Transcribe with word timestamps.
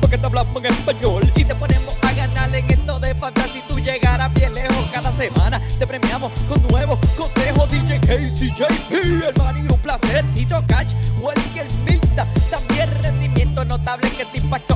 porque 0.00 0.16
te 0.16 0.24
hablamos 0.26 0.64
en 0.64 0.72
español 0.72 1.32
y 1.36 1.44
te 1.44 1.54
ponemos 1.54 1.98
a 2.02 2.12
ganar 2.12 2.54
en 2.54 2.70
esto 2.70 2.98
de 2.98 3.14
fantasy. 3.14 3.62
Tú 3.68 3.78
llegarás 3.78 4.32
bien 4.32 4.54
lejos 4.54 4.86
cada 4.90 5.12
semana. 5.12 5.60
Te 5.78 5.86
premiamos 5.86 6.32
con 6.48 6.62
nuevos 6.68 6.98
consejos. 7.16 7.68
DJ 7.68 8.00
Casey, 8.00 8.54
JP, 8.56 9.24
hermano, 9.28 9.58
y 9.58 9.72
un 9.72 9.78
placer. 9.80 10.24
Tito 10.34 10.64
Catch, 10.66 10.94
Walker 11.20 11.66
Milta, 11.84 12.26
también 12.50 12.88
rendimiento 13.02 13.64
notable 13.66 14.10
que 14.10 14.24
te 14.24 14.38
impactó 14.38 14.69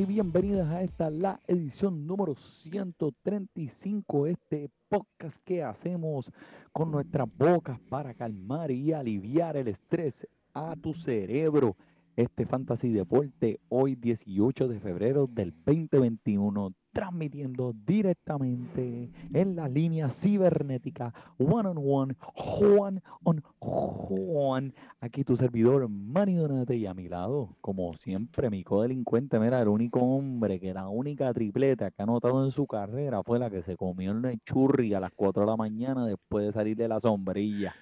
y 0.00 0.04
bienvenidas 0.04 0.68
a 0.70 0.82
esta 0.82 1.10
la 1.10 1.40
edición 1.48 2.06
número 2.06 2.36
135 2.36 4.24
de 4.24 4.30
este 4.30 4.70
podcast 4.88 5.38
que 5.44 5.64
hacemos 5.64 6.30
con 6.72 6.92
nuestras 6.92 7.26
bocas 7.36 7.80
para 7.88 8.14
calmar 8.14 8.70
y 8.70 8.92
aliviar 8.92 9.56
el 9.56 9.66
estrés 9.66 10.24
a 10.54 10.76
tu 10.76 10.94
cerebro. 10.94 11.76
Este 12.18 12.46
Fantasy 12.46 12.92
Deporte 12.92 13.60
hoy 13.68 13.94
18 13.94 14.66
de 14.66 14.80
febrero 14.80 15.28
del 15.28 15.54
2021 15.64 16.74
transmitiendo 16.92 17.72
directamente 17.72 19.12
en 19.32 19.54
la 19.54 19.68
línea 19.68 20.10
cibernética 20.10 21.14
one 21.38 21.68
on 21.68 21.78
one, 21.78 22.16
Juan 22.20 23.00
on 23.22 23.40
Juan. 23.60 24.74
Aquí 25.00 25.22
tu 25.22 25.36
servidor 25.36 25.88
Manny 25.88 26.34
Donate 26.34 26.74
y 26.74 26.86
a 26.86 26.94
mi 26.94 27.08
lado, 27.08 27.56
como 27.60 27.94
siempre, 27.94 28.50
mi 28.50 28.64
codelincuente, 28.64 29.38
mira, 29.38 29.62
el 29.62 29.68
único 29.68 30.00
hombre 30.00 30.58
que 30.58 30.74
la 30.74 30.88
única 30.88 31.32
tripleta 31.32 31.92
que 31.92 32.02
ha 32.02 32.06
notado 32.06 32.44
en 32.44 32.50
su 32.50 32.66
carrera 32.66 33.22
fue 33.22 33.38
la 33.38 33.48
que 33.48 33.62
se 33.62 33.76
comió 33.76 34.10
el 34.10 34.40
churri 34.40 34.92
a 34.92 34.98
las 34.98 35.12
4 35.14 35.42
de 35.42 35.46
la 35.46 35.56
mañana 35.56 36.04
después 36.04 36.46
de 36.46 36.50
salir 36.50 36.76
de 36.76 36.88
la 36.88 36.98
sombrilla. 36.98 37.76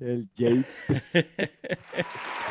El 0.00 0.30
Jay. 0.34 0.64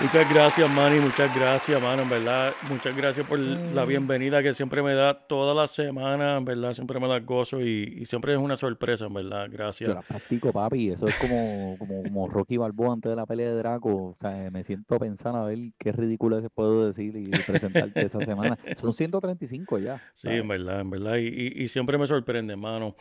Muchas 0.00 0.32
gracias, 0.32 0.70
Manny. 0.70 1.00
Muchas 1.00 1.34
gracias, 1.34 1.82
mano. 1.82 2.02
En 2.02 2.08
verdad, 2.08 2.52
muchas 2.70 2.96
gracias 2.96 3.26
por 3.26 3.38
la 3.40 3.84
bienvenida 3.84 4.42
que 4.44 4.54
siempre 4.54 4.80
me 4.80 4.94
da 4.94 5.14
toda 5.14 5.54
la 5.54 5.66
semana. 5.66 6.36
En 6.36 6.44
verdad, 6.44 6.72
siempre 6.72 7.00
me 7.00 7.08
da 7.08 7.18
gozo 7.18 7.60
y, 7.60 7.98
y 8.00 8.04
siempre 8.06 8.32
es 8.32 8.38
una 8.38 8.54
sorpresa, 8.54 9.06
en 9.06 9.14
verdad. 9.14 9.46
Yo 9.46 9.52
Gracias. 9.56 9.88
la 9.90 10.02
practico, 10.02 10.52
papi. 10.52 10.90
Eso 10.90 11.08
es 11.08 11.16
como, 11.16 11.74
como, 11.78 12.02
como 12.04 12.28
Rocky 12.28 12.56
Balboa 12.58 12.92
antes 12.92 13.10
de 13.10 13.16
la 13.16 13.26
pelea 13.26 13.48
de 13.50 13.56
Draco. 13.56 13.88
O 13.90 14.16
sea, 14.20 14.50
me 14.52 14.62
siento 14.62 14.94
a 14.94 14.98
pensar 15.00 15.34
a 15.34 15.42
ver 15.42 15.58
qué 15.78 15.90
ridículo 15.90 16.40
se 16.40 16.48
puedo 16.50 16.86
decir 16.86 17.16
y 17.16 17.30
presentarte 17.30 18.06
esa 18.06 18.20
semana. 18.24 18.56
Son 18.80 18.92
135 18.92 19.78
ya. 19.80 19.96
Sí, 20.14 20.28
¿sabes? 20.28 20.40
en 20.42 20.48
verdad, 20.48 20.80
en 20.80 20.90
verdad. 20.90 21.16
Y, 21.16 21.26
y- 21.26 21.62
y 21.64 21.68
siempre 21.68 21.98
me 21.98 22.06
sorprende, 22.06 22.52
hermano. 22.52 22.94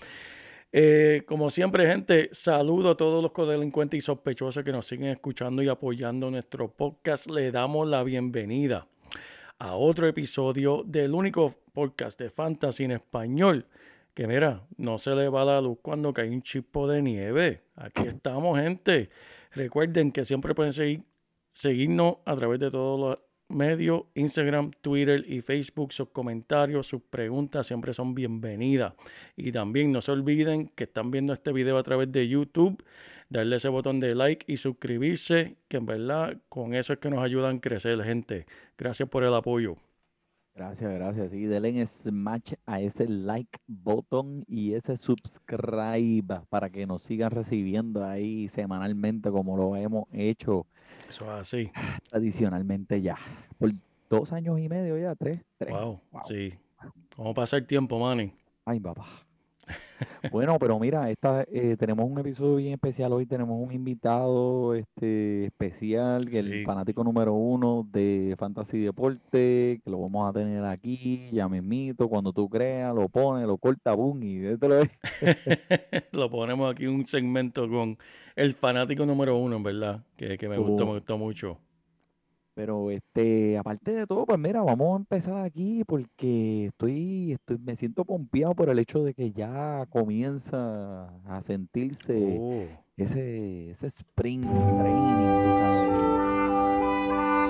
Eh, 0.72 1.23
como 1.26 1.50
siempre, 1.50 1.88
gente, 1.88 2.30
saludo 2.33 2.92
a 2.92 2.98
todos 2.98 3.23
los 3.23 3.32
codelincuentes 3.32 4.00
y 4.00 4.02
sospechosos 4.02 4.64
que 4.66 4.73
nos 4.73 4.86
siguen 4.86 5.08
escuchando 5.08 5.64
y 5.64 5.70
apoyando 5.70 6.30
nuestro 6.30 6.70
podcast. 6.70 7.30
Le 7.30 7.52
damos 7.52 7.88
la 7.88 8.04
bienvenida 8.04 8.88
a 9.60 9.76
otro 9.76 10.08
episodio 10.08 10.83
del 10.86 11.14
único 11.14 11.56
podcast 11.73 12.20
de 12.20 12.30
fantasy 12.30 12.83
en 12.83 12.92
español. 12.92 13.66
Que 14.14 14.27
mira, 14.27 14.67
no 14.76 15.00
se 15.00 15.16
le 15.16 15.30
va 15.30 15.45
la 15.45 15.61
luz 15.61 15.77
cuando 15.82 16.14
cae 16.14 16.30
un 16.30 16.42
chispo 16.42 16.88
de 16.88 17.02
nieve. 17.02 17.64
Aquí 17.76 18.04
estamos, 18.06 18.60
gente. 18.60 19.10
Recuerden 19.52 20.11
que 20.11 20.26
siempre 20.26 20.54
pueden 20.54 20.73
seguir, 20.73 21.04
seguirnos 21.54 22.17
a 22.26 22.36
través 22.36 22.60
de 22.60 22.72
todos 22.72 23.00
los 23.00 23.27
medios, 23.49 24.03
Instagram, 24.15 24.71
Twitter 24.81 25.23
y 25.27 25.41
Facebook. 25.41 25.93
Sus 25.93 26.09
comentarios, 26.09 26.87
sus 26.87 27.02
preguntas 27.02 27.67
siempre 27.67 27.93
son 27.93 28.15
bienvenidas. 28.15 28.93
Y 29.35 29.52
también 29.52 29.91
no 29.91 30.02
se 30.02 30.11
olviden 30.11 30.67
que 30.69 30.85
están 30.85 31.11
viendo 31.11 31.33
este 31.33 31.52
video 31.52 31.77
a 31.77 31.83
través 31.83 32.11
de 32.11 32.27
YouTube, 32.27 32.83
darle 33.30 33.58
ese 33.58 33.69
botón 33.69 33.99
de 33.99 34.15
like 34.15 34.52
y 34.52 34.58
suscribirse, 34.58 35.58
que 35.67 35.77
en 35.77 35.85
verdad 35.85 36.37
con 36.49 36.73
eso 36.73 36.93
es 36.93 36.99
que 36.99 37.09
nos 37.09 37.23
ayudan 37.23 37.58
a 37.58 37.61
crecer, 37.61 38.02
gente. 38.03 38.45
Gracias 38.77 39.09
por 39.09 39.23
el 39.23 39.33
apoyo. 39.33 39.77
Gracias, 40.58 40.91
gracias. 40.91 41.31
Sí, 41.31 41.45
denle 41.45 41.69
en 41.69 41.85
smash 41.85 42.53
a 42.65 42.81
ese 42.81 43.08
like 43.08 43.59
button 43.67 44.43
y 44.47 44.73
ese 44.73 44.97
subscribe 44.97 46.41
para 46.49 46.71
que 46.71 46.87
nos 46.87 47.03
sigan 47.03 47.29
recibiendo 47.29 48.03
ahí 48.03 48.47
semanalmente 48.47 49.29
como 49.29 49.55
lo 49.55 49.75
hemos 49.75 50.05
hecho 50.11 50.65
Eso 51.10 51.26
es 51.26 51.30
así. 51.40 51.72
tradicionalmente 52.10 53.02
ya. 53.02 53.18
Por 53.58 53.72
dos 54.10 54.34
años 54.34 54.60
y 54.60 54.70
medio 54.70 54.98
ya, 54.98 55.16
tres. 55.16 55.42
tres. 55.58 55.73
Wow. 55.73 56.02
Wow. 56.12 56.22
Sí. 56.28 56.54
¿Cómo 57.16 57.34
pasa 57.34 57.58
el 57.58 57.66
tiempo, 57.66 58.00
Manny? 58.00 58.34
Ay, 58.66 58.80
papá. 58.80 59.06
Bueno, 60.32 60.58
pero 60.60 60.80
mira, 60.80 61.10
esta, 61.10 61.44
eh, 61.52 61.76
tenemos 61.78 62.10
un 62.10 62.20
episodio 62.20 62.58
bien 62.58 62.73
especial 62.73 63.14
hoy. 63.14 63.26
Tenemos 63.26 63.58
un 63.60 63.72
invitado 63.73 64.73
este, 64.76 65.45
especial, 65.45 66.26
que 66.26 66.32
Sí. 66.32 66.38
el 66.38 66.66
fanático 66.66 67.04
número 67.04 67.33
uno 67.33 67.88
de 67.92 68.36
Fantasy 68.38 68.80
Deporte, 68.80 69.80
que 69.83 69.89
lo 69.89 70.00
vamos 70.02 70.30
a 70.30 70.33
tener 70.33 70.64
aquí, 70.66 71.30
ya 71.32 71.48
mismito, 71.50 72.08
cuando 72.10 72.32
tú 72.33 72.50
creas, 72.50 72.94
lo 72.94 73.10
pones, 73.10 73.48
lo 73.48 73.58
corta, 73.58 73.94
boom, 73.94 74.22
y 74.23 74.45
esto 74.45 74.67
lo 74.67 74.82
es. 74.82 74.89
Lo 76.11 76.30
ponemos 76.30 76.72
aquí 76.72 76.88
un 76.88 77.06
segmento 77.08 77.67
con 77.70 77.98
el 78.36 78.54
fanático 78.54 79.06
número 79.06 79.38
uno, 79.38 79.58
en 79.58 79.64
verdad, 79.64 80.04
que, 80.16 80.38
que 80.38 80.48
me 80.50 80.58
gustó, 80.58 80.86
me 80.86 80.94
gustó 80.94 81.17
mucho. 81.17 81.58
Pero 82.58 82.90
este, 82.90 83.56
aparte 83.56 83.92
de 83.94 84.08
todo, 84.08 84.26
pues 84.26 84.40
mira, 84.40 84.64
vamos 84.64 84.95
a 84.95 84.98
empezar 84.98 85.45
aquí 85.45 85.84
porque 85.86 86.66
estoy, 86.66 87.34
estoy, 87.34 87.60
me 87.60 87.76
siento 87.76 88.04
pompeado 88.04 88.56
por 88.56 88.68
el 88.70 88.80
hecho 88.80 89.04
de 89.04 89.14
que 89.14 89.32
ya 89.32 89.86
comienza 89.92 91.06
a 91.26 91.40
sentirse 91.44 92.40
Oh. 92.42 92.64
ese, 92.98 93.70
ese 93.70 93.86
spring 93.86 94.42
training, 94.42 95.45
tú 95.45 95.54
sabes. 95.54 95.88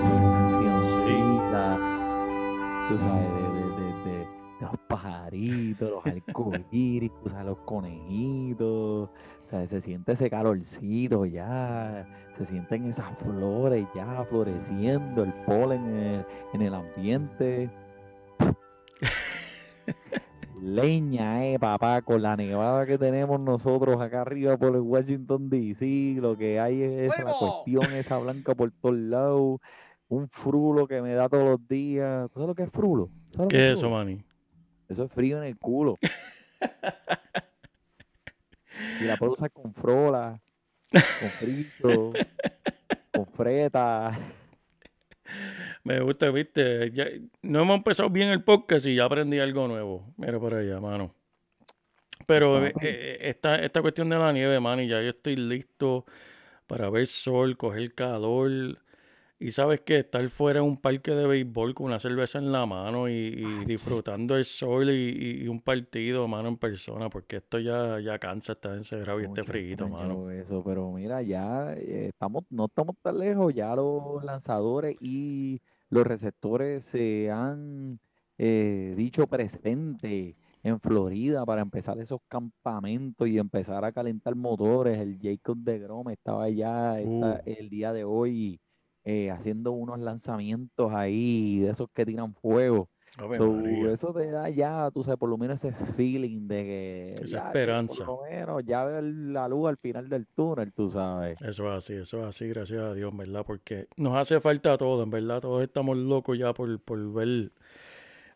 Cancioncita, 0.02 1.78
tú 2.90 2.98
sabes, 3.00 3.47
pajaritos, 5.38 5.90
los 5.90 6.06
arcoíris, 6.06 7.12
los 7.46 7.58
conejitos, 7.60 9.10
o 9.10 9.50
sea, 9.50 9.68
se 9.68 9.82
siente 9.82 10.14
ese 10.14 10.30
calorcito 10.30 11.26
ya, 11.26 12.08
se 12.38 12.46
sienten 12.46 12.86
esas 12.86 13.18
flores 13.18 13.88
ya 13.96 14.24
floreciendo, 14.30 15.24
el 15.24 15.34
polen 15.46 15.86
en 15.88 15.98
el, 15.98 16.26
en 16.54 16.62
el 16.62 16.74
ambiente. 16.74 17.70
Leña, 20.60 21.46
eh, 21.46 21.60
papá, 21.60 22.02
con 22.02 22.22
la 22.24 22.36
nevada 22.36 22.86
que 22.88 22.98
tenemos 22.98 23.40
nosotros 23.40 24.02
acá 24.02 24.22
arriba 24.22 24.58
por 24.58 24.74
el 24.74 24.82
Washington 24.82 25.50
DC, 25.50 26.16
lo 26.20 26.36
que 26.36 26.60
hay 26.60 26.82
es 26.82 27.14
esa, 27.14 27.24
la 27.24 27.34
cuestión 27.34 27.94
esa 27.94 28.18
blanca 28.18 28.56
por 28.56 28.72
todos 28.72 28.96
lados, 28.96 29.60
un 30.10 30.28
frulo 30.28 30.88
que 30.88 31.02
me 31.02 31.14
da 31.14 31.30
todos 31.30 31.46
los 31.46 31.68
días. 31.68 32.28
¿Tú 32.32 32.40
sabes 32.40 32.48
lo 32.48 32.56
que 32.56 32.64
es 32.64 32.72
frulo? 32.72 33.12
¿Sabes 33.30 33.52
lo 33.52 33.54
que 33.54 33.58
¿Qué 33.58 33.66
es 33.68 33.74
es 33.74 33.78
eso? 33.78 33.90
Manny? 33.92 34.27
Eso 34.90 35.04
es 35.04 35.12
frío 35.12 35.38
en 35.38 35.44
el 35.44 35.58
culo. 35.58 35.98
y 39.02 39.04
la 39.04 39.18
puedo 39.18 39.34
usar 39.34 39.52
con 39.52 39.74
frola, 39.74 40.40
con 40.92 41.30
frito, 41.30 42.14
con 43.12 43.26
freta. 43.28 44.18
Me 45.84 46.00
gusta, 46.02 46.30
viste. 46.32 46.92
Ya, 46.92 47.06
no 47.42 47.62
hemos 47.62 47.78
empezado 47.78 48.10
bien 48.10 48.30
el 48.30 48.44
podcast 48.44 48.86
y 48.86 48.96
ya 48.96 49.06
aprendí 49.06 49.40
algo 49.40 49.68
nuevo. 49.68 50.14
Mira 50.18 50.40
por 50.40 50.54
allá, 50.54 50.80
mano. 50.80 51.14
Pero 52.26 52.66
eh, 52.66 52.74
eh, 52.82 53.18
esta, 53.22 53.64
esta 53.64 53.82
cuestión 53.82 54.10
de 54.10 54.18
la 54.18 54.34
nieve, 54.34 54.60
mano, 54.60 54.82
ya 54.82 55.02
yo 55.02 55.10
estoy 55.10 55.38
listo 55.38 56.06
para 56.68 56.90
ver 56.90 57.08
sol, 57.08 57.58
coger 57.58 57.94
calor. 57.94 58.80
Y 59.40 59.52
sabes 59.52 59.82
que 59.82 60.00
estar 60.00 60.28
fuera 60.30 60.60
en 60.62 60.66
un 60.66 60.78
parque 60.78 61.12
de 61.12 61.28
béisbol 61.28 61.76
con 61.76 61.86
una 61.86 62.00
cerveza 62.00 62.40
en 62.40 62.52
la 62.52 62.66
mano 62.66 63.08
y, 63.08 63.14
y 63.14 63.66
disfrutando 63.66 64.36
el 64.36 64.46
sol 64.46 64.90
y, 64.90 65.44
y 65.44 65.48
un 65.48 65.62
partido, 65.62 66.28
mano, 66.28 66.48
en 66.50 66.58
persona, 66.58 67.08
porque 67.08 67.36
esto 67.38 67.60
ya, 67.60 68.00
ya 68.00 68.18
cansa 68.18 68.54
estar 68.54 68.74
encerrado 68.74 69.22
y 69.22 69.26
este 69.26 69.44
frío, 69.44 69.88
mano. 69.90 70.32
eso, 70.32 70.64
pero 70.64 70.92
mira, 70.92 71.22
ya 71.22 71.74
eh, 71.76 72.08
estamos, 72.08 72.46
no 72.50 72.66
estamos 72.66 72.96
tan 73.04 73.20
lejos, 73.20 73.54
ya 73.54 73.76
los 73.76 74.24
lanzadores 74.24 74.98
y 75.02 75.62
los 75.90 76.08
receptores 76.08 76.84
se 76.86 77.30
han 77.30 78.00
eh, 78.40 78.96
dicho 78.98 79.28
presente 79.28 80.36
en 80.64 80.80
Florida 80.80 81.46
para 81.46 81.62
empezar 81.62 82.00
esos 82.00 82.22
campamentos 82.28 83.28
y 83.28 83.38
empezar 83.38 83.86
a 83.86 83.92
calentar 83.92 84.36
motores. 84.36 84.98
El 85.00 85.20
Jacob 85.22 85.58
de 85.60 85.78
Grom 85.78 86.10
estaba 86.10 86.46
allá 86.46 87.00
esta- 87.00 87.42
Uh. 87.46 87.50
el 87.50 87.70
día 87.70 87.94
de 87.94 88.04
hoy 88.04 88.60
eh, 89.10 89.32
haciendo 89.32 89.72
unos 89.72 90.00
lanzamientos 90.00 90.92
ahí 90.94 91.60
de 91.60 91.70
esos 91.70 91.88
que 91.94 92.06
tiran 92.06 92.34
fuego. 92.36 92.90
So, 93.38 93.90
eso 93.90 94.14
te 94.14 94.30
da 94.30 94.50
ya, 94.50 94.92
tú 94.92 95.02
sabes, 95.04 95.18
por 95.18 95.30
lo 95.30 95.38
menos 95.38 95.64
ese 95.64 95.72
feeling 95.94 96.48
de 96.48 96.64
que 96.64 97.16
Esa 97.24 97.38
ya, 97.38 97.48
esperanza. 97.48 98.06
por 98.06 98.18
lo 98.18 98.30
menos 98.30 98.64
ya 98.66 98.84
veo 98.84 99.02
la 99.02 99.48
luz 99.48 99.70
al 99.70 99.78
final 99.78 100.08
del 100.10 100.28
túnel, 100.28 100.72
tú 100.74 100.90
sabes. 100.90 101.42
Eso 101.42 101.72
es 101.72 101.78
así, 101.78 101.94
eso 101.94 102.20
es 102.22 102.26
así, 102.28 102.48
gracias 102.50 102.80
a 102.80 102.94
Dios, 102.94 103.16
¿verdad? 103.16 103.44
Porque 103.48 103.88
nos 103.96 104.16
hace 104.18 104.40
falta 104.40 104.78
todo, 104.78 105.02
en 105.04 105.10
verdad. 105.10 105.40
Todos 105.42 105.64
estamos 105.64 105.98
locos 105.98 106.38
ya 106.38 106.54
por, 106.54 106.80
por 106.82 107.14
ver, 107.14 107.52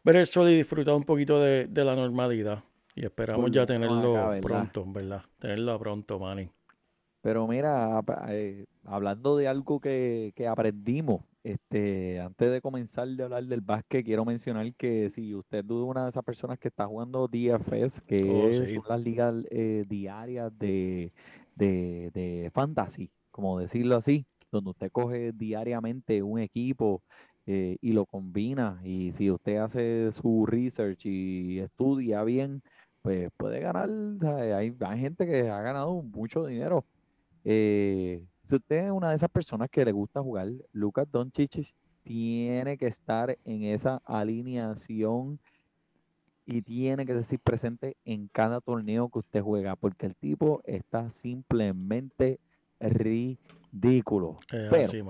ver 0.04 0.16
el 0.16 0.26
sol 0.26 0.50
y 0.50 0.56
disfrutar 0.56 0.96
un 0.96 1.04
poquito 1.04 1.40
de, 1.40 1.68
de 1.68 1.84
la 1.86 1.96
normalidad. 1.96 2.64
Y 2.96 3.06
esperamos 3.06 3.42
Por 3.42 3.52
ya 3.52 3.66
tenerlo 3.66 4.14
acá, 4.18 4.30
¿verdad? 4.30 4.42
pronto, 4.42 4.86
¿verdad? 4.88 5.22
Tenerlo 5.38 5.78
pronto, 5.80 6.18
Manny. 6.20 6.50
Pero 7.22 7.48
mira, 7.48 8.02
eh, 8.30 8.66
hablando 8.84 9.38
de 9.38 9.48
algo 9.48 9.80
que, 9.80 10.32
que 10.36 10.48
aprendimos, 10.48 11.22
este, 11.44 12.20
antes 12.20 12.52
de 12.52 12.62
comenzar 12.62 13.08
de 13.10 13.24
hablar 13.24 13.44
del 13.46 13.62
básquet, 13.62 14.04
quiero 14.06 14.26
mencionar 14.26 14.74
que 14.76 15.10
si 15.12 15.36
usted 15.36 15.60
es 15.66 15.72
una 15.72 16.04
de 16.04 16.10
esas 16.10 16.24
personas 16.24 16.58
que 16.60 16.70
está 16.70 16.88
jugando 16.88 17.28
DFS, 17.28 18.02
que 18.06 18.18
Oh, 18.26 18.50
es- 18.50 18.58
sí. 18.66 18.66
son 18.72 18.84
las 18.90 19.00
ligas 19.02 19.36
eh, 19.52 19.86
diarias 19.88 20.52
de, 20.58 21.14
de, 21.56 22.10
de 22.14 22.50
fantasy, 22.54 23.12
como 23.32 23.60
decirlo 23.60 23.96
así, 23.98 24.26
donde 24.52 24.72
usted 24.72 24.90
coge 24.92 25.32
diariamente 25.34 26.24
un 26.24 26.40
equipo 26.40 27.04
eh, 27.46 27.78
y 27.82 27.94
lo 27.94 28.06
combina, 28.08 28.82
y 28.84 29.14
si 29.14 29.30
usted 29.32 29.58
hace 29.58 30.12
su 30.12 30.46
research 30.48 31.06
y 31.06 31.60
estudia 31.60 32.24
bien, 32.24 32.62
pues 33.02 33.30
puede 33.38 33.60
ganar, 33.60 33.90
hay, 34.56 34.76
hay 34.80 35.00
gente 35.00 35.26
que 35.28 35.50
ha 35.50 35.62
ganado 35.62 36.02
mucho 36.04 36.46
dinero. 36.46 36.86
Eh, 37.44 38.24
si 38.44 38.56
usted 38.56 38.86
es 38.86 38.92
una 38.92 39.10
de 39.10 39.16
esas 39.16 39.30
personas 39.30 39.70
que 39.70 39.86
le 39.86 39.92
gusta 39.92 40.22
jugar, 40.22 40.48
Lucas 40.72 41.08
Doncic 41.12 41.74
tiene 42.04 42.78
que 42.78 42.88
estar 42.88 43.38
en 43.46 43.64
esa 43.64 44.02
alineación 44.06 45.40
y 46.46 46.62
tiene 46.62 47.06
que 47.06 47.14
decir 47.14 47.40
presente 47.40 47.96
en 48.04 48.28
cada 48.28 48.60
torneo 48.62 49.10
que 49.10 49.20
usted 49.20 49.42
juega, 49.42 49.76
porque 49.76 50.08
el 50.08 50.16
tipo 50.16 50.62
está 50.66 51.10
simplemente 51.10 52.40
ridículo. 52.80 54.38
Pero 54.50 54.76
así. 54.86 55.02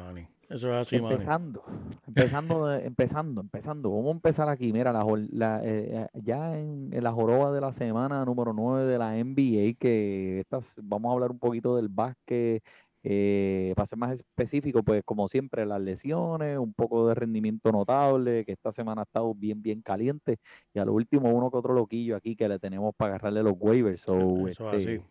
Eso 0.51 0.74
es 0.74 0.81
así, 0.81 0.98
empezando, 0.98 1.63
empezando, 2.07 2.74
empezando, 2.75 3.42
empezando. 3.42 3.89
Vamos 3.89 4.09
a 4.09 4.12
empezar 4.12 4.50
aquí. 4.50 4.74
Mira, 4.74 4.92
la, 4.92 5.06
la, 5.31 5.63
eh, 5.63 6.09
eh, 6.13 6.21
ya 6.24 6.59
en, 6.59 6.89
en 6.92 7.03
la 7.03 7.12
joroba 7.13 7.51
de 7.51 7.62
la 7.62 7.71
semana 7.71 8.25
número 8.25 8.51
9 8.51 8.86
de 8.86 8.98
la 8.98 9.15
NBA, 9.15 9.77
que 9.80 10.42
estas, 10.42 10.77
vamos 10.83 11.09
a 11.09 11.13
hablar 11.13 11.31
un 11.31 11.39
poquito 11.39 11.77
del 11.77 11.88
básquet, 11.88 12.62
eh, 13.03 13.74
para 13.75 13.86
ser 13.86 13.98
más 13.98 14.12
específico, 14.12 14.83
pues 14.83 15.03
como 15.06 15.27
siempre, 15.27 15.65
las 15.65 15.81
lesiones, 15.81 16.57
un 16.57 16.74
poco 16.74 17.07
de 17.07 17.15
rendimiento 17.15 17.71
notable, 17.71 18.45
que 18.45 18.51
esta 18.51 18.71
semana 18.71 19.01
ha 19.01 19.06
estado 19.06 19.33
bien, 19.33 19.62
bien 19.62 19.81
caliente, 19.81 20.38
y 20.74 20.80
a 20.80 20.86
lo 20.86 20.94
último 20.94 21.30
uno 21.31 21.50
que 21.50 21.57
otro 21.57 21.74
loquillo 21.74 22.15
aquí 22.15 22.36
que 22.36 22.47
le 22.47 22.59
tenemos 22.59 22.94
para 22.95 23.15
agarrarle 23.15 23.44
los 23.44 23.56
waivers. 23.57 24.01
So, 24.01 24.47
Eso 24.47 24.71
es 24.71 24.86
así. 24.86 25.01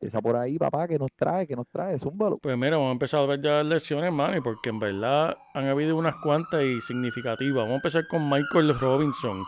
Esa 0.00 0.22
por 0.22 0.36
ahí, 0.36 0.58
papá, 0.58 0.88
que 0.88 0.98
nos 0.98 1.12
trae, 1.14 1.46
que 1.46 1.54
nos 1.54 1.68
trae, 1.68 1.98
zúmbalo. 1.98 2.38
Pues 2.38 2.56
mira, 2.56 2.76
vamos 2.76 2.88
a 2.88 2.92
empezar 2.92 3.20
a 3.20 3.26
ver 3.26 3.40
ya 3.40 3.62
las 3.62 3.66
lesiones, 3.66 4.12
Manny, 4.12 4.40
porque 4.40 4.70
en 4.70 4.78
verdad 4.78 5.36
han 5.54 5.66
habido 5.66 5.96
unas 5.96 6.14
cuantas 6.22 6.62
y 6.64 6.80
significativas. 6.80 7.62
Vamos 7.62 7.72
a 7.72 7.76
empezar 7.76 8.06
con 8.08 8.28
Michael 8.28 8.78
Robinson. 8.78 9.42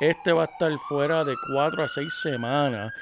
Este 0.00 0.32
va 0.32 0.42
a 0.42 0.46
estar 0.46 0.72
fuera 0.88 1.24
de 1.24 1.34
4 1.52 1.82
a 1.82 1.88
6 1.88 2.12
semanas 2.22 2.92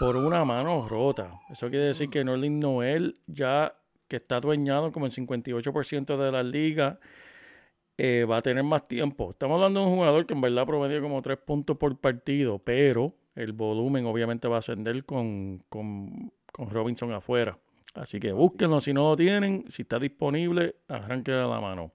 por 0.00 0.16
una 0.16 0.44
mano 0.44 0.88
rota. 0.88 1.40
Eso 1.50 1.68
quiere 1.70 1.86
decir 1.86 2.10
que 2.10 2.24
Norlin 2.24 2.58
Noel, 2.58 3.20
ya 3.26 3.74
que 4.08 4.16
está 4.16 4.36
adueñado 4.36 4.90
como 4.90 5.06
el 5.06 5.12
58% 5.12 6.16
de 6.16 6.32
la 6.32 6.42
liga, 6.42 6.98
eh, 7.98 8.24
va 8.28 8.38
a 8.38 8.42
tener 8.42 8.64
más 8.64 8.88
tiempo. 8.88 9.30
Estamos 9.30 9.56
hablando 9.56 9.80
de 9.80 9.86
un 9.86 9.94
jugador 9.94 10.26
que 10.26 10.34
en 10.34 10.40
verdad 10.40 10.66
promedio 10.66 11.02
como 11.02 11.20
3 11.20 11.38
puntos 11.38 11.76
por 11.76 11.98
partido, 12.00 12.58
pero 12.58 13.14
el 13.34 13.52
volumen 13.52 14.06
obviamente 14.06 14.48
va 14.48 14.56
a 14.56 14.58
ascender 14.58 15.04
con, 15.04 15.62
con, 15.68 16.32
con 16.58 16.70
Robinson 16.70 17.12
afuera. 17.12 17.56
Así 17.94 18.18
que 18.18 18.32
búsquenlo 18.32 18.80
si 18.80 18.92
no 18.92 19.10
lo 19.10 19.16
tienen, 19.16 19.64
si 19.68 19.82
está 19.82 19.98
disponible, 20.00 20.74
arranque 20.88 21.32
a 21.32 21.46
la 21.46 21.60
mano. 21.60 21.92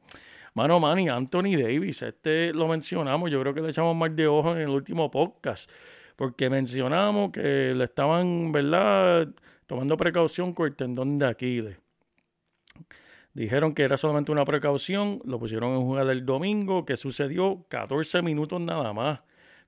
Mano, 0.53 0.79
Manny, 0.79 1.09
Anthony 1.09 1.57
Davis, 1.57 2.01
este 2.01 2.53
lo 2.53 2.67
mencionamos, 2.69 3.29
yo 3.29 3.41
creo 3.41 3.53
que 3.53 3.61
le 3.61 3.69
echamos 3.69 3.93
más 3.93 4.15
de 4.15 4.25
ojo 4.25 4.53
en 4.53 4.61
el 4.61 4.69
último 4.69 5.11
podcast, 5.11 5.69
porque 6.15 6.49
mencionamos 6.49 7.31
que 7.31 7.73
le 7.75 7.83
estaban, 7.83 8.53
¿verdad?, 8.53 9.27
tomando 9.67 9.97
precaución 9.97 10.53
con 10.53 10.67
el 10.67 10.75
tendón 10.75 11.19
de 11.19 11.27
Aquiles. 11.27 11.77
Dijeron 13.33 13.73
que 13.73 13.83
era 13.83 13.97
solamente 13.97 14.31
una 14.31 14.45
precaución, 14.45 15.21
lo 15.25 15.39
pusieron 15.39 15.73
en 15.73 15.81
jugar 15.81 16.07
el 16.09 16.25
domingo, 16.25 16.85
que 16.85 16.95
sucedió 16.95 17.65
14 17.67 18.21
minutos 18.21 18.61
nada 18.61 18.93
más. 18.93 19.19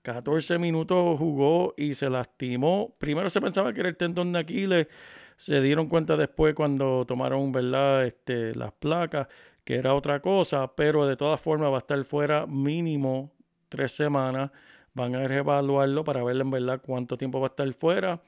14 0.06 0.60
minutos 0.60 1.18
jugó 1.18 1.74
y 1.76 1.96
se 1.96 2.12
lastimó. 2.12 2.96
Primero 3.00 3.28
se 3.32 3.42
pensaba 3.42 3.74
que 3.74 3.80
era 3.80 3.90
el 3.90 3.98
tendón 3.98 4.32
de 4.34 4.40
Aquiles, 4.40 4.88
se 5.36 5.60
dieron 5.62 5.88
cuenta 5.88 6.16
después 6.16 6.54
cuando 6.54 7.06
tomaron, 7.08 7.52
¿verdad?, 7.52 8.06
este, 8.06 8.54
las 8.54 8.72
placas, 8.72 9.28
que 9.64 9.76
era 9.76 9.96
otra 9.96 10.20
cosa, 10.22 10.76
pero 10.76 11.08
de 11.08 11.18
todas 11.18 11.42
formas 11.42 11.72
va 11.72 11.78
a 11.78 11.80
estar 11.80 12.02
fuera 12.04 12.46
mínimo 12.46 13.34
tres 13.68 13.94
semanas. 13.94 14.52
Van 14.94 15.16
a 15.16 15.28
reevaluarlo 15.28 16.04
para 16.04 16.24
ver 16.24 16.40
en 16.40 16.52
verdad 16.52 16.82
cuánto 16.86 17.18
tiempo 17.18 17.40
va 17.40 17.48
a 17.48 17.50
estar 17.50 17.74
fuera. 17.74 18.22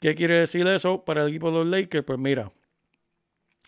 ¿Qué 0.00 0.14
quiere 0.14 0.40
decir 0.40 0.66
eso 0.66 1.04
para 1.04 1.22
el 1.22 1.28
equipo 1.28 1.50
de 1.50 1.58
los 1.58 1.66
Lakers? 1.66 2.04
Pues 2.06 2.18
mira, 2.18 2.50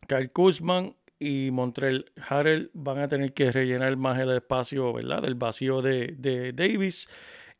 Kyle 0.09 0.31
Kuzman 0.33 0.97
y 1.19 1.51
Montreal 1.53 2.11
Harrell 2.27 2.71
van 2.73 3.01
a 3.01 3.09
tener 3.09 3.35
que 3.35 3.53
rellenar 3.53 3.95
más 3.99 4.19
el 4.19 4.31
espacio, 4.31 4.95
¿verdad? 4.95 5.21
Del 5.21 5.35
vacío 5.35 5.83
de 5.83 6.53
Davis. 6.57 7.07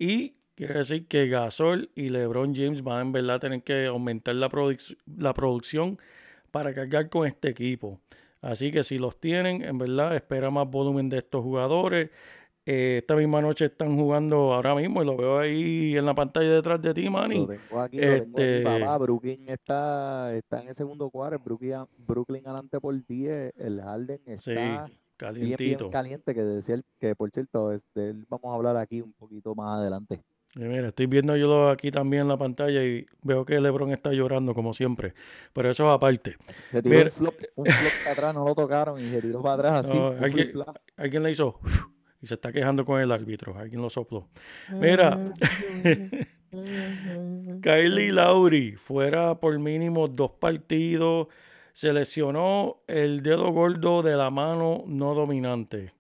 Y 0.01 0.35
quiere 0.55 0.75
decir 0.79 1.07
que 1.07 1.29
Gasol 1.29 1.91
y 1.95 2.09
LeBron 2.09 2.55
James 2.55 2.83
van 2.83 3.09
en 3.09 3.13
verdad 3.13 3.37
a 3.37 3.39
tener 3.39 3.63
que 3.63 3.85
aumentar 3.87 4.35
la, 4.35 4.49
produc- 4.49 4.97
la 5.19 5.35
producción 5.35 5.99
para 6.51 6.73
cargar 6.75 7.11
con 7.11 7.27
este 7.27 7.51
equipo. 7.51 8.01
Así 8.41 8.71
que 8.73 8.83
si 8.83 8.97
los 8.99 9.21
tienen, 9.21 9.63
en 9.63 9.77
verdad, 9.77 10.17
espera 10.17 10.51
más 10.51 10.69
volumen 10.71 11.11
de 11.11 11.19
estos 11.19 11.43
jugadores. 11.45 12.09
Eh, 12.65 12.99
esta 13.01 13.15
misma 13.17 13.43
noche 13.43 13.67
están 13.67 13.97
jugando 13.97 14.55
ahora 14.55 14.75
mismo 14.75 15.03
y 15.03 15.07
lo 15.07 15.17
veo 15.17 15.39
ahí 15.39 15.97
en 15.97 16.07
la 16.07 16.15
pantalla 16.15 16.51
detrás 16.51 16.81
de 16.81 16.95
ti, 16.95 17.11
Manny. 17.11 17.39
Lo 17.41 17.47
tengo 17.47 17.81
aquí, 17.81 17.97
lo 17.99 18.03
tengo 18.03 18.39
aquí, 18.39 18.43
Este- 18.43 18.63
papá. 18.63 18.99
Brooklyn 18.99 19.49
está, 19.49 20.35
está 20.35 20.63
en 20.63 20.69
el 20.69 20.75
segundo 20.75 21.11
cuadro. 21.11 21.39
Brooklyn, 21.39 21.85
Brooklyn 21.99 22.47
adelante 22.47 22.81
por 22.81 22.95
10. 23.07 23.53
El 23.59 23.81
Harden 23.83 24.21
Sí, 24.39 24.53
está 25.27 25.31
bien, 25.33 25.47
bien 25.47 25.57
calientito. 25.57 25.91
caliente. 25.91 26.35
Que 26.35 26.43
decía 26.43 26.75
el- 26.77 26.85
que 26.99 27.15
por 27.15 27.31
cierto, 27.31 27.73
es 27.73 27.83
de 27.95 28.11
él 28.11 28.27
vamos 28.29 28.53
a 28.53 28.55
hablar 28.57 28.77
aquí 28.77 29.01
un 29.01 29.13
poquito 29.13 29.55
más 29.55 29.79
adelante. 29.81 30.23
Y 30.57 30.61
mira, 30.61 30.89
estoy 30.89 31.07
viendo 31.07 31.37
yo 31.37 31.69
aquí 31.69 31.93
también 31.93 32.23
en 32.23 32.29
la 32.29 32.37
pantalla 32.37 32.83
y 32.83 33.07
veo 33.23 33.45
que 33.45 33.61
LeBron 33.61 33.93
está 33.93 34.13
llorando 34.13 34.53
como 34.53 34.75
siempre. 34.75 35.15
Pero 35.53 35.71
eso 35.71 35.89
es 35.89 35.95
aparte. 35.95 36.37
Se 36.71 36.83
tiró 36.83 36.97
Mira. 36.97 37.05
un 37.07 37.11
flop, 37.13 37.35
un 37.55 37.67
flop 37.67 37.93
para 38.03 38.13
atrás, 38.13 38.35
no 38.35 38.45
lo 38.45 38.55
tocaron 38.57 39.01
y 39.01 39.11
se 39.11 39.23
tiró 39.23 39.41
para 39.43 39.55
atrás 39.55 39.87
así. 39.87 39.97
No, 39.97 40.13
flip-flop. 40.15 40.77
Alguien 40.97 41.23
le 41.23 41.31
hizo 41.31 41.61
y 42.21 42.27
se 42.27 42.35
está 42.35 42.51
quejando 42.53 42.85
con 42.85 43.01
el 43.01 43.13
árbitro. 43.13 43.57
Alguien 43.57 43.81
lo 43.81 43.91
sopló. 43.91 44.29
Mira. 44.73 45.17
Kylie 47.63 48.13
Lowry 48.13 48.73
fuera 48.77 49.39
por 49.39 49.57
mínimo 49.59 50.09
dos 50.09 50.33
partidos. 50.33 51.29
Se 51.73 51.93
lesionó 51.93 52.83
el 52.87 53.23
dedo 53.23 53.51
gordo 53.53 54.03
de 54.03 54.17
la 54.17 54.31
mano 54.31 54.85
no 54.87 55.15
dominante. 55.15 55.93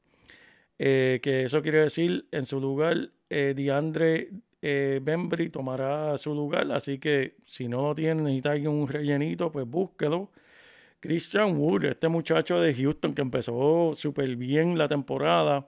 Eh, 0.79 1.21
que 1.23 1.45
eso 1.45 1.63
quiere 1.63 1.83
decir 1.83 2.27
en 2.33 2.47
su 2.47 2.59
lugar 2.59 3.11
eh, 3.29 3.53
DeAndre 3.55 4.31
eh, 4.63 5.01
Bembry 5.03 5.51
tomará 5.51 6.17
su 6.19 6.35
lugar. 6.35 6.71
Así 6.73 6.99
que 6.99 7.37
si 7.45 7.69
no 7.69 7.83
lo 7.83 7.95
tiene, 7.95 8.23
necesita 8.23 8.53
alguien 8.53 8.73
un 8.73 8.89
rellenito, 8.89 9.51
pues 9.51 9.67
búsquelo. 9.67 10.31
Christian 11.01 11.57
Wood, 11.57 11.85
este 11.85 12.09
muchacho 12.09 12.61
de 12.61 12.75
Houston 12.75 13.15
que 13.15 13.23
empezó 13.23 13.93
súper 13.95 14.37
bien 14.37 14.77
la 14.77 14.87
temporada, 14.87 15.67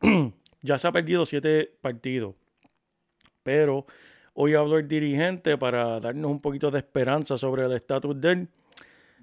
ya 0.62 0.76
se 0.76 0.86
ha 0.86 0.92
perdido 0.92 1.24
siete 1.24 1.72
partidos. 1.80 2.34
Pero 3.42 3.86
hoy 4.34 4.54
habló 4.54 4.78
el 4.78 4.86
dirigente 4.86 5.56
para 5.56 6.00
darnos 6.00 6.30
un 6.30 6.40
poquito 6.40 6.70
de 6.70 6.78
esperanza 6.78 7.38
sobre 7.38 7.64
el 7.64 7.72
estatus 7.72 8.20
de 8.20 8.32
él. 8.32 8.48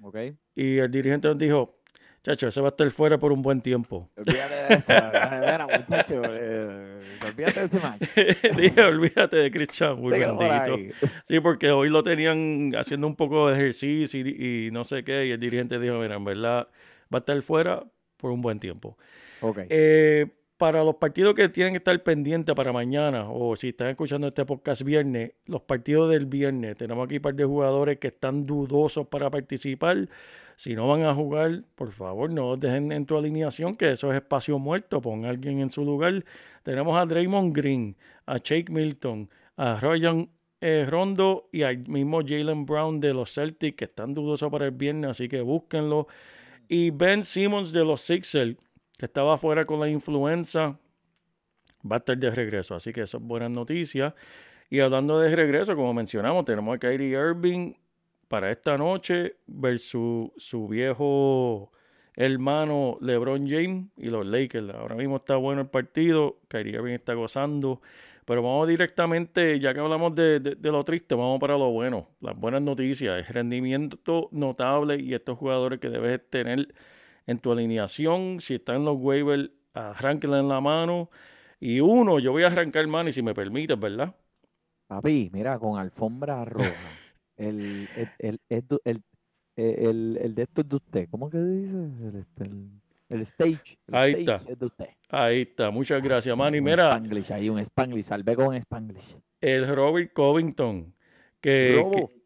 Ok. 0.02 0.16
Y 0.54 0.78
el 0.78 0.90
dirigente 0.90 1.28
nos 1.28 1.38
dijo, 1.38 1.82
Chacho, 2.22 2.46
ese 2.46 2.60
va 2.60 2.68
a 2.68 2.70
estar 2.70 2.88
fuera 2.90 3.18
por 3.18 3.32
un 3.32 3.42
buen 3.42 3.60
tiempo. 3.60 4.08
Olvídate 4.16 4.54
de 4.54 4.74
eso. 4.74 4.92
Mira, 4.92 5.66
muchacho, 5.66 6.22
eh, 6.24 7.00
olvídate 7.26 7.66
de 7.66 7.66
ese. 7.66 8.50
Dije, 8.60 8.80
olvídate 8.80 9.36
de 9.38 9.50
Christian 9.50 9.98
Wood, 9.98 10.12
bendito. 10.12 10.96
Sí, 11.26 11.40
porque 11.40 11.72
hoy 11.72 11.88
lo 11.88 12.04
tenían 12.04 12.74
haciendo 12.76 13.08
un 13.08 13.16
poco 13.16 13.48
de 13.48 13.54
ejercicio 13.54 14.20
y, 14.20 14.66
y 14.66 14.70
no 14.70 14.84
sé 14.84 15.02
qué, 15.02 15.26
y 15.26 15.30
el 15.32 15.40
dirigente 15.40 15.80
dijo, 15.80 15.98
mira, 15.98 16.14
en 16.14 16.24
verdad 16.24 16.68
va 17.12 17.18
a 17.18 17.18
estar 17.18 17.42
fuera 17.42 17.82
por 18.18 18.30
un 18.30 18.40
buen 18.40 18.60
tiempo. 18.60 18.96
Ok. 19.40 19.58
Eh, 19.68 20.28
para 20.56 20.84
los 20.84 20.96
partidos 20.96 21.34
que 21.34 21.48
tienen 21.48 21.72
que 21.72 21.78
estar 21.78 22.00
pendientes 22.02 22.54
para 22.54 22.72
mañana, 22.72 23.28
o 23.28 23.56
si 23.56 23.70
están 23.70 23.88
escuchando 23.88 24.28
este 24.28 24.44
podcast 24.44 24.82
viernes, 24.82 25.32
los 25.46 25.62
partidos 25.62 26.10
del 26.10 26.26
viernes, 26.26 26.76
tenemos 26.76 27.04
aquí 27.04 27.16
un 27.16 27.22
par 27.22 27.34
de 27.34 27.44
jugadores 27.44 27.98
que 27.98 28.08
están 28.08 28.46
dudosos 28.46 29.06
para 29.08 29.30
participar. 29.30 30.08
Si 30.56 30.74
no 30.76 30.86
van 30.86 31.02
a 31.02 31.14
jugar, 31.14 31.64
por 31.74 31.92
favor, 31.92 32.30
no 32.30 32.56
dejen 32.56 32.92
en 32.92 33.06
tu 33.06 33.16
alineación, 33.16 33.74
que 33.74 33.90
eso 33.90 34.12
es 34.12 34.16
espacio 34.18 34.58
muerto. 34.58 35.00
Pon 35.00 35.24
a 35.24 35.30
alguien 35.30 35.60
en 35.60 35.70
su 35.70 35.84
lugar. 35.84 36.24
Tenemos 36.62 36.96
a 36.96 37.06
Draymond 37.06 37.56
Green, 37.56 37.96
a 38.26 38.36
Jake 38.36 38.70
Milton, 38.70 39.28
a 39.56 39.80
Ryan 39.80 40.28
eh, 40.60 40.86
Rondo 40.88 41.48
y 41.50 41.62
al 41.62 41.88
mismo 41.88 42.20
Jalen 42.24 42.64
Brown 42.64 43.00
de 43.00 43.12
los 43.12 43.34
Celtics, 43.34 43.76
que 43.76 43.86
están 43.86 44.14
dudosos 44.14 44.48
para 44.50 44.66
el 44.66 44.70
viernes, 44.70 45.10
así 45.10 45.28
que 45.28 45.40
búsquenlo. 45.40 46.06
Y 46.68 46.90
Ben 46.90 47.24
Simmons 47.24 47.72
de 47.72 47.84
los 47.84 48.00
Sixers, 48.02 48.56
que 49.02 49.06
estaba 49.06 49.36
fuera 49.36 49.64
con 49.64 49.80
la 49.80 49.88
influenza, 49.88 50.78
va 51.84 51.96
a 51.96 51.98
estar 51.98 52.16
de 52.16 52.30
regreso. 52.30 52.76
Así 52.76 52.92
que 52.92 53.00
eso 53.00 53.16
es 53.16 53.22
buena 53.24 53.48
noticia. 53.48 54.14
Y 54.70 54.78
hablando 54.78 55.18
de 55.18 55.34
regreso, 55.34 55.74
como 55.74 55.92
mencionamos, 55.92 56.44
tenemos 56.44 56.76
a 56.76 56.78
Kyrie 56.78 57.18
Irving 57.18 57.72
para 58.28 58.52
esta 58.52 58.78
noche 58.78 59.38
versus 59.48 60.30
su 60.36 60.68
viejo 60.68 61.72
hermano 62.14 62.96
LeBron 63.00 63.48
James 63.50 63.86
y 63.96 64.06
los 64.06 64.24
Lakers. 64.24 64.70
Ahora 64.72 64.94
mismo 64.94 65.16
está 65.16 65.34
bueno 65.34 65.62
el 65.62 65.66
partido, 65.68 66.38
Kyrie 66.46 66.74
Irving 66.74 66.92
está 66.94 67.14
gozando. 67.14 67.80
Pero 68.24 68.40
vamos 68.40 68.68
directamente, 68.68 69.58
ya 69.58 69.74
que 69.74 69.80
hablamos 69.80 70.14
de, 70.14 70.38
de- 70.38 70.54
de 70.54 70.70
lo 70.70 70.84
triste, 70.84 71.16
vamos 71.16 71.40
para 71.40 71.58
lo 71.58 71.72
bueno. 71.72 72.06
Las 72.20 72.38
buenas 72.38 72.62
noticias, 72.62 73.18
el 73.18 73.34
rendimiento 73.34 74.28
notable 74.30 75.00
y 75.00 75.12
estos 75.12 75.36
jugadores 75.38 75.80
que 75.80 75.88
debes 75.88 76.20
tener 76.30 76.72
en 77.26 77.38
tu 77.38 77.52
alineación. 77.52 78.40
Si 78.40 78.54
están 78.54 78.76
en 78.76 78.84
los 78.84 78.96
waivers, 78.98 79.50
arránquenla 79.74 80.40
en 80.40 80.48
la 80.48 80.60
mano. 80.60 81.10
Y 81.60 81.80
uno, 81.80 82.18
yo 82.18 82.32
voy 82.32 82.42
a 82.42 82.48
arrancar 82.48 82.86
mano 82.86 83.08
y 83.08 83.12
si 83.12 83.22
me 83.22 83.34
permites, 83.34 83.78
¿verdad? 83.78 84.14
Papi, 84.88 85.30
mira, 85.32 85.58
con 85.58 85.78
alfombra 85.78 86.44
roja. 86.44 86.70
El, 87.36 87.88
el, 87.96 88.08
el, 88.18 88.40
el, 88.48 88.64
el, 88.84 89.02
el- 89.56 90.18
el 90.20 90.34
de 90.34 90.42
esto 90.42 90.60
es 90.62 90.68
de 90.68 90.76
usted. 90.76 91.08
¿Cómo 91.10 91.30
que 91.30 91.38
dice? 91.38 91.76
El, 91.76 93.20
este, 93.20 93.44
stage. 93.44 93.78
El 93.86 93.94
Ahí 93.94 94.12
stage 94.12 94.36
está. 94.36 94.52
es 94.52 94.58
de 94.58 94.66
usted. 94.66 94.88
Ahí 95.08 95.42
está, 95.42 95.70
muchas 95.70 96.02
gracias, 96.02 96.36
Manny. 96.36 96.58
Un 96.58 96.64
Mira, 96.64 96.88
Spanglish, 96.90 97.32
ahí 97.32 97.48
un 97.50 97.58
Spanglish. 97.58 98.04
Salve 98.04 98.34
con 98.34 98.54
Spanglish. 98.54 99.18
el 99.40 99.68
Robert 99.74 100.12
Covington, 100.14 100.94
que, 101.40 101.74
Robo. 101.76 101.90
que, 102.08 102.21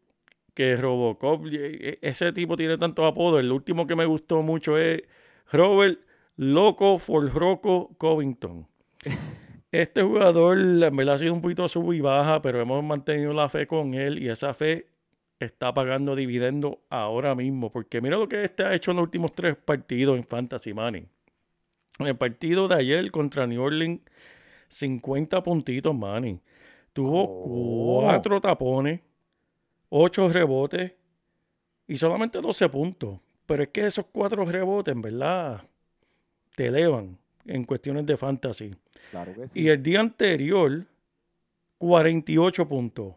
que 0.57 0.75
Robocop, 0.75 1.45
e- 1.45 1.89
e- 1.89 1.99
ese 2.01 2.33
tipo 2.33 2.57
tiene 2.57 2.79
tantos 2.79 3.05
apodos. 3.05 3.39
El 3.41 3.51
último 3.51 3.85
que 3.85 3.95
me 3.95 4.05
gustó 4.07 4.41
mucho 4.41 4.75
es 4.75 5.03
Robert 5.51 5.99
Loco 6.35 6.97
for 6.97 7.31
Rocco 7.31 7.91
Covington. 7.99 8.65
Este 9.69 10.01
jugador, 10.01 10.57
en 10.57 10.95
verdad, 10.95 11.15
ha 11.15 11.17
sido 11.17 11.33
un 11.33 11.41
poquito 11.41 11.67
sub 11.67 11.91
y 11.93 11.99
baja, 11.99 12.41
pero 12.41 12.59
hemos 12.61 12.81
mantenido 12.83 13.33
la 13.33 13.49
fe 13.49 13.67
con 13.67 13.93
él 13.93 14.17
y 14.17 14.29
esa 14.29 14.53
fe 14.53 14.87
está 15.39 15.73
pagando 15.73 16.15
dividendo 16.15 16.79
ahora 16.89 17.35
mismo. 17.35 17.69
Porque 17.69 17.99
mira 18.01 18.17
lo 18.17 18.27
que 18.29 18.45
este 18.45 18.63
ha 18.63 18.73
hecho 18.73 18.91
en 18.91 18.97
los 18.97 19.03
últimos 19.03 19.33
tres 19.35 19.57
partidos 19.57 20.17
en 20.17 20.23
Fantasy 20.23 20.73
Money. 20.73 21.05
En 21.99 22.07
el 22.07 22.15
partido 22.15 22.67
de 22.69 22.75
ayer 22.75 23.11
contra 23.11 23.45
New 23.45 23.61
Orleans, 23.61 23.99
50 24.69 25.43
puntitos, 25.43 25.93
Manny. 25.93 26.39
Tuvo 26.93 27.25
Oh. 27.27 28.01
cuatro 28.03 28.39
tapones, 28.39 29.01
ocho 29.89 30.29
rebotes 30.29 30.93
y 31.87 31.97
solamente 31.97 32.41
12 32.41 32.69
puntos. 32.69 33.19
Pero 33.45 33.63
es 33.63 33.69
que 33.69 33.85
esos 33.85 34.05
cuatro 34.11 34.43
rebotes, 34.45 34.91
en 34.91 35.01
verdad, 35.01 35.63
te 36.55 36.67
elevan 36.67 37.17
en 37.45 37.63
cuestiones 37.63 38.05
de 38.05 38.17
fantasy. 38.17 38.75
Claro 39.11 39.33
que 39.33 39.47
sí. 39.47 39.61
Y 39.61 39.69
el 39.69 39.81
día 39.81 40.01
anterior, 40.01 40.85
48 41.77 42.67
puntos. 42.67 43.13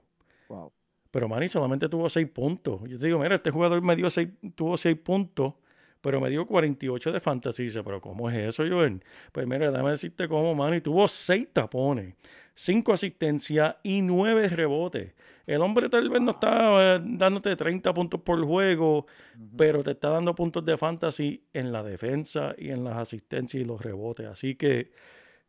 Wow. 0.48 0.72
Pero 1.10 1.28
Manny 1.28 1.48
solamente 1.48 1.88
tuvo 1.88 2.08
6 2.08 2.28
puntos. 2.28 2.82
Yo 2.88 2.98
te 2.98 3.06
digo, 3.06 3.18
mira, 3.18 3.34
este 3.34 3.50
jugador 3.50 3.82
me 3.82 3.96
dio 3.96 4.08
seis, 4.08 4.28
tuvo 4.54 4.76
6 4.76 4.96
puntos, 4.98 5.54
pero 6.00 6.20
me 6.20 6.30
dio 6.30 6.46
48 6.46 7.10
de 7.12 7.20
fantasy. 7.20 7.64
Dice, 7.64 7.82
pero 7.82 8.00
¿cómo 8.00 8.30
es 8.30 8.36
eso, 8.36 8.64
Joel? 8.68 9.02
Pues 9.32 9.46
mira, 9.46 9.70
déjame 9.70 9.90
decirte 9.90 10.28
cómo, 10.28 10.54
Manny. 10.54 10.80
Tuvo 10.80 11.08
6 11.08 11.48
tapones, 11.52 12.14
5 12.60 12.92
asistencias 12.92 13.76
y 13.82 14.02
9 14.02 14.50
rebotes. 14.50 15.14
El 15.46 15.62
hombre 15.62 15.88
tal 15.88 16.10
vez 16.10 16.20
no 16.20 16.32
está 16.32 16.96
eh, 16.96 17.00
dándote 17.02 17.56
30 17.56 17.94
puntos 17.94 18.20
por 18.20 18.44
juego, 18.44 19.06
pero 19.56 19.82
te 19.82 19.92
está 19.92 20.10
dando 20.10 20.34
puntos 20.34 20.62
de 20.66 20.76
fantasy 20.76 21.42
en 21.54 21.72
la 21.72 21.82
defensa 21.82 22.54
y 22.58 22.68
en 22.68 22.84
las 22.84 22.98
asistencias 22.98 23.62
y 23.62 23.64
los 23.64 23.80
rebotes. 23.80 24.26
Así 24.26 24.56
que 24.56 24.92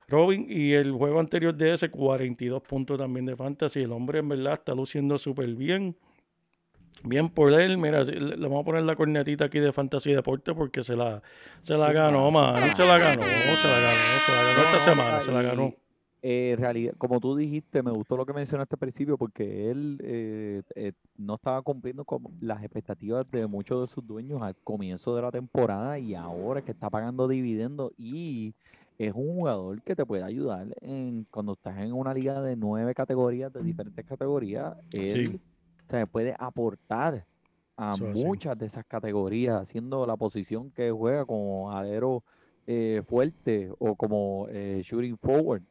Robin 0.07 0.45
y 0.47 0.71
el 0.71 0.93
juego 0.93 1.19
anterior 1.19 1.53
de 1.53 1.73
ese, 1.73 1.91
42 1.91 2.61
puntos 2.61 2.97
también 2.97 3.25
de 3.25 3.35
fantasy. 3.35 3.81
El 3.81 3.91
hombre 3.91 4.19
en 4.19 4.29
verdad 4.29 4.53
está 4.53 4.73
luciendo 4.73 5.17
súper 5.17 5.53
bien. 5.53 5.97
Bien 7.03 7.27
por 7.27 7.51
él. 7.51 7.77
Mira, 7.77 8.03
le, 8.03 8.37
vamos 8.37 8.61
a 8.61 8.65
poner 8.65 8.83
la 8.83 8.95
cornetita 8.95 9.45
aquí 9.45 9.59
de 9.59 9.73
Fantasy 9.73 10.13
Deporte 10.13 10.53
porque 10.53 10.81
se 10.81 10.95
la, 10.95 11.21
se 11.59 11.77
la 11.77 11.91
ganó, 11.91 12.31
man. 12.31 12.55
Se 12.73 12.85
la 12.85 12.97
ganó, 12.97 13.21
se 13.21 13.67
la 13.67 13.79
ganó, 13.79 14.01
se 14.25 14.31
la 14.31 14.43
ganó 14.43 14.61
esta 14.61 14.79
semana, 14.79 15.21
se 15.21 15.31
la 15.33 15.41
ganó. 15.41 15.75
Eh, 16.21 16.55
realidad, 16.57 16.93
como 16.97 17.19
tú 17.19 17.35
dijiste, 17.35 17.81
me 17.81 17.91
gustó 17.91 18.15
lo 18.15 18.25
que 18.25 18.33
mencionaste 18.33 18.75
al 18.75 18.79
principio 18.79 19.17
porque 19.17 19.71
él 19.71 19.99
eh, 20.03 20.61
eh, 20.75 20.93
no 21.17 21.35
estaba 21.35 21.61
cumpliendo 21.61 22.05
con 22.05 22.23
las 22.39 22.63
expectativas 22.63 23.29
de 23.31 23.47
muchos 23.47 23.81
de 23.81 23.87
sus 23.87 24.05
dueños 24.05 24.41
al 24.41 24.55
comienzo 24.63 25.15
de 25.15 25.21
la 25.23 25.31
temporada 25.31 25.97
y 25.97 26.13
ahora 26.13 26.59
es 26.59 26.65
que 26.65 26.71
está 26.71 26.89
pagando 26.89 27.27
dividendos 27.27 27.91
y 27.97 28.53
es 28.99 29.13
un 29.13 29.35
jugador 29.35 29.81
que 29.81 29.95
te 29.95 30.05
puede 30.05 30.23
ayudar 30.23 30.67
en 30.81 31.25
cuando 31.31 31.53
estás 31.53 31.79
en 31.79 31.91
una 31.91 32.13
liga 32.13 32.39
de 32.41 32.55
nueve 32.55 32.93
categorías, 32.93 33.51
de 33.51 33.63
diferentes 33.63 34.05
categorías, 34.05 34.75
él 34.93 35.41
se 35.85 36.05
puede 36.05 36.35
aportar 36.37 37.25
a 37.75 37.95
muchas 37.97 38.55
de 38.59 38.67
esas 38.67 38.85
categorías, 38.85 39.59
haciendo 39.59 40.05
la 40.05 40.15
posición 40.15 40.69
que 40.69 40.91
juega 40.91 41.25
como 41.25 41.71
alero 41.71 42.23
eh, 42.67 43.01
fuerte 43.07 43.71
o 43.79 43.95
como 43.95 44.45
eh, 44.49 44.81
shooting 44.83 45.17
forward. 45.17 45.63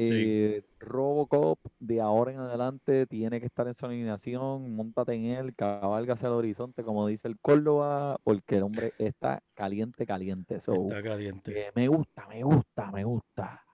Eh, 0.00 0.62
Robocop 0.78 1.58
de 1.80 2.00
ahora 2.00 2.32
en 2.32 2.38
adelante 2.38 3.06
tiene 3.06 3.40
que 3.40 3.46
estar 3.46 3.66
en 3.66 3.74
su 3.74 3.84
alineación, 3.84 4.74
montate 4.76 5.14
en 5.14 5.24
él, 5.24 5.54
cabalga 5.56 6.14
hacia 6.14 6.28
el 6.28 6.34
horizonte, 6.34 6.84
como 6.84 7.06
dice 7.08 7.26
el 7.26 7.38
Córdoba, 7.40 8.18
porque 8.22 8.58
el 8.58 8.62
hombre 8.62 8.92
está 8.98 9.42
caliente, 9.54 10.06
caliente. 10.06 10.60
So, 10.60 10.88
Está 10.88 11.02
caliente. 11.02 11.68
eh, 11.68 11.72
me 11.74 11.88
gusta, 11.88 12.28
me 12.28 12.42
gusta, 12.44 12.92
me 12.92 13.02
gusta. 13.02 13.64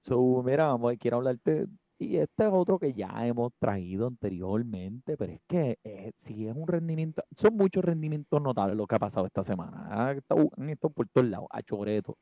So, 0.00 0.42
mira, 0.42 0.66
vamos, 0.66 0.94
quiero 0.98 1.16
hablarte. 1.18 1.66
Y 2.00 2.16
este 2.18 2.44
es 2.44 2.50
otro 2.52 2.78
que 2.78 2.92
ya 2.92 3.26
hemos 3.26 3.52
traído 3.58 4.06
anteriormente, 4.06 5.16
pero 5.16 5.32
es 5.32 5.40
que 5.48 5.78
eh, 5.82 6.12
si 6.14 6.46
es 6.46 6.54
un 6.54 6.68
rendimiento, 6.68 7.24
son 7.34 7.56
muchos 7.56 7.84
rendimientos 7.84 8.40
notables 8.40 8.76
lo 8.76 8.86
que 8.86 8.94
ha 8.94 9.00
pasado 9.00 9.26
esta 9.26 9.42
semana. 9.42 9.88
Han 9.90 10.18
estado, 10.18 10.48
han 10.56 10.68
estado 10.68 10.92
por 10.92 11.08
todos 11.08 11.26
lados, 11.28 11.48
a 11.50 11.60
choreto. 11.62 12.16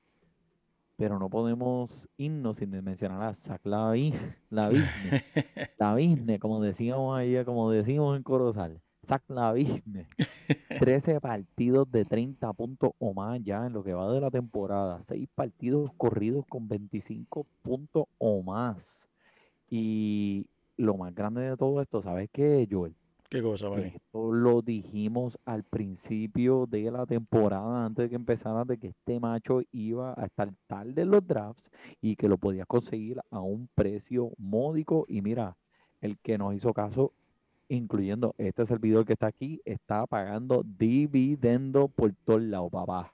Pero 0.96 1.18
no 1.18 1.28
podemos 1.28 2.08
irnos 2.16 2.56
sin 2.56 2.70
mencionar 2.82 3.22
a 3.22 3.34
Zach 3.34 3.60
Lavi- 3.64 4.14
Lavigne. 4.50 5.22
Lavigne, 5.78 6.38
como 6.38 6.60
decíamos 6.60 7.16
ahí, 7.18 7.44
como 7.44 7.70
decimos 7.70 8.16
en 8.16 8.22
Corozal. 8.22 8.80
Zach 9.04 9.22
Lavigne. 9.28 10.06
13 10.80 11.20
partidos 11.20 11.90
de 11.90 12.04
30 12.04 12.52
puntos 12.52 12.90
o 12.98 13.14
más 13.14 13.40
ya 13.42 13.66
en 13.66 13.72
lo 13.72 13.84
que 13.84 13.94
va 13.94 14.10
de 14.12 14.20
la 14.20 14.30
temporada. 14.30 15.00
6 15.00 15.28
partidos 15.34 15.90
corridos 15.96 16.44
con 16.48 16.66
25 16.66 17.46
puntos 17.62 18.04
o 18.18 18.42
más. 18.42 19.08
Y 19.70 20.46
lo 20.76 20.96
más 20.96 21.14
grande 21.14 21.42
de 21.42 21.56
todo 21.56 21.80
esto, 21.82 22.00
¿sabes 22.00 22.28
qué, 22.32 22.66
Joel? 22.70 22.94
Qué 23.28 23.42
cosa, 23.42 23.68
Manny. 23.68 23.92
esto 23.94 24.32
lo 24.32 24.62
dijimos 24.62 25.36
al 25.44 25.64
principio 25.64 26.66
de 26.66 26.90
la 26.90 27.06
temporada, 27.06 27.84
antes 27.84 28.04
de 28.04 28.08
que 28.10 28.14
empezara, 28.14 28.64
de 28.64 28.78
que 28.78 28.88
este 28.88 29.18
macho 29.18 29.62
iba 29.72 30.14
a 30.16 30.26
estar 30.26 30.52
tarde 30.68 31.02
en 31.02 31.10
los 31.10 31.26
drafts 31.26 31.70
y 32.00 32.14
que 32.14 32.28
lo 32.28 32.38
podías 32.38 32.66
conseguir 32.66 33.20
a 33.30 33.40
un 33.40 33.68
precio 33.74 34.30
módico. 34.38 35.06
Y 35.08 35.22
mira, 35.22 35.56
el 36.00 36.18
que 36.18 36.38
nos 36.38 36.54
hizo 36.54 36.72
caso, 36.72 37.12
incluyendo 37.68 38.34
este 38.38 38.64
servidor 38.64 39.04
que 39.04 39.14
está 39.14 39.26
aquí, 39.26 39.60
está 39.64 40.06
pagando 40.06 40.62
dividendo 40.64 41.88
por 41.88 42.12
todos 42.24 42.42
lados, 42.42 42.70
papá. 42.70 43.12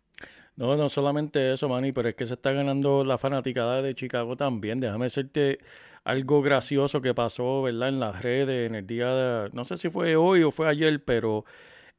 No, 0.56 0.76
no 0.76 0.88
solamente 0.90 1.52
eso, 1.52 1.68
Manny, 1.68 1.92
pero 1.92 2.10
es 2.10 2.14
que 2.14 2.26
se 2.26 2.34
está 2.34 2.52
ganando 2.52 3.04
la 3.04 3.16
fanaticada 3.16 3.80
de 3.80 3.94
Chicago 3.94 4.36
también. 4.36 4.80
Déjame 4.80 5.06
decirte 5.06 5.58
algo 6.04 6.42
gracioso 6.42 7.00
que 7.00 7.14
pasó, 7.14 7.62
¿verdad? 7.62 7.88
En 7.90 8.00
las 8.00 8.22
redes, 8.22 8.66
en 8.68 8.74
el 8.74 8.86
día 8.86 9.08
de, 9.14 9.50
no 9.52 9.64
sé 9.64 9.76
si 9.76 9.88
fue 9.90 10.16
hoy 10.16 10.42
o 10.42 10.50
fue 10.50 10.68
ayer, 10.68 11.02
pero 11.04 11.44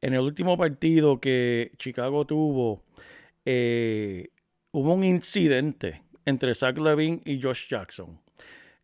en 0.00 0.14
el 0.14 0.20
último 0.20 0.56
partido 0.58 1.20
que 1.20 1.72
Chicago 1.78 2.26
tuvo, 2.26 2.82
eh, 3.44 4.28
hubo 4.72 4.94
un 4.94 5.04
incidente 5.04 6.02
entre 6.26 6.54
Zach 6.54 6.76
Levine 6.78 7.20
y 7.24 7.40
Josh 7.40 7.68
Jackson. 7.68 8.18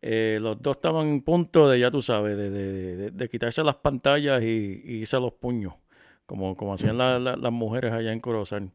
Eh, 0.01 0.39
los 0.41 0.59
dos 0.61 0.77
estaban 0.77 1.07
en 1.07 1.21
punto 1.21 1.69
de, 1.69 1.79
ya 1.79 1.91
tú 1.91 2.01
sabes, 2.01 2.35
de, 2.35 2.49
de- 2.49 3.11
de- 3.11 3.29
quitarse 3.29 3.63
las 3.63 3.75
pantallas 3.75 4.41
y, 4.41 4.81
y 4.83 4.93
irse 5.01 5.15
a 5.15 5.19
los 5.19 5.33
puños, 5.33 5.73
como, 6.25 6.57
como 6.57 6.73
hacían 6.73 6.97
la- 6.97 7.19
las 7.19 7.51
mujeres 7.51 7.93
allá 7.93 8.11
en 8.11 8.19
Corozal. 8.19 8.71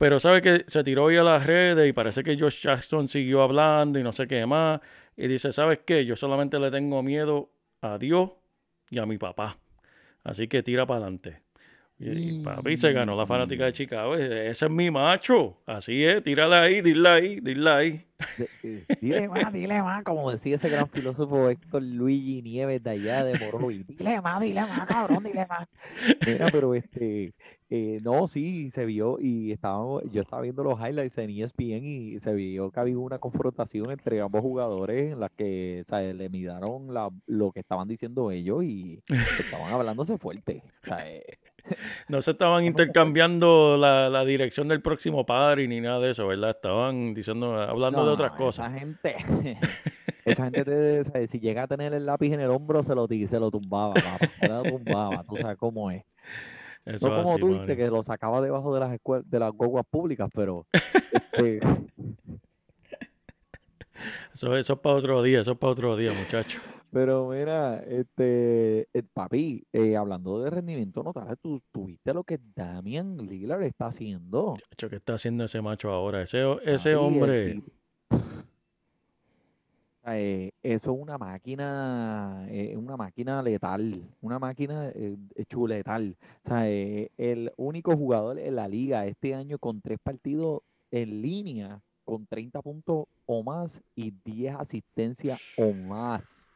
Pero 0.00 0.18
sabe 0.18 0.40
que 0.40 0.64
se 0.66 0.82
tiró 0.82 1.04
hoy 1.04 1.18
a 1.18 1.22
las 1.22 1.44
redes 1.46 1.86
y 1.86 1.92
parece 1.92 2.22
que 2.24 2.38
Josh 2.38 2.62
Jackson 2.62 3.06
siguió 3.06 3.42
hablando 3.42 3.98
y 3.98 4.02
no 4.02 4.12
sé 4.12 4.26
qué 4.26 4.46
más. 4.46 4.80
Y 5.14 5.28
dice, 5.28 5.52
¿sabes 5.52 5.80
qué? 5.84 6.06
Yo 6.06 6.16
solamente 6.16 6.58
le 6.58 6.70
tengo 6.70 7.02
miedo 7.02 7.50
a 7.82 7.98
Dios 7.98 8.30
y 8.88 8.98
a 8.98 9.04
mi 9.04 9.18
papá. 9.18 9.58
Así 10.24 10.48
que 10.48 10.62
tira 10.62 10.86
para 10.86 11.00
adelante. 11.00 11.42
Y, 12.00 12.40
y 12.40 12.42
papi 12.42 12.76
se 12.78 12.92
ganó 12.92 13.14
la 13.14 13.26
fanática 13.26 13.66
de 13.66 13.72
Chicago. 13.72 14.16
Ese 14.16 14.64
es 14.64 14.70
mi 14.70 14.90
macho. 14.90 15.58
Así 15.66 16.02
es, 16.02 16.22
tírala 16.22 16.62
ahí, 16.62 16.80
dile 16.80 17.08
ahí, 17.08 17.40
dile 17.40 17.70
ahí. 17.70 18.06
Eh, 18.62 18.84
dile 19.00 19.28
más, 19.28 19.52
dile 19.52 19.82
más, 19.82 20.02
como 20.04 20.30
decía 20.30 20.56
ese 20.56 20.68
gran 20.68 20.88
filósofo 20.88 21.48
Héctor 21.48 21.82
Luigi 21.82 22.42
Nieves 22.42 22.82
de 22.82 22.90
allá 22.90 23.24
de 23.24 23.38
Morovi. 23.38 23.84
Dile 23.84 24.20
más, 24.20 24.40
dile 24.40 24.60
más, 24.60 24.86
cabrón, 24.86 25.24
dile 25.24 25.46
más. 25.46 25.68
Mira, 26.26 26.48
pero 26.50 26.74
este, 26.74 27.34
eh, 27.70 27.98
no, 28.02 28.26
sí, 28.26 28.70
se 28.70 28.84
vio 28.84 29.18
y 29.20 29.52
estábamos, 29.52 30.02
yo 30.10 30.22
estaba 30.22 30.42
viendo 30.42 30.62
los 30.62 30.78
highlights 30.78 31.18
en 31.18 31.30
ESPN 31.30 31.84
y 31.84 32.20
se 32.20 32.34
vio 32.34 32.70
que 32.70 32.80
había 32.80 32.98
una 32.98 33.18
confrontación 33.18 33.90
entre 33.90 34.20
ambos 34.20 34.42
jugadores 34.42 35.12
en 35.12 35.20
la 35.20 35.28
que, 35.28 35.82
o 35.84 35.88
sea, 35.88 36.00
le 36.00 36.28
miraron 36.28 36.92
la, 36.92 37.10
lo 37.26 37.52
que 37.52 37.60
estaban 37.60 37.88
diciendo 37.88 38.30
ellos 38.30 38.64
y 38.64 39.02
estaban 39.08 39.72
hablándose 39.72 40.18
fuerte. 40.18 40.62
O 40.82 40.86
sea, 40.86 41.08
eh, 41.08 41.24
No 42.08 42.22
se 42.22 42.32
estaban 42.32 42.64
intercambiando 42.64 43.76
la, 43.78 44.08
la 44.08 44.24
dirección 44.24 44.68
del 44.68 44.80
próximo 44.82 45.24
party 45.26 45.68
ni 45.68 45.80
nada 45.80 46.00
de 46.00 46.10
eso, 46.10 46.26
¿verdad? 46.26 46.50
Estaban 46.50 47.14
diciendo, 47.14 47.54
hablando 47.60 48.04
de 48.04 48.10
otras 48.12 48.30
Esa 48.32 48.38
cosas. 48.38 48.72
gente, 48.78 49.16
esa 50.24 50.44
gente 50.44 50.64
te- 50.64 51.00
o 51.00 51.04
sea, 51.04 51.26
si 51.26 51.40
llega 51.40 51.64
a 51.64 51.66
tener 51.68 51.92
el 51.94 52.06
lápiz 52.06 52.32
en 52.32 52.40
el 52.40 52.50
hombro, 52.50 52.82
se 52.82 52.94
lo, 52.94 53.06
se 53.06 53.40
lo 53.40 53.50
tumbaba, 53.50 53.94
papá, 53.94 54.18
se 54.40 54.48
lo 54.48 54.62
tumbaba, 54.62 55.24
tú 55.24 55.36
sabes 55.36 55.56
cómo 55.58 55.90
es. 55.90 56.04
Eso 56.86 57.08
No 57.08 57.16
como 57.16 57.32
así, 57.34 57.40
tú 57.40 57.76
que 57.76 57.88
lo 57.88 58.02
sacaba 58.02 58.40
debajo 58.40 58.72
de 58.74 58.80
las 58.80 58.92
escuelas, 58.92 59.28
de 59.30 59.38
las 59.38 59.52
guaguas 59.52 59.84
públicas, 59.90 60.28
pero 60.34 60.66
este, 61.12 61.60
Eso, 64.34 64.56
eso 64.56 64.72
es 64.74 64.78
para 64.78 64.96
otro 64.96 65.22
día, 65.22 65.40
eso 65.40 65.52
es 65.52 65.58
para 65.58 65.72
otro 65.72 65.96
día, 65.96 66.12
muchachos. 66.12 66.62
Pero 66.92 67.28
mira, 67.28 67.78
este, 67.78 68.88
eh, 68.92 69.02
papi, 69.12 69.64
eh, 69.72 69.96
hablando 69.96 70.40
de 70.40 70.50
rendimiento 70.50 71.02
notable, 71.02 71.36
tú, 71.36 71.60
tú 71.72 71.86
viste 71.86 72.12
lo 72.12 72.24
que 72.24 72.38
Damian 72.54 73.16
Lillard 73.16 73.62
está 73.62 73.86
haciendo. 73.86 74.54
Chacho, 74.70 74.88
¿Qué 74.88 74.96
está 74.96 75.14
haciendo 75.14 75.44
ese 75.44 75.60
macho 75.60 75.90
ahora? 75.90 76.22
Ese, 76.22 76.42
ese 76.64 76.94
Papi, 76.94 77.06
hombre, 77.06 77.62
Eh, 80.06 80.50
eso 80.62 80.92
es 80.92 80.98
una 80.98 81.18
máquina, 81.18 82.46
eh, 82.48 82.74
una 82.76 82.96
máquina 82.96 83.42
letal, 83.42 84.02
una 84.22 84.38
máquina 84.38 84.88
eh, 84.94 85.16
chuletal. 85.46 86.16
O 86.44 86.48
sea, 86.48 86.68
el 86.68 87.52
único 87.56 87.96
jugador 87.96 88.38
en 88.38 88.56
la 88.56 88.66
liga 88.66 89.06
este 89.06 89.34
año 89.34 89.58
con 89.58 89.80
tres 89.80 89.98
partidos 90.02 90.62
en 90.90 91.22
línea, 91.22 91.80
con 92.04 92.26
30 92.26 92.62
puntos 92.62 93.04
o 93.26 93.42
más 93.42 93.82
y 93.94 94.12
10 94.24 94.56
asistencias 94.56 95.40
o 95.56 95.72
más. 95.72 96.49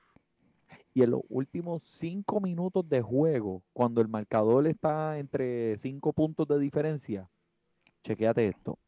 Y 0.94 1.02
en 1.02 1.10
los 1.10 1.22
últimos 1.28 1.82
cinco 1.82 2.40
minutos 2.40 2.88
de 2.88 3.02
juego, 3.02 3.62
cuando 3.72 4.00
el 4.00 4.06
marcador 4.06 4.66
está 4.68 5.18
entre 5.18 5.76
cinco 5.76 6.12
puntos 6.12 6.46
de 6.46 6.60
diferencia, 6.60 7.28
chequéate 8.04 8.46
esto. 8.46 8.78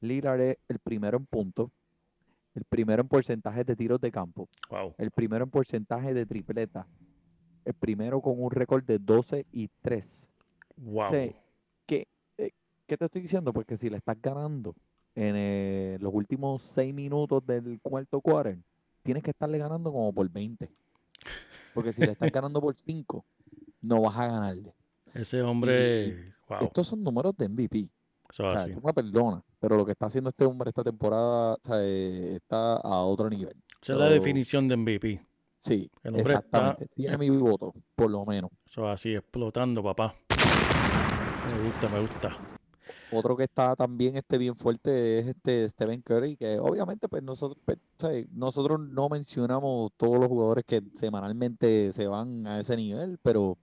Lillard 0.00 0.40
es 0.40 0.58
el 0.68 0.78
primero 0.78 1.16
en 1.16 1.26
puntos, 1.26 1.70
el 2.54 2.62
primero 2.64 3.02
en 3.02 3.08
porcentaje 3.08 3.64
de 3.64 3.74
tiros 3.74 4.00
de 4.00 4.12
campo, 4.12 4.48
wow, 4.70 4.94
el 4.96 5.10
primero 5.10 5.44
en 5.44 5.50
porcentaje 5.50 6.14
de 6.14 6.24
tripleta, 6.24 6.86
el 7.64 7.74
primero 7.74 8.20
con 8.20 8.40
un 8.40 8.50
récord 8.50 8.84
de 8.84 9.00
12 9.00 9.44
y 9.50 9.68
3. 9.82 10.30
wow. 10.76 11.08
sea, 11.08 11.32
¿Qué, 11.84 12.06
eh, 12.38 12.50
qué 12.86 12.96
te 12.96 13.06
estoy 13.06 13.22
diciendo? 13.22 13.52
Porque 13.52 13.76
si 13.76 13.90
le 13.90 13.96
estás 13.96 14.16
ganando 14.22 14.74
en 15.16 15.34
eh, 15.36 15.98
los 16.00 16.14
últimos 16.14 16.62
6 16.62 16.94
minutos 16.94 17.44
del 17.44 17.80
cuarto 17.82 18.20
quarter, 18.20 18.58
tienes 19.02 19.24
que 19.24 19.30
estarle 19.30 19.58
ganando 19.58 19.90
como 19.90 20.12
por 20.12 20.30
20. 20.30 20.70
Porque 21.76 21.92
si 21.92 22.00
le 22.04 22.12
estás 22.12 22.32
ganando 22.32 22.60
por 22.60 22.74
5, 22.74 23.24
no 23.82 24.00
vas 24.02 24.16
a 24.16 24.26
ganarle. 24.26 24.74
Ese 25.14 25.40
hombre, 25.42 26.34
wow, 26.48 26.58
Estos 26.62 26.88
son 26.88 27.02
números 27.04 27.36
de 27.36 27.48
MVP. 27.48 27.88
eso 28.30 28.42
O 28.44 28.52
es 28.52 28.54
sea, 28.54 28.64
así. 28.64 28.74
tú 28.74 28.80
me 28.84 28.92
perdonas, 28.92 29.42
pero 29.60 29.76
lo 29.76 29.86
que 29.86 29.92
está 29.92 30.06
haciendo 30.06 30.30
este 30.30 30.44
hombre 30.44 30.70
esta 30.70 30.82
temporada 30.82 31.54
o 31.54 31.60
sea, 31.62 31.76
eh, 31.80 32.34
está 32.36 32.74
a 32.76 33.00
otro 33.02 33.30
nivel. 33.30 33.54
Esa 33.80 33.92
es 33.92 33.98
la 34.00 34.06
definición 34.08 34.66
de 34.66 34.76
MVP. 34.76 35.24
Sí, 35.58 35.90
El 36.02 36.14
hombre 36.16 36.34
está- 36.34 36.38
exactamente. 36.46 36.88
Tiene 36.94 37.16
mi 37.18 37.30
voto, 37.30 37.72
por 37.94 38.10
lo 38.10 38.24
menos. 38.26 38.50
Eso 38.68 38.86
es 38.88 38.94
así, 38.94 39.14
explotando, 39.14 39.82
papá. 39.82 40.14
Me 41.50 41.62
gusta, 41.64 41.88
me 41.88 42.00
gusta. 42.00 42.36
Otro 43.08 43.36
que 43.36 43.44
está 43.44 43.76
también 43.76 44.16
este, 44.16 44.36
bien 44.38 44.56
fuerte 44.56 45.18
es 45.20 45.26
este 45.28 45.68
Stephen 45.70 46.02
Curry, 46.02 46.36
que 46.36 46.58
obviamente 46.58 47.08
pues 47.08 47.22
nosotros, 47.22 47.58
pues, 47.64 47.78
nosotros 48.32 48.80
no 48.80 49.08
mencionamos 49.08 49.92
todos 49.96 50.18
los 50.18 50.28
jugadores 50.28 50.64
que 50.66 50.82
semanalmente 50.94 51.92
se 51.92 52.06
van 52.08 52.46
a 52.46 52.60
ese 52.60 52.76
nivel, 52.76 53.18
pero, 53.22 53.56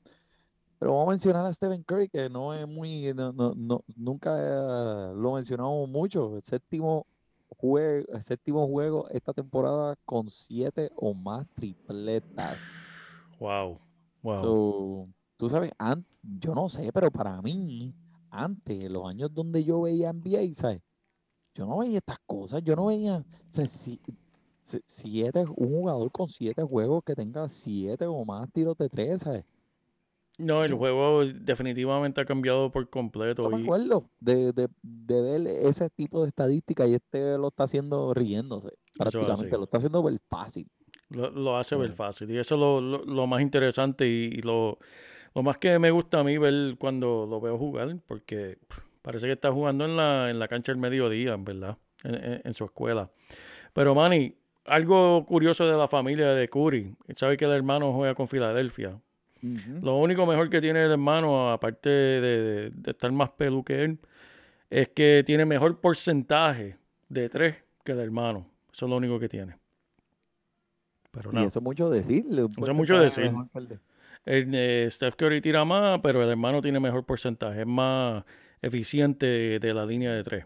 pero 0.79 0.91
vamos 0.93 1.07
a 1.07 1.11
mencionar 1.11 1.45
a 1.45 1.53
Stephen 1.53 1.83
Curry, 1.83 2.09
que 2.09 2.29
no 2.29 2.53
es 2.53 2.67
muy, 2.67 3.13
no, 3.13 3.31
no- 3.33 3.53
no- 3.55 3.83
nunca 3.95 5.11
lo 5.13 5.33
mencionamos 5.33 5.87
mucho. 5.89 6.35
El 6.37 6.43
séptimo 6.43 7.05
juego, 7.49 8.05
el 8.13 8.23
séptimo 8.23 8.67
juego 8.67 9.07
esta 9.09 9.33
temporada 9.33 9.95
con 10.05 10.29
siete 10.29 10.91
o 10.95 11.13
más 11.13 11.47
tripletas. 11.55 12.59
Wow, 13.39 13.79
wow. 14.23 14.41
So, 14.41 15.07
tú 15.37 15.49
sabes, 15.49 15.71
yo 16.39 16.53
no 16.55 16.69
sé, 16.69 16.91
pero 16.93 17.11
para 17.11 17.41
mí, 17.41 17.93
antes, 18.33 18.89
los 18.89 19.07
años 19.07 19.33
donde 19.33 19.63
yo 19.63 19.81
veía 19.81 20.09
NBA, 20.11 20.53
¿sabes? 20.55 20.81
Yo 21.55 21.65
no 21.65 21.77
veía 21.79 21.99
estas 21.99 22.17
cosas, 22.25 22.63
yo 22.63 22.75
no 22.75 22.87
veía, 22.87 23.17
o 23.17 23.25
sea, 23.49 23.65
si- 23.67 23.99
si- 24.63 24.81
siete, 24.87 25.45
un 25.55 25.69
jugador 25.69 26.11
con 26.11 26.27
siete 26.27 26.63
juegos 26.63 27.03
que 27.03 27.15
tenga 27.15 27.47
siete 27.47 28.05
o 28.07 28.25
más 28.25 28.51
tiros 28.51 28.75
de 28.77 28.89
tres, 28.89 29.21
¿sabes? 29.21 29.45
No, 30.39 30.63
el 30.63 30.73
juego 30.73 31.25
definitivamente 31.25 32.19
ha 32.19 32.25
cambiado 32.25 32.71
por 32.71 32.89
completo. 32.89 33.43
No 33.43 33.55
me 33.55 33.61
acuerdo 33.63 34.09
de, 34.19 34.51
de, 34.51 34.67
de 34.81 35.21
ver 35.21 35.47
ese 35.47 35.91
tipo 35.91 36.23
de 36.23 36.29
estadística 36.29 36.87
y 36.87 36.95
este 36.95 37.37
lo 37.37 37.49
está 37.49 37.65
haciendo 37.65 38.15
riéndose, 38.15 38.69
prácticamente, 38.97 39.55
lo 39.57 39.65
está 39.65 39.77
haciendo 39.77 40.01
ver 40.01 40.19
fácil. 40.27 40.67
Lo, 41.09 41.29
lo 41.29 41.55
hace 41.55 41.75
ver 41.75 41.91
Mm. 41.91 41.95
fácil. 41.95 42.31
Y 42.31 42.39
eso 42.39 42.55
es 42.55 42.59
lo, 42.61 42.81
lo- 42.81 43.05
lo 43.05 43.27
más 43.27 43.41
interesante 43.41 44.07
y, 44.07 44.25
y 44.33 44.41
lo, 44.41 44.79
lo 45.35 45.43
más 45.43 45.57
que 45.57 45.79
me 45.79 45.91
gusta 45.91 46.19
a 46.19 46.23
mí 46.23 46.37
ver 46.37 46.75
cuando 46.77 47.25
lo 47.29 47.39
veo 47.41 47.57
jugar, 47.57 47.95
porque 48.07 48.57
pff, 48.67 48.79
parece 49.01 49.27
que 49.27 49.33
está 49.33 49.51
jugando 49.51 49.85
en 49.85 49.97
la, 49.97 50.29
en 50.29 50.39
la 50.39 50.47
cancha 50.47 50.71
del 50.71 50.79
mediodía, 50.79 51.33
en 51.33 51.43
verdad, 51.45 51.77
en, 52.03 52.15
en- 52.15 52.41
en 52.43 52.53
su 52.53 52.65
escuela. 52.65 53.09
Pero 53.73 53.95
Manny, 53.95 54.35
algo 54.65 55.25
curioso 55.25 55.67
de 55.67 55.75
la 55.77 55.87
familia 55.87 56.29
de 56.33 56.47
Curry, 56.47 56.95
sabe 57.15 57.35
que 57.37 57.45
el 57.45 57.51
hermano 57.51 57.91
juega 57.93 58.13
con 58.15 58.27
Filadelfia. 58.27 58.99
Lo 59.81 59.97
único 59.97 60.25
mejor 60.25 60.49
que 60.49 60.61
tiene 60.61 60.85
el 60.85 60.91
hermano, 60.91 61.51
aparte 61.51 61.89
de, 61.89 62.21
de- 62.21 62.69
de 62.69 62.91
estar 62.91 63.11
más 63.11 63.29
pelu 63.31 63.63
que 63.63 63.83
él, 63.83 63.99
es 64.69 64.87
que 64.89 65.21
tiene 65.25 65.45
mejor 65.45 65.81
porcentaje 65.81 66.77
de 67.09 67.27
tres 67.29 67.63
que 67.83 67.91
el 67.91 67.99
hermano. 67.99 68.47
Eso 68.71 68.85
es 68.85 68.89
lo 68.89 68.95
único 68.95 69.19
que 69.19 69.27
tiene. 69.27 69.57
Pero 71.11 71.31
Y 71.31 71.35
no. 71.35 71.41
eso 71.43 71.59
es 71.59 71.63
mucho 71.63 71.89
decir. 71.89 72.25
Eso 72.29 72.71
es 72.71 72.77
mucho 72.77 72.93
decir. 72.99 73.25
El 74.25 74.49
eh, 74.53 74.87
Steph 74.89 75.15
Curry 75.15 75.41
tira 75.41 75.65
más, 75.65 75.99
pero 76.01 76.23
el 76.23 76.29
hermano 76.29 76.61
tiene 76.61 76.79
mejor 76.79 77.05
porcentaje. 77.05 77.61
Es 77.61 77.67
más 77.67 78.23
eficiente 78.61 79.59
de 79.59 79.73
la 79.73 79.85
línea 79.85 80.11
de 80.13 80.23
tres. 80.23 80.45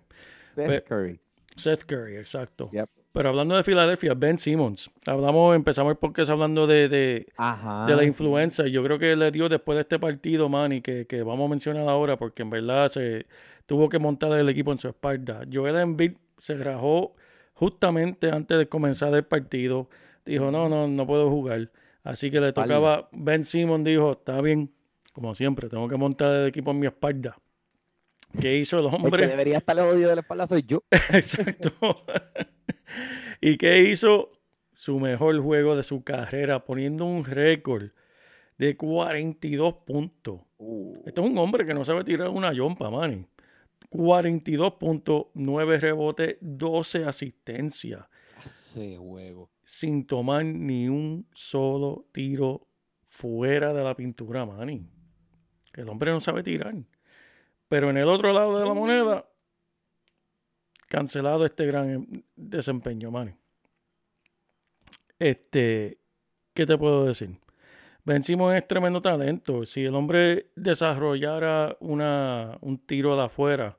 Seth 0.53 0.67
Pe- 0.67 0.83
Curry. 0.83 1.19
Seth 1.55 1.83
Curry, 1.85 2.17
exacto. 2.17 2.69
Yep. 2.71 2.89
Pero 3.13 3.29
hablando 3.29 3.55
de 3.55 3.63
Filadelfia, 3.63 4.13
Ben 4.13 4.37
Simmons. 4.37 4.91
Hablamos, 5.07 5.55
empezamos 5.55 5.91
el 5.91 5.97
podcast 5.97 6.29
hablando 6.29 6.67
de, 6.67 6.87
de, 6.87 7.27
Ajá. 7.37 7.85
de 7.87 7.93
la 7.95 8.01
sí. 8.01 8.07
influenza. 8.07 8.67
Yo 8.67 8.83
creo 8.83 8.99
que 8.99 9.15
le 9.15 9.31
dio 9.31 9.49
después 9.49 9.75
de 9.75 9.81
este 9.81 9.97
partido, 9.97 10.49
Manny, 10.49 10.81
que, 10.81 11.07
que 11.07 11.23
vamos 11.23 11.47
a 11.47 11.49
mencionar 11.49 11.87
ahora, 11.89 12.15
porque 12.17 12.43
en 12.43 12.51
verdad 12.51 12.89
se 12.89 13.25
tuvo 13.65 13.89
que 13.89 13.97
montar 13.97 14.31
el 14.33 14.47
equipo 14.49 14.71
en 14.71 14.77
su 14.77 14.87
espalda. 14.89 15.41
Joel 15.51 15.77
Embiid 15.77 16.13
se 16.37 16.57
rajó 16.57 17.15
justamente 17.53 18.29
antes 18.29 18.57
de 18.57 18.67
comenzar 18.69 19.11
el 19.15 19.23
partido. 19.25 19.89
Dijo, 20.25 20.51
no, 20.51 20.69
no, 20.69 20.87
no 20.87 21.07
puedo 21.07 21.29
jugar. 21.29 21.71
Así 22.07 22.31
que 22.31 22.39
le 22.39 22.53
tocaba, 22.53 23.09
Ben 23.11 23.43
Simmons 23.43 23.83
dijo, 23.83 24.13
está 24.13 24.39
bien, 24.39 24.71
como 25.11 25.35
siempre, 25.35 25.67
tengo 25.67 25.89
que 25.89 25.97
montar 25.97 26.33
el 26.33 26.47
equipo 26.47 26.71
en 26.71 26.79
mi 26.79 26.87
espalda. 26.87 27.37
¿Qué 28.39 28.55
hizo 28.57 28.79
el 28.79 28.85
El 28.85 28.91
que 28.91 28.95
hombre? 28.95 29.27
debería 29.27 29.57
estar 29.57 29.77
jodido 29.77 30.09
de 30.09 30.15
la 30.15 30.21
espalda 30.21 30.47
soy 30.47 30.63
yo. 30.65 30.83
Exacto. 30.91 32.05
¿Y 33.41 33.57
qué 33.57 33.81
hizo? 33.81 34.29
Su 34.71 34.99
mejor 34.99 35.37
juego 35.41 35.75
de 35.75 35.83
su 35.83 36.03
carrera, 36.03 36.63
poniendo 36.63 37.03
un 37.05 37.25
récord 37.25 37.89
de 38.57 38.77
42 38.77 39.73
puntos. 39.85 40.39
Uh, 40.59 41.01
Este 41.05 41.19
es 41.19 41.27
un 41.27 41.37
hombre 41.39 41.65
que 41.65 41.73
no 41.73 41.83
sabe 41.83 42.03
tirar 42.05 42.29
una 42.29 42.53
yompa, 42.53 42.89
Manny. 42.89 43.25
42 43.89 44.73
puntos, 44.75 45.25
9 45.33 45.79
rebotes, 45.79 46.37
12 46.39 47.03
asistencias, 47.05 48.05
Ese 48.45 48.95
juego. 48.97 49.49
Sin 49.67 50.07
tomar 50.07 50.45
ni 50.45 50.87
un 50.87 51.27
solo 51.33 52.07
tiro 52.13 52.69
fuera 53.09 53.73
de 53.73 53.83
la 53.83 53.97
pintura, 53.97 54.45
Manny. 54.45 54.87
El 55.73 55.89
hombre 55.89 56.09
no 56.09 56.21
sabe 56.21 56.41
tirar. 56.41 56.73
Pero 57.67 57.89
en 57.89 57.97
el 57.97 58.07
otro 58.07 58.31
lado 58.31 58.57
de 58.57 58.65
la 58.65 58.73
moneda, 58.73 59.29
cancelado 60.87 61.43
este 61.43 61.65
gran 61.65 61.89
em- 61.89 62.23
desempeño, 62.37 63.11
Manny. 63.11 63.33
Este, 65.19 65.99
¿qué 66.53 66.65
te 66.65 66.77
puedo 66.77 67.05
decir? 67.05 67.37
Vencimos 68.05 68.55
es 68.55 68.65
tremendo 68.65 69.01
talento. 69.01 69.65
Si 69.65 69.83
el 69.83 69.95
hombre 69.95 70.49
desarrollara 70.55 71.75
una, 71.81 72.57
un 72.61 72.77
tiro 72.77 73.17
de 73.17 73.23
afuera, 73.25 73.77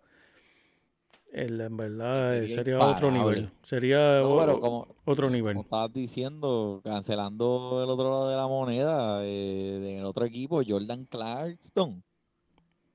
él 1.32 1.60
en 1.60 1.76
verdad 1.76 2.34
eh, 2.36 2.48
Sería 2.48 2.54
sería, 2.54 2.78
otro 2.80 3.10
nivel. 3.10 3.50
Sería 3.62 4.20
No, 4.20 4.30
o- 4.34 4.38
pero 4.40 4.60
como, 4.60 4.88
otro 5.04 5.30
nivel. 5.30 5.54
como 5.54 5.62
estabas 5.64 5.92
diciendo, 5.92 6.80
cancelando 6.84 7.80
el 7.82 7.90
otro 7.90 8.10
lado 8.10 8.28
de 8.30 8.36
la 8.36 8.46
moneda, 8.46 9.24
eh, 9.24 9.76
en 9.92 9.98
el 9.98 10.04
otro 10.04 10.24
equipo, 10.24 10.62
Jordan 10.66 11.04
Clarkson, 11.06 12.02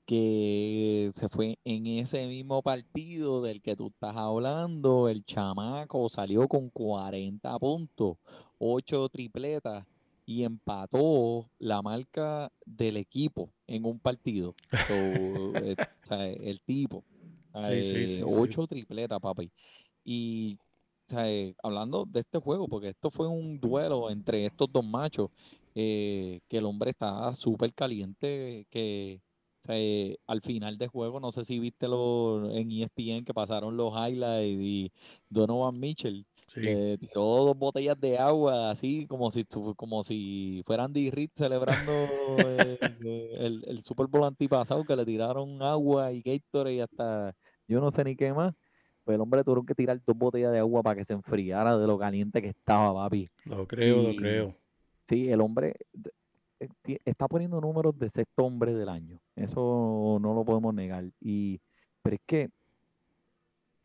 que 0.06 1.12
se 1.14 1.30
fue 1.30 1.58
en 1.64 1.88
ese 1.88 2.28
mismo 2.28 2.62
partido 2.62 3.42
del 3.42 3.62
que 3.62 3.76
tú 3.76 3.88
estás 3.88 4.16
hablando, 4.18 5.08
el 5.08 5.24
chamaco 5.24 6.10
salió 6.10 6.48
con 6.48 6.70
40 6.70 7.58
puntos, 7.58 8.18
8 8.60 9.08
tripletas 9.10 9.86
y 10.26 10.44
empató 10.44 11.50
la 11.60 11.82
marca 11.82 12.52
del 12.66 12.98
equipo 12.98 13.50
en 13.68 13.86
un 13.86 14.00
partido. 14.00 14.54
So, 14.88 14.94
eh, 15.64 15.78
el 16.44 16.60
tipo, 16.62 17.04
Sí, 17.56 17.84
sí, 17.84 17.96
eh, 17.96 18.08
sí, 18.08 18.22
ocho 18.26 18.66
tripletas, 18.68 19.20
papi. 19.20 19.52
Y 20.04 20.58
eh, 21.16 21.54
hablando 21.62 22.06
de 22.06 22.22
este 22.22 22.40
juego, 22.40 22.68
porque 22.68 22.90
esto 22.90 23.12
fue 23.12 23.28
un 23.28 23.60
duelo 23.60 24.10
entre 24.10 24.46
estos 24.46 24.72
dos 24.72 24.84
machos, 24.84 25.30
eh, 25.76 26.40
que 26.48 26.58
el 26.58 26.66
hombre 26.66 26.92
está 26.92 27.34
súper 27.36 27.74
caliente, 27.74 28.66
que 28.70 29.22
al 30.28 30.42
final 30.42 30.78
del 30.78 30.90
juego, 30.90 31.20
no 31.20 31.32
sé 31.32 31.46
si 31.46 31.60
viste 31.60 31.88
lo, 31.88 32.52
en 32.52 32.70
ESPN 32.70 33.24
que 33.24 33.34
pasaron 33.34 33.78
los 33.78 33.94
highlights 33.94 34.62
y 34.62 34.92
Donovan 35.30 35.80
Mitchell 35.80 36.26
Sí. 36.54 36.62
le 36.62 36.98
tiró 37.00 37.22
dos 37.24 37.58
botellas 37.58 38.00
de 38.00 38.18
agua, 38.18 38.70
así 38.70 39.08
como 39.08 39.32
si, 39.32 39.44
tu- 39.44 39.74
como 39.76 40.04
si 40.04 40.62
fuera 40.66 40.84
Andy 40.84 41.10
Reid 41.10 41.32
celebrando 41.34 42.08
eh, 42.48 42.78
el, 43.40 43.64
el 43.66 43.84
Super 43.84 44.08
Bowl 44.08 44.24
antipasado, 44.24 44.86
que 44.86 44.96
le 44.96 45.06
tiraron 45.06 45.62
agua 45.64 46.12
y 46.12 46.22
Gatorade 46.22 46.76
y 46.76 46.80
hasta 46.80 47.36
yo 47.68 47.80
no 47.82 47.90
sé 47.90 48.04
ni 48.04 48.16
qué 48.16 48.34
más. 48.34 48.54
Pues 49.04 49.16
el 49.16 49.22
hombre 49.22 49.44
tuvo 49.44 49.66
que 49.66 49.76
tirar 49.76 50.00
dos 50.06 50.16
botellas 50.18 50.52
de 50.52 50.60
agua 50.60 50.82
para 50.84 50.96
que 50.96 51.04
se 51.06 51.14
enfriara 51.14 51.78
de 51.78 51.88
lo 51.88 51.98
caliente 51.98 52.42
que 52.42 52.50
estaba, 52.50 52.94
papi. 52.94 53.30
Lo 53.46 53.68
creo, 53.68 54.02
lo 54.04 54.16
creo. 54.16 54.56
Sí, 55.10 55.30
el 55.30 55.42
hombre 55.42 55.76
eh, 56.60 56.70
está 57.04 57.28
poniendo 57.28 57.60
números 57.60 57.98
de 58.00 58.10
sexto 58.10 58.46
hombre 58.46 58.74
del 58.74 58.88
año. 58.88 59.20
Eso 59.36 60.20
no 60.22 60.34
lo 60.34 60.46
podemos 60.46 60.74
negar. 60.74 61.04
Y, 61.20 61.60
pero 62.02 62.16
es 62.16 62.22
que 62.26 62.50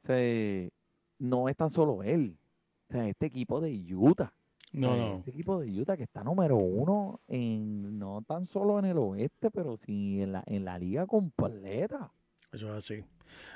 se, 0.00 0.70
no 1.18 1.48
es 1.48 1.56
tan 1.56 1.70
solo 1.70 2.02
él. 2.02 2.37
O 2.88 2.90
sea, 2.90 3.06
este 3.08 3.26
equipo 3.26 3.60
de 3.60 3.78
Utah. 3.94 4.32
No, 4.72 4.96
no. 4.96 5.16
Este 5.18 5.30
equipo 5.30 5.58
de 5.60 5.70
Utah 5.80 5.96
que 5.96 6.04
está 6.04 6.22
número 6.24 6.56
uno 6.56 7.20
en, 7.28 7.98
no 7.98 8.22
tan 8.26 8.46
solo 8.46 8.78
en 8.78 8.86
el 8.86 8.98
oeste, 8.98 9.50
pero 9.50 9.76
sí 9.76 10.20
en 10.22 10.32
la, 10.32 10.44
en 10.46 10.64
la 10.64 10.78
liga 10.78 11.06
completa. 11.06 12.10
Eso 12.52 12.68
es 12.70 12.84
así. 12.84 13.04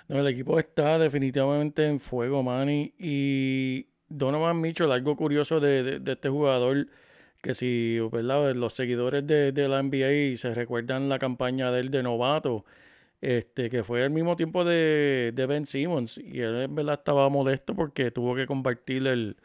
No, 0.09 0.19
el 0.21 0.27
equipo 0.27 0.59
está 0.59 0.99
definitivamente 0.99 1.87
en 1.87 1.99
fuego, 2.01 2.43
Manny. 2.43 2.93
Y 2.99 3.87
Donovan 4.09 4.61
Mitchell, 4.61 4.93
algo 4.93 5.17
curioso 5.17 5.61
de, 5.61 5.83
de- 5.83 5.99
de 6.01 6.13
este 6.13 6.29
jugador, 6.29 6.89
que 7.41 7.55
si 7.55 7.99
¿verdad? 8.11 8.55
los 8.55 8.73
seguidores 8.75 9.27
de, 9.27 9.53
de 9.53 9.69
la 9.69 9.83
NBA 9.83 10.37
se 10.37 10.53
recuerdan 10.55 11.09
la 11.09 11.19
campaña 11.19 11.71
de 11.71 11.81
él 11.81 11.91
de 11.91 12.03
novato, 12.03 12.65
este, 13.23 13.71
que 13.71 13.83
fue 13.83 14.03
al 14.05 14.11
mismo 14.11 14.37
tiempo 14.37 14.65
de, 14.65 15.33
de 15.35 15.47
Ben 15.47 15.65
Simmons. 15.65 16.19
Y 16.19 16.41
él 16.41 16.63
en 16.63 16.75
verdad 16.75 16.99
estaba 16.99 17.29
molesto 17.31 17.75
porque 17.75 18.11
tuvo 18.11 18.35
que 18.35 18.47
compartir 18.47 19.07
el, 19.07 19.37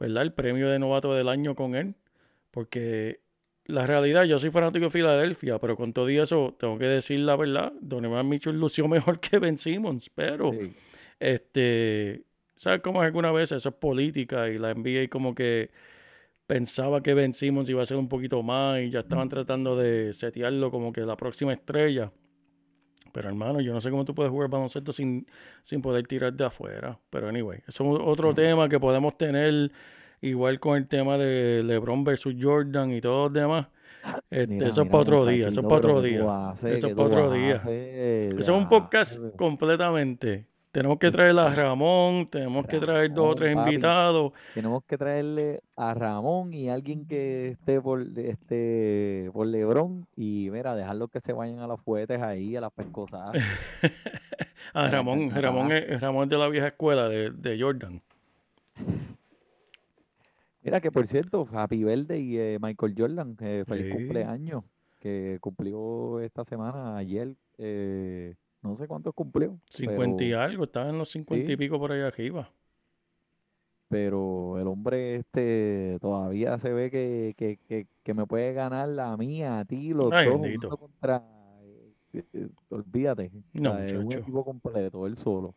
¿verdad? 0.00 0.22
el 0.24 0.32
premio 0.32 0.68
de 0.68 0.78
novato 0.80 1.14
del 1.14 1.28
año 1.28 1.54
con 1.54 1.74
él. 1.76 1.94
Porque 2.50 3.20
la 3.66 3.86
realidad, 3.86 4.24
yo 4.24 4.38
soy 4.40 4.50
fanático 4.50 4.86
de 4.86 4.90
Filadelfia, 4.90 5.58
pero 5.60 5.76
con 5.76 5.92
todo 5.92 6.10
y 6.10 6.18
eso, 6.18 6.56
tengo 6.58 6.76
que 6.78 6.86
decir 6.86 7.20
la 7.20 7.36
verdad, 7.36 7.72
Donovan 7.80 8.28
Mitchell 8.28 8.58
lució 8.58 8.88
mejor 8.88 9.20
que 9.20 9.38
Ben 9.38 9.56
Simmons, 9.58 10.10
pero 10.12 10.50
Sí. 10.52 10.72
este, 11.20 12.24
¿sabes 12.56 12.80
cómo 12.80 13.02
es 13.02 13.06
alguna 13.06 13.30
vez? 13.30 13.52
Eso 13.52 13.68
es 13.68 13.74
política 13.76 14.48
y 14.48 14.58
la 14.58 14.70
NBA 14.74 15.08
como 15.08 15.34
que 15.34 15.70
pensaba 16.46 17.00
que 17.02 17.14
Ben 17.14 17.32
Simmons 17.34 17.68
iba 17.70 17.82
a 17.82 17.86
ser 17.86 17.96
un 17.98 18.08
poquito 18.08 18.42
más 18.42 18.80
y 18.80 18.90
ya 18.90 19.00
estaban 19.00 19.28
tratando 19.28 19.76
de 19.76 20.12
setearlo 20.12 20.70
como 20.72 20.92
que 20.92 21.02
la 21.02 21.16
próxima 21.16 21.52
estrella. 21.52 22.10
Pero 23.12 23.28
hermano, 23.28 23.60
yo 23.60 23.72
no 23.72 23.80
sé 23.80 23.90
cómo 23.90 24.04
tú 24.04 24.14
puedes 24.14 24.30
jugar 24.30 24.48
baloncesto 24.48 24.92
sin, 24.92 25.26
sin 25.62 25.82
poder 25.82 26.06
tirar 26.06 26.32
de 26.32 26.44
afuera. 26.44 26.98
Pero 27.10 27.28
anyway, 27.28 27.60
eso 27.66 27.96
es 27.96 28.02
otro 28.04 28.34
tema 28.34 28.68
que 28.68 28.78
podemos 28.78 29.16
tener 29.16 29.70
igual 30.20 30.60
con 30.60 30.76
el 30.76 30.86
tema 30.86 31.16
de 31.18 31.62
LeBron 31.64 32.04
versus 32.04 32.34
Jordan 32.38 32.92
y 32.92 33.00
todo 33.00 33.24
los 33.24 33.32
demás. 33.32 33.66
Este, 34.30 34.54
Mira, 34.54 34.68
eso 34.68 34.82
es 34.82 34.88
para 34.88 35.02
otro 35.02 35.26
día, 35.26 35.48
eso 35.48 35.60
es 35.60 35.66
para 35.66 35.76
otro 35.76 36.00
¿qué 36.00 36.08
tú 36.08 36.14
día. 36.14 36.52
Eso 36.54 36.66
¿Qué 36.66 36.74
es 36.74 36.94
para 36.94 37.08
otro 37.08 37.32
día. 37.32 37.54
Eso 37.56 38.38
es 38.38 38.48
un 38.48 38.68
podcast 38.68 39.16
eh, 39.16 39.32
completamente. 39.36 40.46
Tenemos 40.72 40.98
que 40.98 41.10
traer 41.10 41.36
a 41.36 41.52
Ramón, 41.52 42.26
tenemos 42.26 42.64
que 42.66 42.78
traer 42.78 43.12
dos 43.12 43.32
o 43.32 43.34
tres 43.34 43.56
papi. 43.56 43.70
invitados. 43.70 44.32
Tenemos 44.54 44.84
que 44.84 44.96
traerle 44.96 45.62
a 45.76 45.94
Ramón 45.94 46.52
y 46.52 46.68
alguien 46.68 47.06
que 47.06 47.48
esté 47.48 47.80
por 47.80 48.02
este 48.16 49.30
por 49.32 49.48
Lebrón 49.48 50.06
y 50.14 50.48
mira, 50.52 50.76
dejarlos 50.76 51.10
que 51.10 51.18
se 51.20 51.32
vayan 51.32 51.58
a 51.58 51.66
los 51.66 51.80
fuetes 51.80 52.22
ahí, 52.22 52.54
a 52.54 52.60
las 52.60 52.72
pescosadas. 52.72 53.34
A 54.72 54.72
Para 54.74 54.90
Ramón. 54.90 55.30
Ramón 55.30 55.72
es, 55.72 56.00
Ramón 56.00 56.28
de 56.28 56.36
la 56.38 56.48
vieja 56.48 56.68
escuela 56.68 57.08
de, 57.08 57.30
de 57.30 57.60
Jordan. 57.60 58.00
Mira 60.62 60.80
que 60.80 60.92
por 60.92 61.06
cierto, 61.06 61.48
Happy 61.52 61.82
Verde 61.82 62.20
y 62.20 62.38
eh, 62.38 62.58
Michael 62.60 62.94
Jordan, 62.96 63.36
eh, 63.40 63.64
feliz 63.66 63.86
Sí. 63.86 63.92
cumpleaños, 63.92 64.64
que 64.98 65.38
cumplió 65.40 66.20
esta 66.20 66.44
semana, 66.44 66.96
ayer, 66.98 67.34
eh, 67.58 68.34
no 68.62 68.74
sé 68.74 68.86
cuántos 68.86 69.14
cumplió, 69.14 69.58
50 69.70 70.24
y 70.24 70.32
algo, 70.32 70.64
estaba 70.64 70.88
en 70.90 70.98
los 70.98 71.08
50 71.10 71.52
y 71.52 71.56
pico 71.56 71.78
por 71.78 71.92
allá 71.92 72.06
arriba. 72.08 72.50
pero 73.88 74.58
el 74.58 74.68
hombre 74.68 75.16
este 75.16 75.98
todavía 76.00 76.58
se 76.58 76.72
ve 76.72 76.90
que, 76.90 77.34
que, 77.36 77.56
que, 77.68 77.86
que 78.02 78.14
me 78.14 78.24
puede 78.26 78.52
ganar 78.52 78.88
la 78.88 79.16
mía, 79.16 79.58
a 79.60 79.64
ti, 79.64 79.92
los 79.92 80.12
Ay, 80.12 80.28
dos, 80.28 80.78
contra, 80.78 81.24
eh, 82.12 82.22
eh, 82.32 82.48
olvídate, 82.68 83.32
o 83.34 83.60
No, 83.60 83.74
sea, 83.76 83.86
es 83.86 83.94
un 83.94 84.12
equipo 84.12 84.44
completo, 84.44 85.06
él 85.06 85.16
solo. 85.16 85.54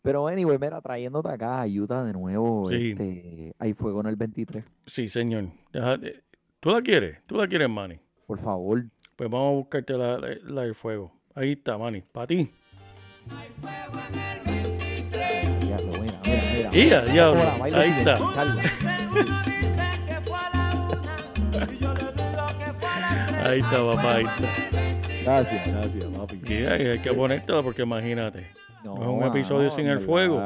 Pero 0.00 0.26
anyway, 0.26 0.58
mira, 0.58 0.80
trayéndote 0.80 1.28
acá 1.28 1.60
a 1.62 1.66
Utah 1.66 2.04
de 2.04 2.12
nuevo, 2.12 2.68
Sí. 2.70 2.90
este, 2.92 3.54
hay 3.58 3.74
fuego 3.74 4.00
en 4.00 4.06
el 4.06 4.16
23, 4.16 4.64
Sí, 4.86 5.08
señor. 5.08 5.48
¿Tú 6.60 6.70
la 6.70 6.80
quieres? 6.80 7.18
¿Tú 7.26 7.36
la 7.36 7.46
quieres, 7.46 7.68
Manny? 7.68 8.00
por 8.26 8.38
favor. 8.38 8.84
Pues 9.14 9.30
vamos 9.30 9.52
a 9.52 9.56
buscarte 9.56 9.92
la, 9.92 10.18
la- 10.18 10.36
la 10.42 10.62
del 10.62 10.74
fuego. 10.74 11.12
Ahí 11.34 11.52
está, 11.52 11.78
Manny. 11.78 12.02
Para 12.12 12.26
ti. 12.26 12.50
Mira, 16.72 17.04
diablo, 17.04 17.40
ahí 17.60 17.90
está. 17.90 18.14
Ahí 23.44 23.60
está, 23.60 23.90
papá. 23.90 24.14
Ahí 24.14 24.24
está. 24.24 24.82
Gracias, 25.24 25.68
gracias, 25.68 26.16
papi. 26.16 26.40
Y 26.46 26.64
hay, 26.64 26.98
que 27.00 27.12
ponértela 27.12 27.62
porque 27.62 27.82
imagínate. 27.82 28.46
No, 28.84 28.94
es 29.00 29.08
un 29.08 29.22
episodio 29.22 29.70
sin 29.70 29.86
el 29.86 30.00
fuego. 30.00 30.36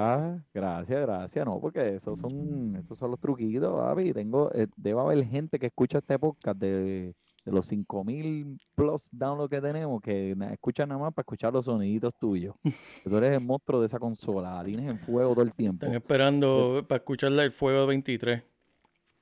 Gracias, 0.53 1.01
gracias, 1.01 1.47
no, 1.47 1.59
porque 1.59 1.97
esos 1.97 2.19
son, 2.19 2.77
esos 2.77 2.99
son 2.99 3.11
los 3.11 3.19
truquitos, 3.19 3.73
papi. 3.75 4.13
Tengo, 4.13 4.51
eh, 4.55 4.67
debe 4.77 5.01
haber 5.01 5.25
gente 5.25 5.59
que 5.59 5.67
escucha 5.67 5.99
este 5.99 6.19
podcast 6.19 6.59
de, 6.59 7.15
de 7.47 7.53
los 7.53 7.67
5000 7.67 8.59
plus 8.75 9.09
downloads 9.13 9.49
que 9.49 9.61
tenemos, 9.61 10.03
que 10.03 10.37
escuchan 10.53 10.89
nada 10.89 11.01
más 11.01 11.15
para 11.15 11.23
escuchar 11.23 11.53
los 11.53 11.65
soniditos 11.65 12.13
tuyos. 12.19 12.57
Tú 13.05 13.17
eres 13.17 13.31
el 13.31 13.41
monstruo 13.41 13.81
de 13.81 13.87
esa 13.87 14.01
consola, 14.01 14.55
la 14.55 14.65
tienes 14.65 14.91
en 14.91 14.99
fuego 14.99 15.33
todo 15.33 15.45
el 15.45 15.55
tiempo. 15.55 15.87
Están 15.87 15.97
esperando 15.97 16.85
para 16.89 16.99
escucharle 16.99 17.45
el 17.45 17.53
fuego 17.53 17.83
de 17.83 17.87
23. 17.87 18.43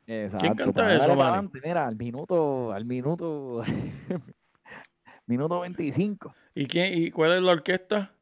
Exacto, 0.06 0.54
canta 0.56 0.96
eso, 0.96 1.16
pa'lante, 1.16 1.60
Mira, 1.62 1.87
al 1.87 1.96
minuto, 1.96 2.72
al 2.72 2.87
minuto, 2.87 3.62
minuto 5.26 5.60
25. 5.60 6.34
¿Y 6.54 6.66
quién 6.66 6.98
y 6.98 7.10
cuál 7.10 7.32
es 7.32 7.42
la 7.42 7.52
orquesta? 7.52 8.13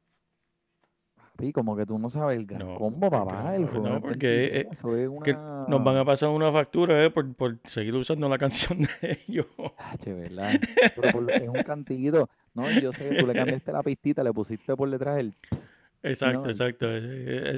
Papi, 1.42 1.52
como 1.52 1.76
que 1.76 1.84
tú 1.84 1.98
no 1.98 2.08
sabes 2.08 2.36
el 2.38 2.46
gran 2.46 2.60
No, 2.60 2.76
combo, 2.76 3.10
papá. 3.10 3.56
El 3.56 3.66
juego 3.66 3.88
no, 3.88 4.00
porque, 4.00 4.28
23, 4.52 4.66
eso 4.70 4.96
es 4.96 5.10
Que 5.24 5.32
una... 5.32 5.64
nos 5.68 5.82
van 5.82 5.96
a 5.96 6.04
pasar 6.04 6.28
una 6.28 6.52
factura, 6.52 7.04
eh, 7.04 7.10
por, 7.10 7.34
por 7.34 7.58
seguir 7.64 7.94
usando 7.94 8.28
la 8.28 8.38
canción 8.38 8.78
de 8.80 9.18
ellos. 9.26 9.46
Ah, 9.78 9.96
che, 9.98 10.12
¿verdad? 10.12 10.52
Pero 10.94 11.12
por- 11.12 11.30
es 11.30 11.48
un 11.48 11.62
cantiguito. 11.64 12.28
No, 12.54 12.70
yo 12.70 12.92
sé 12.92 13.08
que 13.08 13.16
tú 13.16 13.26
le 13.26 13.34
cambiaste 13.34 13.72
la 13.72 13.82
pistita, 13.82 14.22
le 14.22 14.32
pusiste 14.32 14.76
por 14.76 14.88
detrás 14.88 15.18
el... 15.18 15.32
ps, 15.50 15.72
Exacto, 16.04 16.42
No, 16.42 16.46
exacto. 16.46 16.86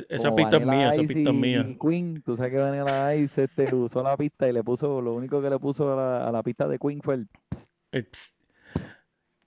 Esa 0.08 0.34
pista 0.34 0.56
es 0.58 0.66
mía, 0.66 0.92
esa 0.94 1.00
pista 1.02 1.30
es 1.30 1.34
mía. 1.34 1.76
Queen, 1.80 2.22
tú 2.22 2.36
sabes 2.36 2.52
que 2.52 2.58
Vanilla 2.58 3.14
Ice 3.16 3.44
este, 3.44 3.74
usó 3.74 4.02
la 4.02 4.16
pista 4.16 4.48
y 4.48 4.52
le 4.52 4.62
puso, 4.62 5.00
lo 5.00 5.14
único 5.14 5.40
que 5.42 5.48
le 5.50 5.58
puso 5.58 5.92
a 5.92 5.96
la, 5.96 6.28
a 6.28 6.32
la 6.32 6.42
pista 6.42 6.68
de 6.68 6.78
Queen 6.78 7.00
fue 7.02 7.14
el... 7.14 7.26
ps. 7.26 7.70
El 7.92 8.04
ps. 8.06 8.34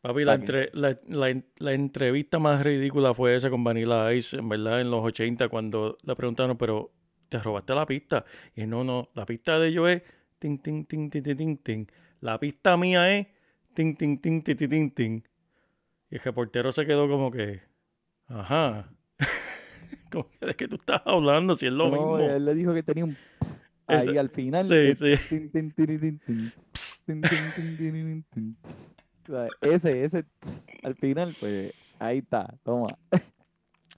Papi, 0.01 0.23
la, 0.23 0.36
entre- 0.36 0.69
la, 0.73 0.97
la 1.07 1.29
en- 1.29 1.45
la 1.57 1.73
entrevista 1.73 2.39
más 2.39 2.63
ridícula 2.63 3.13
fue 3.13 3.36
esa 3.36 3.49
con 3.49 3.63
Vanilla 3.63 4.13
Ice, 4.13 4.38
en 4.38 4.47
verdad, 4.49 4.79
en 4.81 4.91
los 4.91 5.03
80, 5.03 5.49
cuando 5.49 5.97
le 6.03 6.15
preguntaron, 6.15 6.57
pero 6.57 6.91
te 7.29 7.39
robaste 7.39 7.73
la 7.75 7.86
pista. 7.86 8.23
Y 8.55 8.65
no, 8.65 8.83
no, 8.83 9.10
la 9.15 9.25
pista 9.25 9.60
de 9.60 9.69
ellos 9.69 9.89
es 9.89 10.03
tin, 10.39 10.60
tin, 10.60 10.86
tin, 10.86 11.10
tin, 11.10 11.23
tin, 11.23 11.57
tin. 11.57 11.91
La 12.21 12.39
pista 12.39 12.77
mía 12.77 13.17
es 13.17 13.27
tin, 13.73 13.95
tin, 13.95 14.19
tin, 14.19 14.43
tin, 14.43 14.57
tin, 14.57 14.91
tin. 14.91 15.23
Y 16.10 16.15
el 16.15 16.21
reportero 16.21 16.71
se 16.71 16.86
quedó 16.86 17.10
como 17.10 17.31
que, 17.31 17.62
ajá. 18.27 18.89
como 20.12 20.29
que, 20.29 20.45
¿De 20.45 20.55
qué 20.55 20.67
tú 20.67 20.75
estás 20.75 21.01
hablando? 21.05 21.55
Si 21.55 21.65
es 21.65 21.73
lo 21.73 21.89
No, 21.89 21.95
mismo. 21.95 22.19
él 22.19 22.45
le 22.45 22.53
dijo 22.53 22.73
que 22.73 22.83
tenía 22.83 23.03
un... 23.03 23.17
ahí 23.88 24.17
al 24.17 24.29
final. 24.29 24.65
sí, 24.65 24.95
sí. 24.95 25.15
tin, 25.29 25.51
tin, 25.51 25.71
tiri, 25.71 25.99
tin, 25.99 26.51
Ese, 29.61 30.03
ese, 30.03 30.25
al 30.83 30.95
final, 30.95 31.35
pues 31.39 31.73
ahí 31.99 32.19
está, 32.19 32.53
toma. 32.63 32.87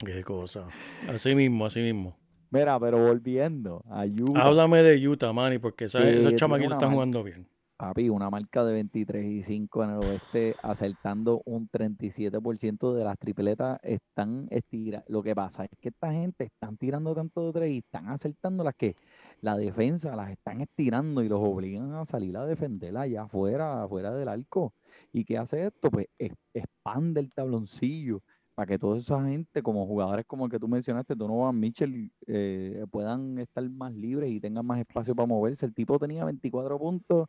Qué 0.06 0.24
cosa. 0.24 0.68
Así 1.08 1.36
mismo, 1.36 1.66
así 1.66 1.82
mismo. 1.82 2.16
Mira, 2.52 2.80
pero 2.80 2.98
volviendo 3.06 3.84
a 3.90 4.06
Utah. 4.06 4.44
Háblame 4.46 4.82
de 4.82 5.08
Utah, 5.08 5.34
Manny, 5.34 5.60
porque 5.60 5.86
esa- 5.86 6.02
Eh, 6.10 6.20
esos 6.20 6.36
chamaquitos 6.36 6.74
están 6.74 6.94
jugando 6.94 7.24
bien. 7.24 7.48
Papi, 7.78 8.10
una 8.10 8.30
marca 8.30 8.66
de 8.66 8.74
23 8.74 9.26
y 9.26 9.42
5 9.44 9.84
en 9.86 9.92
el 9.92 9.98
oeste, 10.00 10.54
acertando 10.64 11.42
un 11.46 11.70
37% 11.70 12.94
de 12.94 13.06
las 13.06 13.18
tripletas 13.18 13.80
están 13.84 14.48
estira. 14.50 15.04
Lo 15.08 15.24
que 15.24 15.34
pasa 15.34 15.64
es 15.64 15.70
que 15.80 15.88
esta 15.90 16.12
gente 16.12 16.44
están 16.46 16.76
tirando 16.76 17.16
tanto 17.16 17.46
de 17.46 17.54
tres 17.54 17.72
y 17.72 17.78
están 17.78 18.10
acertando 18.10 18.66
las 18.66 18.76
que 18.76 18.96
la 19.42 19.58
defensa 19.58 20.16
las 20.16 20.32
están 20.32 20.62
estirando 20.62 21.24
y 21.24 21.30
los 21.30 21.40
obligan 21.42 21.94
a 21.94 22.06
salir 22.06 22.36
a 22.38 22.46
defenderla 22.46 23.02
allá 23.02 23.24
afuera, 23.24 23.84
afuera 23.84 24.14
del 24.14 24.28
arco. 24.28 24.74
¿Y 25.14 25.24
qué 25.24 25.38
hace 25.38 25.66
esto? 25.68 25.90
Pues 25.90 26.08
es- 26.18 26.34
expande 26.54 27.20
el 27.22 27.30
tabloncillo 27.34 28.22
para 28.56 28.68
que 28.68 28.78
toda 28.78 28.98
esa 28.98 29.24
gente, 29.24 29.62
como 29.62 29.86
jugadores 29.86 30.26
como 30.26 30.46
el 30.46 30.52
que 30.52 30.60
tú 30.60 30.68
mencionaste, 30.68 31.16
Donovan 31.16 31.58
Mitchell, 31.58 32.12
eh, 32.28 32.86
puedan 32.92 33.38
estar 33.40 33.68
más 33.70 33.94
libres 33.94 34.30
y 34.30 34.40
tengan 34.42 34.66
más 34.66 34.80
espacio 34.80 35.16
para 35.16 35.28
moverse. 35.28 35.66
El 35.66 35.74
tipo 35.74 35.98
tenía 35.98 36.26
24 36.26 36.78
puntos. 36.78 37.28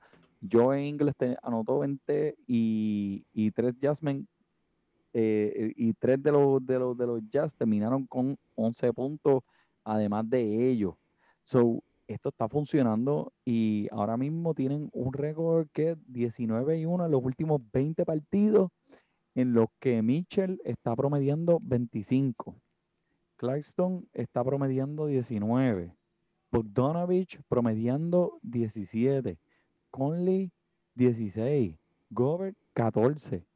Joe 0.50 0.84
Ingles 0.84 1.14
anotó 1.42 1.78
20 1.80 2.34
y, 2.46 3.24
y 3.32 3.50
tres 3.52 3.74
Jasmine 3.80 4.24
eh, 5.12 5.72
y 5.76 5.92
tres 5.94 6.22
de 6.22 6.32
los, 6.32 6.64
de 6.64 6.78
los 6.78 6.96
de 6.96 7.06
los 7.06 7.20
Jazz 7.30 7.54
terminaron 7.56 8.06
con 8.06 8.36
11 8.54 8.92
puntos, 8.92 9.42
además 9.84 10.28
de 10.28 10.70
ellos. 10.70 10.94
So, 11.42 11.82
esto 12.12 12.30
está 12.30 12.48
funcionando 12.48 13.32
y 13.44 13.88
ahora 13.92 14.16
mismo 14.16 14.54
tienen 14.54 14.90
un 14.92 15.12
récord 15.12 15.68
que 15.72 15.90
es 15.90 15.98
19 16.06 16.78
y 16.78 16.84
1 16.84 17.06
en 17.06 17.10
los 17.10 17.22
últimos 17.22 17.60
20 17.72 18.04
partidos, 18.04 18.70
en 19.34 19.52
los 19.52 19.68
que 19.78 20.02
Mitchell 20.02 20.60
está 20.64 20.96
promediando 20.96 21.60
25. 21.62 22.56
Clarkstone 23.36 24.06
está 24.12 24.42
promediando 24.42 25.06
19. 25.06 25.94
Bogdanovich 26.50 27.40
promediando 27.48 28.38
17. 28.42 29.38
Conley 29.90 30.50
16. 30.94 31.76
Gobert 32.10 32.56
14. 32.74 33.46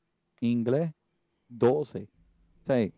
Inglés 0.40 0.92
12. 1.48 2.04
O 2.04 2.66
sea, 2.66 2.88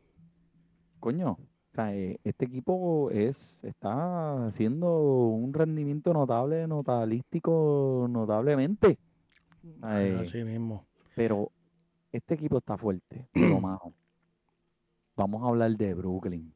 coño, 1.00 1.38
sea, 1.76 1.94
eh, 1.94 2.18
este 2.24 2.46
equipo 2.46 3.10
es, 3.10 3.62
está 3.64 4.46
haciendo 4.46 4.98
un 5.28 5.52
rendimiento 5.52 6.12
notable, 6.12 6.66
notabilístico, 6.66 8.06
notablemente. 8.10 8.98
Ay. 9.82 10.16
Así 10.20 10.42
mismo. 10.42 10.86
Pero 11.14 11.52
este 12.12 12.34
equipo 12.34 12.58
está 12.58 12.76
fuerte, 12.76 13.28
pero. 13.32 13.92
Vamos 15.16 15.42
a 15.42 15.48
hablar 15.48 15.70
de 15.70 15.94
Brooklyn. 15.94 16.52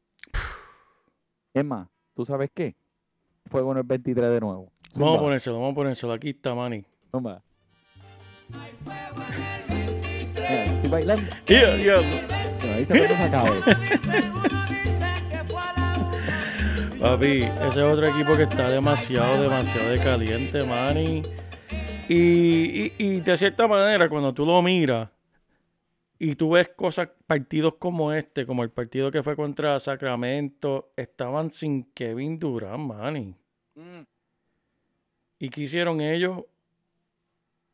Es 1.53 1.65
más, 1.65 1.87
¿tú 2.13 2.25
sabes 2.25 2.49
qué? 2.53 2.75
Fuego 3.45 3.71
en 3.71 3.79
el 3.79 3.83
23 3.83 4.29
de 4.29 4.39
nuevo. 4.39 4.71
Vamos 4.95 5.17
a 5.17 5.21
ponérselo, 5.21 5.55
vamos 5.57 5.71
a 5.71 5.75
ponérselo. 5.75 6.13
Aquí 6.13 6.29
está, 6.29 6.53
Manny. 6.53 6.85
estoy 10.75 10.91
bailando. 10.91 11.23
Yeah, 11.47 11.77
yeah. 11.77 11.99
Ahí 12.75 12.85
se 12.85 13.31
cabeza. 13.31 14.57
Papi, 17.01 17.39
ese 17.39 17.67
es 17.67 17.77
otro 17.77 18.05
equipo 18.05 18.37
que 18.37 18.43
está 18.43 18.69
demasiado, 18.69 19.41
demasiado 19.41 19.89
de 19.89 19.99
caliente, 19.99 20.63
Manny. 20.63 21.23
Y, 22.07 22.13
y, 22.15 22.93
y 22.99 23.21
de 23.21 23.37
cierta 23.37 23.67
manera, 23.67 24.07
cuando 24.07 24.31
tú 24.31 24.45
lo 24.45 24.61
miras 24.61 25.09
y 26.19 26.35
tú 26.35 26.51
ves 26.51 26.69
cosas, 26.75 27.09
partidos 27.25 27.73
como 27.79 28.13
este, 28.13 28.45
como 28.45 28.61
el 28.61 28.69
partido 28.69 29.09
que 29.09 29.23
fue 29.23 29.35
contra 29.35 29.79
Sacramento, 29.79 30.93
estaban 30.95 31.51
sin 31.51 31.85
Kevin 31.85 32.37
Durant, 32.37 32.77
Manny. 32.77 33.35
¿Y 35.39 35.49
qué 35.49 35.61
hicieron 35.61 36.01
ellos? 36.01 36.43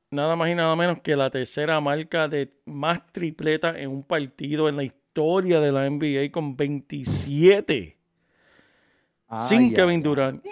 Nada 0.10 0.38
más 0.38 0.48
y 0.48 0.56
nada 0.56 0.74
menos 0.78 1.02
que 1.02 1.18
la 1.18 1.30
tercera 1.30 1.82
marca 1.82 2.30
de 2.30 2.54
más 2.64 3.06
tripletas 3.12 3.76
en 3.76 3.90
un 3.90 4.04
partido 4.04 4.70
en 4.70 4.78
la 4.78 4.86
historia 4.86 5.60
de 5.60 5.74
la 5.74 5.90
NBA 5.90 6.32
con 6.32 6.56
27 6.56 7.97
sin 9.48 9.60
Ay, 9.62 9.74
Kevin 9.74 10.02
Durant. 10.04 10.46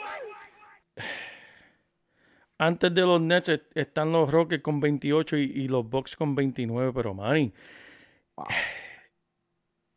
Antes 2.58 2.94
de 2.94 3.02
los 3.02 3.22
Nets 3.22 3.50
est- 3.50 3.76
están 3.78 4.12
los 4.12 4.32
Rockets 4.32 4.64
con 4.64 4.80
28 4.80 5.38
y, 5.38 5.44
y 5.44 5.68
los 5.68 5.88
Bucks 5.90 6.16
con 6.16 6.36
29, 6.36 6.92
pero 6.94 7.14
Manny, 7.14 7.54
Wow. 8.38 8.46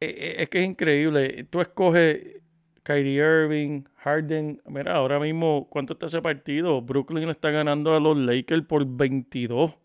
eh, 0.00 0.06
eh, 0.18 0.34
es 0.42 0.48
que 0.48 0.60
es 0.60 0.66
increíble. 0.66 1.44
Tú 1.50 1.60
escoges 1.60 2.40
Kyrie 2.82 3.14
Irving, 3.22 3.82
Harden. 3.96 4.60
Mira, 4.66 4.94
ahora 4.96 5.20
mismo, 5.20 5.68
¿cuánto 5.70 5.92
está 5.92 6.06
ese 6.06 6.20
partido? 6.22 6.80
Brooklyn 6.82 7.26
le 7.26 7.32
está 7.32 7.50
ganando 7.50 7.94
a 7.94 8.00
los 8.00 8.16
Lakers 8.16 8.62
por 8.64 8.84
22. 8.86 9.76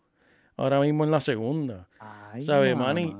Ahora 0.56 0.80
mismo 0.80 1.04
en 1.04 1.10
la 1.10 1.20
segunda. 1.20 1.88
Ay, 2.00 2.42
¿Sabe, 2.42 2.74
Manny? 2.74 3.14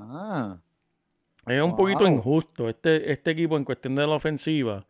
Es 1.46 1.60
un 1.62 1.76
poquito 1.76 2.06
injusto 2.08 2.68
este, 2.68 3.12
este 3.12 3.32
equipo 3.32 3.56
en 3.56 3.64
cuestión 3.64 3.94
de 3.96 4.06
la 4.06 4.14
ofensiva, 4.14 4.86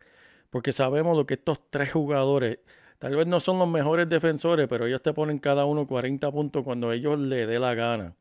porque 0.55 0.71
sabemos 0.71 1.17
lo 1.17 1.25
que 1.25 1.33
estos 1.33 1.59
tres 1.69 1.91
jugadores, 1.91 2.59
tal 2.97 3.13
vez 3.13 3.27
no 3.27 3.41
son 3.41 3.59
los 3.59 3.67
mejores 3.67 4.07
defensores, 4.07 4.69
pero 4.69 4.85
ellos 4.85 5.01
te 5.01 5.11
ponen 5.11 5.37
cada 5.37 5.65
uno 5.65 5.85
40 5.85 6.31
puntos 6.31 6.63
cuando 6.63 6.93
ellos 6.93 7.19
le 7.19 7.45
dé 7.45 7.59
la 7.59 7.73
gana. 7.73 8.15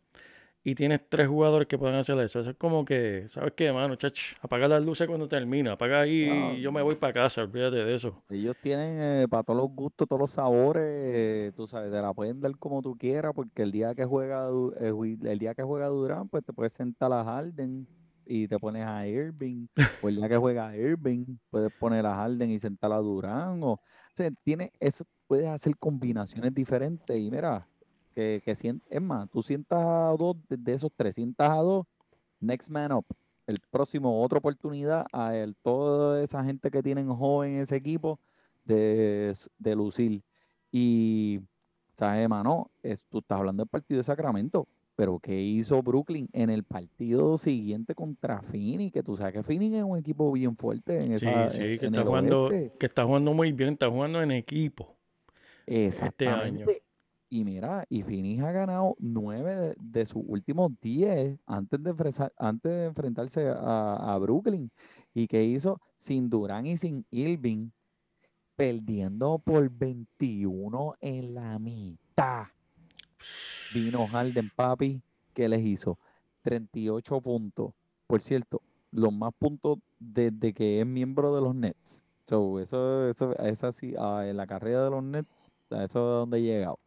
Y 0.64 0.74
tienes 0.74 1.08
tres 1.08 1.28
jugadores 1.28 1.68
que 1.68 1.78
pueden 1.78 1.94
hacer 1.94 2.18
eso. 2.18 2.40
Eso 2.40 2.50
es 2.50 2.56
como 2.56 2.84
que, 2.84 3.26
¿sabes 3.28 3.52
qué, 3.54 3.70
mano? 3.72 3.94
Chach, 3.94 4.34
apaga 4.42 4.66
las 4.66 4.82
luces 4.82 5.06
cuando 5.06 5.28
termina. 5.28 5.74
Apaga 5.74 6.00
ahí 6.00 6.28
y 6.56 6.60
yo 6.60 6.72
me 6.72 6.82
voy 6.82 6.96
para 6.96 7.12
casa. 7.12 7.42
Olvídate 7.42 7.84
de 7.84 7.94
eso. 7.94 8.20
Ellos 8.28 8.56
tienen 8.60 9.00
eh, 9.00 9.26
para 9.30 9.44
todos 9.44 9.60
los 9.60 9.70
gustos, 9.70 10.08
todos 10.08 10.18
los 10.18 10.32
sabores, 10.32 10.82
eh, 10.84 11.52
tú 11.54 11.68
sabes, 11.68 11.92
te 11.92 12.02
la 12.02 12.12
pueden 12.14 12.40
dar 12.40 12.58
como 12.58 12.82
tú 12.82 12.96
quieras, 12.98 13.30
porque 13.32 13.62
el 13.62 13.70
día 13.70 13.94
que 13.94 14.06
juega 14.06 14.48
eh, 14.80 14.92
el 15.22 15.38
día 15.38 15.54
que 15.54 15.62
juega 15.62 15.86
Durán, 15.86 16.28
pues 16.28 16.44
te 16.44 16.52
puedes 16.52 16.72
sentar 16.72 17.12
a 17.12 17.22
Harden 17.22 17.86
y 18.26 18.48
te 18.48 18.58
pones 18.58 18.86
a 18.86 19.06
Irving, 19.06 19.66
o 20.02 20.08
el 20.08 20.16
día 20.16 20.28
que 20.28 20.36
juega 20.36 20.76
Irving, 20.76 21.36
puedes 21.50 21.72
poner 21.72 22.06
a 22.06 22.14
Harden 22.14 22.50
y 22.50 22.58
sentar 22.58 22.92
a 22.92 22.98
Durán, 22.98 23.62
o, 23.62 23.72
o 23.72 23.80
sea, 24.14 24.30
tiene 24.42 24.72
eso, 24.80 25.04
puedes 25.26 25.48
hacer 25.48 25.76
combinaciones 25.76 26.54
diferentes 26.54 27.16
y 27.16 27.30
mira, 27.30 27.66
que, 28.14 28.42
que 28.44 28.50
es 28.52 29.02
más, 29.02 29.28
tú 29.30 29.42
sientas 29.42 29.80
a 29.80 30.16
dos 30.16 30.36
de, 30.48 30.56
de 30.56 30.74
esos 30.74 30.90
tres, 30.96 31.14
sientas 31.14 31.50
a 31.50 31.56
dos, 31.56 31.86
next 32.40 32.68
man 32.68 32.92
up. 32.92 33.06
El 33.46 33.60
próximo, 33.70 34.22
otra 34.22 34.38
oportunidad 34.38 35.04
a 35.12 35.36
el, 35.36 35.54
toda 35.56 36.22
esa 36.22 36.42
gente 36.44 36.70
que 36.70 36.82
tienen 36.82 37.08
joven 37.10 37.56
en 37.56 37.60
ese 37.62 37.76
equipo 37.76 38.18
de, 38.64 39.34
de 39.58 39.76
lucir. 39.76 40.22
Y, 40.72 41.40
¿sabes, 41.94 42.26
mano? 42.26 42.70
Es, 42.82 43.04
tú 43.04 43.18
estás 43.18 43.38
hablando 43.38 43.62
del 43.62 43.68
partido 43.68 43.98
de 43.98 44.04
Sacramento, 44.04 44.66
pero 44.96 45.18
¿qué 45.18 45.40
hizo 45.40 45.82
Brooklyn 45.82 46.28
en 46.32 46.50
el 46.50 46.62
partido 46.64 47.36
siguiente 47.38 47.94
contra 47.94 48.42
Phoenix? 48.42 48.92
Que 48.92 49.02
tú 49.02 49.16
sabes 49.16 49.32
que 49.34 49.42
Phoenix 49.42 49.74
es 49.74 49.82
un 49.84 49.98
equipo 49.98 50.30
bien 50.32 50.56
fuerte 50.56 50.98
en 50.98 51.18
Sí, 51.18 51.26
esa 51.26 51.48
sí, 51.50 51.62
en- 51.62 51.78
que 51.78 51.86
en 51.86 51.92
está 51.94 52.00
el 52.02 52.06
jugando, 52.06 52.44
oeste. 52.44 52.72
que 52.78 52.86
está 52.86 53.04
jugando 53.04 53.34
muy 53.34 53.52
bien, 53.52 53.72
está 53.74 53.90
jugando 53.90 54.22
en 54.22 54.30
equipo. 54.30 54.96
este 55.66 55.72
año. 55.72 55.86
Exactamente. 55.88 56.82
Y 57.30 57.42
mira, 57.44 57.84
y 57.88 58.02
Phoenix 58.02 58.44
ha 58.44 58.52
ganado 58.52 58.94
nueve 59.00 59.56
de, 59.56 59.74
de 59.80 60.06
sus 60.06 60.22
últimos 60.26 60.70
diez 60.80 61.36
antes 61.46 61.82
de, 61.82 61.90
enfresa- 61.90 62.32
antes 62.36 62.70
de 62.70 62.84
enfrentarse 62.84 63.48
a, 63.48 64.14
a 64.14 64.18
Brooklyn. 64.18 64.70
¿Y 65.12 65.26
qué 65.26 65.42
hizo? 65.42 65.80
Sin 65.96 66.28
Durán 66.30 66.66
y 66.66 66.76
sin 66.76 67.04
Irving, 67.10 67.70
perdiendo 68.54 69.38
por 69.40 69.68
21 69.68 70.94
en 71.00 71.34
la 71.34 71.58
mitad. 71.58 72.44
Vino 73.72 74.06
Harden, 74.06 74.50
papi, 74.54 75.00
¿qué 75.32 75.48
les 75.48 75.64
hizo? 75.64 75.98
38 76.42 77.20
puntos. 77.20 77.72
Por 78.06 78.22
cierto, 78.22 78.62
los 78.90 79.12
más 79.12 79.32
puntos 79.38 79.78
desde 79.98 80.52
que 80.52 80.80
es 80.80 80.86
miembro 80.86 81.34
de 81.34 81.40
los 81.40 81.54
Nets. 81.54 82.04
So, 82.24 82.60
eso, 82.60 83.08
eso 83.08 83.36
es 83.38 83.64
así, 83.64 83.94
ah, 83.98 84.24
en 84.26 84.36
la 84.36 84.46
carrera 84.46 84.84
de 84.84 84.90
los 84.90 85.02
Nets, 85.02 85.48
eso 85.70 85.82
es 85.82 85.94
donde 85.94 86.38
he 86.38 86.42
llegado. 86.42 86.78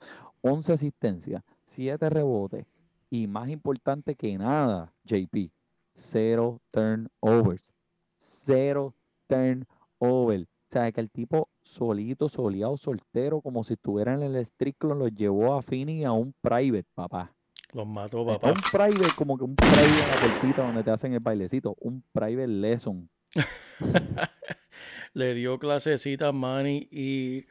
11 0.42 0.74
asistencias, 0.74 1.44
7 1.66 2.10
rebotes 2.10 2.66
y 3.10 3.28
más 3.28 3.50
importante 3.50 4.16
que 4.16 4.38
nada, 4.38 4.94
JP, 5.06 5.52
cero 5.98 6.62
turnovers. 6.72 7.74
Cero 8.18 8.94
turnovers. 9.28 10.48
Sea, 10.78 10.92
que 10.92 11.02
el 11.02 11.10
tipo 11.10 11.50
solito, 11.64 12.30
soleado, 12.30 12.78
soltero, 12.78 13.42
como 13.42 13.64
si 13.64 13.74
estuviera 13.74 14.14
en 14.14 14.22
el 14.22 14.36
street 14.38 14.76
club, 14.78 14.96
lo 14.98 15.08
llevó 15.08 15.56
a 15.56 15.62
Fini 15.64 16.04
a 16.06 16.12
un 16.12 16.34
private, 16.42 16.86
papá. 16.94 17.34
Los 17.74 17.88
mató, 17.88 18.20
No 18.20 18.26
papá. 18.40 18.50
un 18.50 18.54
private, 18.72 19.16
como 19.16 19.38
que 19.38 19.44
un 19.44 19.56
private 19.56 19.86
en 19.88 20.10
la 20.10 20.20
puertita 20.40 20.62
donde 20.68 20.84
te 20.84 20.92
hacen 20.92 21.14
el 21.14 21.20
bailecito. 21.20 21.76
Un 21.80 22.04
private 22.14 22.48
lesson. 22.48 23.10
Le 25.14 25.34
dio 25.34 25.58
clasecita 25.58 26.28
a 26.28 26.32
Manny 26.32 26.88
y. 26.92 27.46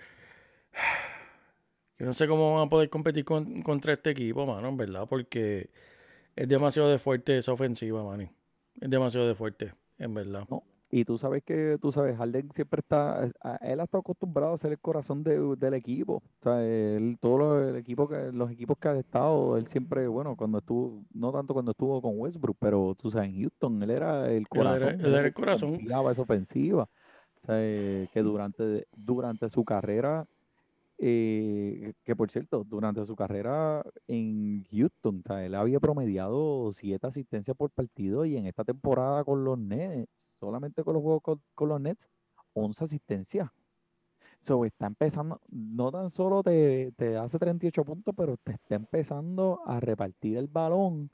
Yo 1.99 2.05
no 2.07 2.13
sé 2.13 2.29
cómo 2.29 2.55
van 2.55 2.67
a 2.67 2.71
poder 2.71 2.89
competir 2.91 3.25
con- 3.25 3.63
contra 3.63 3.93
este 3.95 4.11
equipo, 4.11 4.47
mano, 4.47 4.69
en 4.69 4.77
verdad, 4.77 5.07
porque 5.09 5.71
es 6.37 6.47
demasiado 6.49 6.91
de 6.91 6.99
fuerte 6.99 7.39
esa 7.39 7.53
ofensiva, 7.53 8.05
Manny. 8.05 8.29
Es 8.81 8.91
demasiado 8.91 9.27
de 9.27 9.35
fuerte, 9.35 9.73
en 9.99 10.13
verdad. 10.15 10.45
Y 10.99 11.05
tú 11.05 11.19
sabes 11.19 11.43
que, 11.45 11.77
tú 11.79 11.93
sabes, 11.93 12.17
Harden 12.17 12.51
siempre 12.53 12.79
está, 12.81 13.25
él 13.61 13.81
ha 13.81 13.85
estado 13.85 14.01
acostumbrado 14.01 14.55
a 14.55 14.57
ser 14.57 14.73
el 14.73 14.79
corazón 14.79 15.23
de- 15.23 15.55
del 15.57 15.75
equipo. 15.75 16.15
O 16.15 16.43
sea, 16.43 16.65
él, 16.65 17.19
todos 17.21 17.39
los, 17.39 17.69
el 17.69 17.77
equipo 17.77 18.09
que, 18.09 18.33
los 18.33 18.51
equipos 18.51 18.79
que 18.79 18.89
ha 18.89 18.97
estado, 18.99 19.59
él 19.59 19.67
siempre, 19.67 20.09
bueno, 20.09 20.35
cuando 20.37 20.57
estuvo, 20.57 21.05
no 21.13 21.33
tanto 21.33 21.53
cuando 21.53 21.73
estuvo 21.73 22.01
con 22.01 22.13
Westbrook, 22.17 22.57
pero 22.59 22.95
tú 22.95 23.11
sabes, 23.11 23.29
en 23.29 23.43
Houston, 23.43 23.83
él 23.83 23.91
era 23.91 24.33
el 24.33 24.49
corazón. 24.49 24.99
él 24.99 25.15
era 25.15 25.27
el 25.27 25.35
corazón. 25.35 25.73
controlaba 25.73 26.13
esa 26.13 26.23
ofensiva. 26.23 26.85
O 26.85 27.47
sea, 27.47 27.57
eh, 27.59 28.09
que 28.15 28.23
durante, 28.23 28.87
durante 28.97 29.51
su 29.51 29.67
carrera, 29.67 30.27
eh, 30.99 31.93
que 32.05 32.17
por 32.17 32.31
cierto, 32.31 32.65
durante 32.65 33.05
su 33.05 33.15
carrera 33.17 33.85
en 34.09 34.65
Houston, 34.71 35.21
o 35.21 35.23
sea, 35.27 35.45
él 35.45 35.55
había 35.55 35.79
promediado 35.81 36.73
siete 36.73 37.07
asistencias 37.07 37.57
por 37.57 37.71
partido 37.71 38.25
y 38.25 38.37
en 38.37 38.47
esta 38.47 38.65
temporada 38.65 39.25
con 39.25 39.45
los 39.45 39.59
Nets, 39.59 40.37
solamente 40.41 40.83
con 40.85 40.95
los 40.95 41.03
juegos 41.03 41.23
con, 41.23 41.43
con 41.55 41.69
los 41.69 41.81
Nets, 41.81 42.09
11 42.55 42.85
asistencias. 42.85 43.51
So, 44.41 44.65
está 44.65 44.87
empezando, 44.87 45.41
no 45.51 45.91
tan 45.91 46.09
solo 46.09 46.43
te, 46.43 46.93
te 46.97 47.17
hace 47.17 47.39
38 47.39 47.85
puntos, 47.85 48.15
pero 48.17 48.37
te 48.37 48.53
está 48.53 48.77
empezando 48.77 49.61
a 49.67 49.81
repartir 49.81 50.37
el 50.37 50.47
balón 50.47 51.11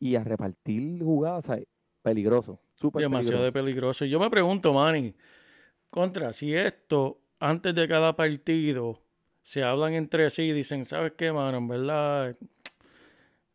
y 0.00 0.16
a 0.16 0.24
repartir 0.24 1.02
jugadas, 1.02 1.48
o 1.48 1.54
sea, 1.54 1.62
peligroso, 2.02 2.60
súper 2.74 3.02
Demasiado 3.02 3.44
de 3.44 3.52
peligroso. 3.52 4.00
peligroso. 4.00 4.04
Y 4.04 4.10
yo 4.10 4.20
me 4.20 4.30
pregunto, 4.30 4.72
Manny, 4.72 5.14
contra, 5.90 6.32
si 6.32 6.54
esto, 6.54 7.20
antes 7.38 7.74
de 7.74 7.88
cada 7.88 8.14
partido, 8.16 9.00
se 9.46 9.62
hablan 9.62 9.94
entre 9.94 10.28
sí 10.30 10.42
y 10.42 10.52
dicen, 10.52 10.84
¿sabes 10.84 11.12
qué, 11.16 11.30
mano? 11.30 11.58
En 11.58 11.68
verdad, 11.68 12.34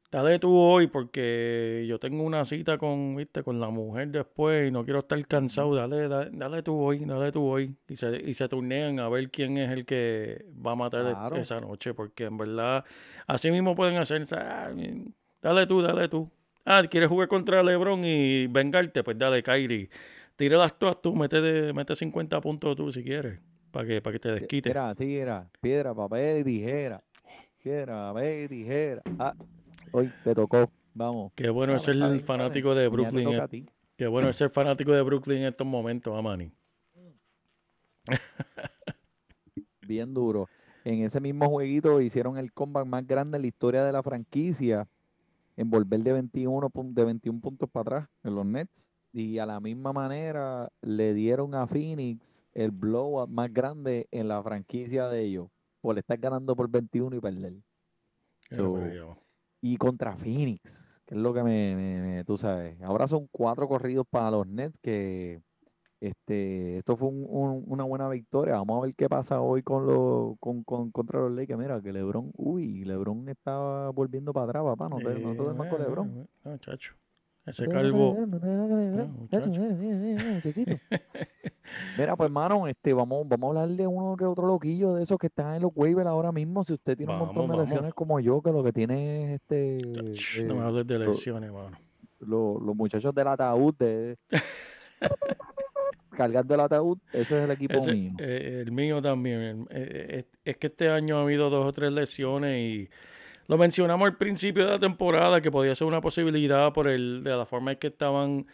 dale 0.09 0.39
tú 0.39 0.57
hoy 0.57 0.87
porque 0.87 1.83
yo 1.85 1.99
tengo 1.99 2.23
una 2.23 2.45
cita 2.45 2.77
con, 2.77 3.17
viste, 3.17 3.43
con 3.43 3.59
la 3.59 3.67
mujer 3.69 4.07
después 4.07 4.69
y 4.69 4.71
no 4.71 4.85
quiero 4.85 4.99
estar 4.99 5.27
cansado. 5.27 5.75
Dale, 5.75 6.07
dale, 6.07 6.29
dale 6.31 6.63
tú 6.63 6.79
hoy, 6.79 6.99
dale 6.99 7.33
tú 7.33 7.45
hoy. 7.45 7.75
Y 7.89 7.97
se, 7.97 8.21
y 8.25 8.33
se 8.33 8.47
turnean 8.47 9.01
a 9.01 9.09
ver 9.09 9.29
quién 9.29 9.57
es 9.57 9.69
el 9.69 9.85
que 9.85 10.45
va 10.65 10.71
a 10.71 10.75
matar 10.75 11.01
e- 11.07 11.11
Claro. 11.11 11.35
esa 11.35 11.59
noche. 11.59 11.93
Porque 11.93 12.23
en 12.23 12.37
verdad, 12.37 12.85
así 13.27 13.51
mismo 13.51 13.75
pueden 13.75 13.97
hacer, 13.97 14.23
"Ah, 14.31 14.71
dale 15.41 15.67
tú, 15.67 15.81
dale 15.81 16.07
tú. 16.07 16.25
Ah, 16.63 16.83
¿quieres 16.89 17.09
jugar 17.09 17.27
contra 17.27 17.63
LeBron 17.63 18.05
y 18.05 18.47
vengarte? 18.47 19.03
Pues 19.03 19.17
dale, 19.17 19.43
Kyrie. 19.43 19.89
Tíralas 20.37 20.79
todas 20.79 21.01
tú, 21.01 21.13
mete, 21.17 21.41
de- 21.41 21.73
mete 21.73 21.95
50 21.95 22.39
puntos 22.39 22.77
tú 22.77 22.89
si 22.93 23.03
quieres, 23.03 23.39
para 23.71 23.87
que, 23.87 24.01
para 24.01 24.13
que 24.13 24.19
te 24.19 24.31
desquite. 24.31 24.69
Era 24.69 24.89
así, 24.89 25.17
era 25.17 25.49
piedra, 25.61 25.93
papel 25.93 26.39
y 26.39 26.43
tijera. 26.43 27.03
Piedra, 27.63 28.11
papel 28.13 28.43
y 28.43 28.47
tijera. 28.47 29.01
Ah, 29.17 29.35
hoy 29.91 30.11
te 30.23 30.35
tocó. 30.35 30.69
Vamos. 30.93 31.31
Qué 31.35 31.49
bueno 31.49 31.75
es 31.75 31.83
ser 31.83 31.95
el 31.95 32.19
fanático 32.19 32.75
de 32.75 32.87
Brooklyn. 32.87 33.29
eh. 33.29 33.65
Qué 33.97 34.07
bueno 34.07 34.29
es 34.29 34.35
ser 34.35 34.49
fanático 34.49 34.91
de 34.91 35.01
Brooklyn 35.01 35.37
en 35.39 35.45
estos 35.45 35.65
momentos, 35.67 36.13
ah, 36.17 36.21
Manny. 36.21 36.51
Bien 39.81 40.13
duro. 40.13 40.47
En 40.83 41.03
ese 41.03 41.19
mismo 41.21 41.47
jueguito 41.49 42.01
hicieron 42.01 42.37
el 42.37 42.51
comeback 42.51 42.85
más 42.85 43.05
grande 43.05 43.37
en 43.37 43.43
la 43.43 43.47
historia 43.47 43.83
de 43.83 43.91
la 43.91 44.01
franquicia. 44.01 44.87
En 45.57 45.69
volver 45.69 45.99
de 45.99 46.13
21, 46.13 46.69
pun- 46.69 46.93
de 46.93 47.05
21 47.05 47.39
puntos 47.41 47.69
para 47.69 47.81
atrás 47.81 48.09
en 48.23 48.35
los 48.35 48.45
Nets. 48.45 48.89
Y 49.13 49.39
a 49.39 49.45
la 49.45 49.59
misma 49.59 49.91
manera 49.91 50.71
le 50.81 51.13
dieron 51.13 51.53
a 51.55 51.67
Phoenix 51.67 52.45
el 52.53 52.71
blowout 52.71 53.29
más 53.29 53.51
grande 53.51 54.07
en 54.11 54.27
la 54.27 54.41
franquicia 54.41 55.09
de 55.09 55.21
ellos. 55.21 55.47
Por 55.81 55.97
estar 55.97 56.17
ganando 56.17 56.55
por 56.55 56.69
21 56.69 57.15
y 57.15 57.19
perder. 57.19 57.53
So, 58.51 58.73
y 59.61 59.77
contra 59.77 60.15
Phoenix, 60.15 61.01
que 61.05 61.15
es 61.15 61.21
lo 61.21 61.33
que 61.33 61.43
me, 61.43 61.75
me- 61.75 62.01
me- 62.01 62.23
tú 62.23 62.37
sabes. 62.37 62.79
Ahora 62.81 63.07
son 63.07 63.27
cuatro 63.31 63.67
corridos 63.67 64.05
para 64.09 64.31
los 64.31 64.47
Nets 64.47 64.77
que 64.81 65.41
este, 65.99 66.79
esto 66.79 66.95
fue 66.97 67.09
un- 67.09 67.25
un- 67.29 67.63
una 67.67 67.83
buena 67.83 68.09
victoria. 68.09 68.55
Vamos 68.55 68.79
a 68.79 68.85
ver 68.87 68.95
qué 68.95 69.07
pasa 69.07 69.39
hoy 69.41 69.61
con 69.61 69.85
los 69.85 70.35
con, 70.39 70.63
con- 70.63 70.89
contra 70.91 71.19
los 71.19 71.31
Lakers. 71.31 71.59
Mira, 71.59 71.81
que 71.81 71.93
LeBron, 71.93 72.31
uy, 72.35 72.83
LeBron 72.85 73.29
está 73.29 73.89
volviendo 73.89 74.33
para 74.33 74.45
atrás, 74.45 74.63
papá. 74.63 74.89
No 74.89 74.97
te, 74.99 75.19
no 75.19 75.35
te 75.35 75.43
duermas 75.43 75.67
con 75.67 75.81
Eh, 75.81 75.83
LeBron. 75.85 76.07
eh, 76.09 76.21
eh, 76.23 76.27
No, 76.49 76.57
chacho. 76.57 76.95
Ese 77.45 77.67
calvo. 77.67 78.13
Mira, 78.13 78.27
mira, 78.27 78.65
mira, 78.65 78.91
mira, 78.91 79.05
muchachito. 79.05 80.71
Mira, 81.97 82.15
pues 82.15 82.27
hermano, 82.27 82.67
este, 82.67 82.93
vamos, 82.93 83.27
vamos 83.27 83.55
a 83.57 83.61
hablar 83.63 83.75
de 83.77 83.87
uno 83.87 84.15
que 84.15 84.25
otro 84.25 84.45
loquillo 84.45 84.93
de 84.93 85.03
esos 85.03 85.17
que 85.17 85.27
están 85.27 85.55
en 85.55 85.61
los 85.63 85.71
waivers 85.73 86.07
ahora 86.07 86.31
mismo. 86.31 86.63
Si 86.63 86.73
usted 86.73 86.95
tiene 86.97 87.13
un 87.13 87.19
montón 87.19 87.49
de 87.49 87.57
lesiones 87.57 87.93
como 87.93 88.19
yo, 88.19 88.41
que 88.41 88.51
lo 88.51 88.63
que 88.63 88.71
tiene 88.73 89.23
es 89.35 89.41
este 89.41 90.43
No 90.45 90.55
me 90.55 90.61
eh, 90.61 90.65
hables 90.67 90.87
de 90.87 90.99
lesiones, 90.99 91.51
mano. 91.51 91.77
lo- 92.19 92.59
los 92.59 92.75
muchachos 92.75 93.13
del 93.15 93.27
ataúd 93.27 93.73
de 93.77 94.17
cargando 96.11 96.53
el 96.53 96.59
ataúd, 96.59 96.97
ese 97.13 97.37
es 97.37 97.43
el 97.45 97.51
equipo 97.51 97.73
Ese- 97.75 97.93
mío. 97.93 98.11
eh, 98.19 98.59
el 98.65 98.71
mío 98.71 99.01
también. 99.01 99.65
eh, 99.71 100.25
es 100.43 100.57
que 100.57 100.67
este 100.67 100.89
año 100.89 101.17
ha 101.17 101.21
habido 101.23 101.49
dos 101.49 101.65
o 101.65 101.71
tres 101.71 101.91
lesiones 101.91 102.59
y 102.59 102.89
lo 103.47 103.57
mencionamos 103.57 104.07
al 104.07 104.17
principio 104.17 104.65
de 104.65 104.71
la 104.71 104.79
temporada 104.79 105.41
que 105.41 105.51
podía 105.51 105.75
ser 105.75 105.87
una 105.87 106.01
posibilidad 106.01 106.71
por 106.73 106.87
el 106.87 107.23
de 107.23 107.31
la 107.31 107.45
forma 107.45 107.73
en 107.73 107.77
que 107.77 107.87
estaban 107.87 108.45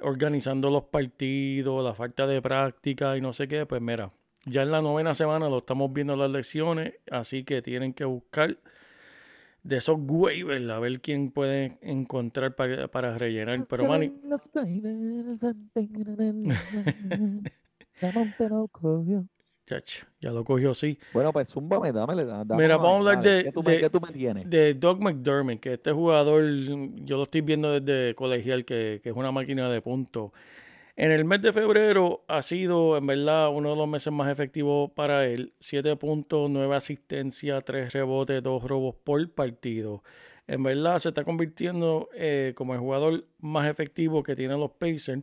organizando 0.00 0.70
los 0.70 0.84
partidos, 0.84 1.84
la 1.84 1.94
falta 1.94 2.26
de 2.26 2.40
práctica 2.40 3.16
y 3.16 3.20
no 3.20 3.32
sé 3.32 3.48
qué. 3.48 3.66
Pues 3.66 3.82
mira, 3.82 4.12
ya 4.46 4.62
en 4.62 4.70
la 4.70 4.80
novena 4.82 5.14
semana 5.14 5.48
lo 5.48 5.58
estamos 5.58 5.92
viendo 5.92 6.16
las 6.16 6.30
lesiones, 6.30 6.94
así 7.10 7.44
que 7.44 7.62
tienen 7.62 7.92
que 7.92 8.04
buscar 8.04 8.56
de 9.62 9.76
esos 9.76 9.98
waivers 10.00 10.70
a 10.70 10.78
ver 10.78 11.00
quién 11.00 11.30
puede 11.30 11.78
encontrar 11.82 12.54
para, 12.54 12.88
para 12.88 13.18
rellenar. 13.18 13.66
Pero 13.66 13.84
Manny, 13.84 14.12
Chacho, 19.70 20.04
ya 20.20 20.32
lo 20.32 20.42
cogió 20.44 20.72
así. 20.72 20.98
Bueno, 21.12 21.32
pues 21.32 21.48
zúmbame, 21.48 21.92
dámele. 21.92 22.24
dame 22.24 22.56
Mira, 22.56 22.76
vamos 22.76 23.06
a 23.06 23.10
hablar 23.10 23.22
de- 23.22 23.44
¿Qué 23.44 23.52
tú, 23.52 23.62
me, 23.62 23.72
de- 23.72 23.78
qué 23.78 23.88
tú 23.90 24.00
me 24.00 24.12
tienes? 24.12 24.50
de 24.50 24.74
Doug 24.74 25.00
McDermott, 25.00 25.60
que 25.60 25.74
este 25.74 25.92
jugador, 25.92 26.42
yo 27.04 27.16
lo 27.18 27.22
estoy 27.22 27.42
viendo 27.42 27.78
desde 27.78 28.16
colegial, 28.16 28.64
que, 28.64 28.98
que 29.00 29.10
es 29.10 29.14
una 29.16 29.30
máquina 29.30 29.70
de 29.70 29.80
puntos. 29.80 30.32
En 30.96 31.12
el 31.12 31.24
mes 31.24 31.40
de 31.40 31.52
febrero 31.52 32.24
ha 32.26 32.42
sido, 32.42 32.96
en 32.96 33.06
verdad, 33.06 33.50
uno 33.50 33.70
de 33.70 33.76
los 33.76 33.86
meses 33.86 34.12
más 34.12 34.28
efectivos 34.30 34.90
para 34.90 35.24
él. 35.24 35.52
7 35.60 35.94
puntos, 35.94 36.50
9 36.50 36.74
asistencias, 36.74 37.64
3 37.64 37.92
rebotes, 37.92 38.42
2 38.42 38.64
robos 38.64 38.96
por 39.04 39.30
partido. 39.30 40.02
En 40.48 40.64
verdad 40.64 40.98
se 40.98 41.10
está 41.10 41.22
convirtiendo 41.22 42.08
eh, 42.12 42.54
como 42.56 42.74
el 42.74 42.80
jugador 42.80 43.24
más 43.38 43.70
efectivo 43.70 44.24
que 44.24 44.34
tienen 44.34 44.58
los 44.58 44.72
Pacers. 44.72 45.22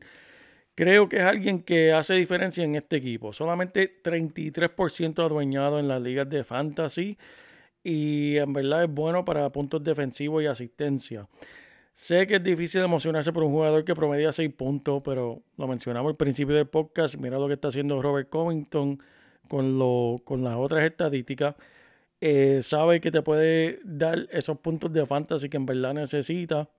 Creo 0.78 1.10
que 1.10 1.18
es 1.18 1.24
alguien 1.24 1.64
que 1.64 1.92
hace 1.92 2.14
diferencia 2.14 2.64
en 2.64 2.76
este 2.76 2.98
equipo. 2.98 3.34
Solamente 3.34 4.00
33% 4.04 5.26
adueñado 5.26 5.80
en 5.80 5.88
las 5.88 6.00
ligas 6.00 6.30
de 6.30 6.44
fantasy 6.44 7.18
y 7.84 8.38
en 8.38 8.54
verdad 8.54 8.84
es 8.84 8.90
bueno 8.92 9.26
para 9.26 9.52
puntos 9.52 9.84
defensivos 9.84 10.44
y 10.44 10.46
asistencia. 10.46 11.28
Sé 11.94 12.28
que 12.28 12.36
es 12.36 12.44
difícil 12.44 12.82
emocionarse 12.84 13.34
por 13.34 13.44
un 13.44 13.54
jugador 13.54 13.84
que 13.86 13.96
promedia 13.96 14.32
6 14.32 14.54
puntos, 14.54 15.02
pero 15.04 15.42
lo 15.58 15.68
mencionamos 15.68 16.12
al 16.12 16.16
principio 16.16 16.54
del 16.54 16.68
podcast. 16.68 17.16
Mira 17.16 17.40
lo 17.40 17.48
que 17.48 17.56
está 17.56 17.70
haciendo 17.70 18.00
Robert 18.00 18.30
Covington 18.30 19.02
con, 19.50 19.80
lo, 19.80 20.22
con 20.24 20.44
las 20.44 20.58
otras 20.58 20.84
estadísticas. 20.84 21.56
Eh, 22.22 22.60
sabe 22.62 23.02
que 23.02 23.10
te 23.10 23.24
puede 23.24 23.80
dar 23.84 24.28
esos 24.30 24.60
puntos 24.60 24.94
de 24.94 25.08
fantasy 25.08 25.50
que 25.50 25.58
en 25.58 25.66
verdad 25.66 25.96
necesita. 25.96 26.70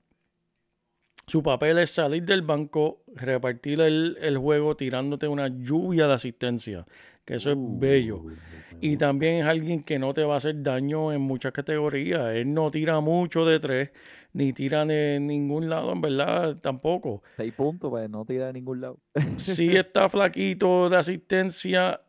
Su 1.28 1.42
papel 1.42 1.78
es 1.78 1.90
salir 1.90 2.24
del 2.24 2.42
banco, 2.42 3.02
repartir 3.14 3.80
el, 3.80 4.16
el 4.20 4.38
juego 4.38 4.76
tirándote 4.76 5.28
una 5.28 5.48
lluvia 5.48 6.08
de 6.08 6.14
asistencia, 6.14 6.86
que 7.24 7.34
eso 7.34 7.52
es 7.52 7.56
bello. 7.58 8.18
Uh, 8.18 8.32
Y 8.80 8.96
también 8.96 9.40
es 9.40 9.46
alguien 9.46 9.82
que 9.82 9.98
no 9.98 10.14
te 10.14 10.22
va 10.24 10.34
a 10.34 10.36
hacer 10.38 10.62
daño 10.62 11.12
en 11.12 11.20
muchas 11.20 11.52
categorías. 11.52 12.30
Él 12.30 12.54
no 12.54 12.70
tira 12.70 13.00
mucho 13.00 13.44
de 13.44 13.58
tres, 13.58 13.90
ni 14.32 14.52
tira 14.52 14.86
de 14.86 15.18
ningún 15.20 15.68
lado, 15.68 15.92
en 15.92 16.00
verdad, 16.00 16.56
tampoco. 16.56 17.22
Seis 17.36 17.52
puntos, 17.52 17.90
pues 17.90 18.08
no 18.08 18.24
tira 18.24 18.46
de 18.46 18.52
ningún 18.52 18.80
lado. 18.80 18.98
Si 19.36 19.76
está 19.76 20.08
flaquito 20.08 20.88
de 20.88 20.96
asistencia 20.96 22.00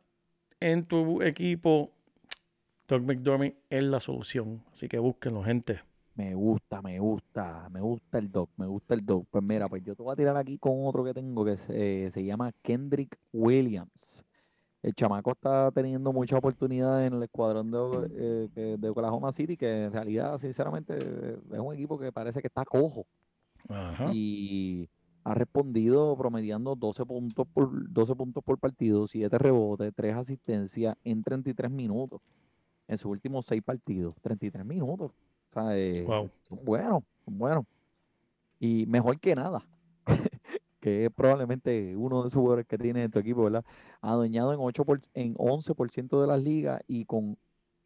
en 0.60 0.86
tu 0.86 1.22
equipo, 1.22 1.92
Doug 2.88 3.02
McDermott 3.04 3.56
es 3.70 3.84
la 3.84 4.00
solución. 4.00 4.64
Así 4.72 4.88
que 4.88 5.00
búsquenlo, 5.00 5.44
gente. 5.44 5.82
Me 6.20 6.36
gusta, 6.36 6.82
me 6.82 7.00
gusta, 7.00 7.70
me 7.72 7.80
gusta 7.80 8.18
el 8.18 8.30
dog, 8.30 8.50
me 8.58 8.66
gusta 8.68 8.94
el 8.94 9.06
dog. 9.06 9.26
Pues 9.32 9.42
mira, 9.42 9.70
pues 9.70 9.86
yo 9.86 9.96
te 9.96 10.04
voy 10.04 10.12
a 10.12 10.18
tirar 10.18 10.36
aquí 10.36 10.58
con 10.58 10.86
otro 10.86 11.06
que 11.06 11.14
tengo 11.14 11.46
que 11.46 11.56
se, 11.56 12.12
se 12.12 12.26
llama 12.26 12.52
Kendrick 12.62 13.18
Williams. 13.32 14.26
El 14.82 14.94
chamaco 14.96 15.32
está 15.32 15.72
teniendo 15.72 16.12
mucha 16.12 16.38
oportunidad 16.38 17.06
en 17.06 17.14
el 17.14 17.24
escuadrón 17.24 17.72
de, 17.72 18.50
eh, 18.54 18.78
de 18.78 18.90
Oklahoma 18.90 19.32
City, 19.32 19.56
que 19.56 19.86
en 19.86 19.94
realidad, 19.94 20.38
sinceramente, 20.38 20.94
eh, 21.00 21.38
es 21.54 21.60
un 21.60 21.74
equipo 21.74 21.98
que 21.98 22.12
parece 22.12 22.42
que 22.42 22.48
está 22.48 22.66
cojo. 22.66 23.06
Ajá. 23.70 24.12
y 24.14 24.90
ha 25.24 25.34
respondido 25.34 26.18
promediando 26.18 26.76
12 26.76 27.06
puntos 27.06 27.48
por 27.54 27.70
12 27.94 28.16
puntos 28.16 28.44
por 28.44 28.58
partido, 28.58 29.08
7 29.08 29.38
rebotes, 29.38 29.94
3 29.96 30.16
asistencias 30.16 30.98
en 31.06 31.24
33 31.24 31.72
minutos. 31.72 32.20
En 32.90 32.98
sus 32.98 33.10
últimos 33.10 33.46
6 33.46 33.62
partidos, 33.64 34.16
33 34.22 34.66
minutos. 34.66 35.14
O 35.50 35.54
sea, 35.54 35.78
eh, 35.78 36.04
Wow. 36.06 36.30
son 36.48 36.66
buenos, 36.66 37.04
son 37.26 37.38
buenos. 37.38 37.66
Y 38.60 38.86
mejor 38.88 39.20
que 39.20 39.36
nada, 39.36 39.66
que 40.80 41.06
es 41.06 41.12
probablemente 41.12 41.96
uno 41.96 42.22
de 42.22 42.28
esos 42.28 42.40
jugadores 42.40 42.66
que 42.68 42.78
tiene 42.78 43.04
en 43.04 43.12
tu 43.12 43.20
equipo, 43.20 43.44
¿verdad? 43.44 43.66
Adueñado 44.02 44.54
en, 44.54 44.60
8 44.62 44.86
por- 44.86 45.02
en 45.14 45.36
11% 45.38 46.22
de 46.22 46.28
las 46.28 46.42
ligas 46.42 46.82
y 46.88 47.06
con 47.06 47.38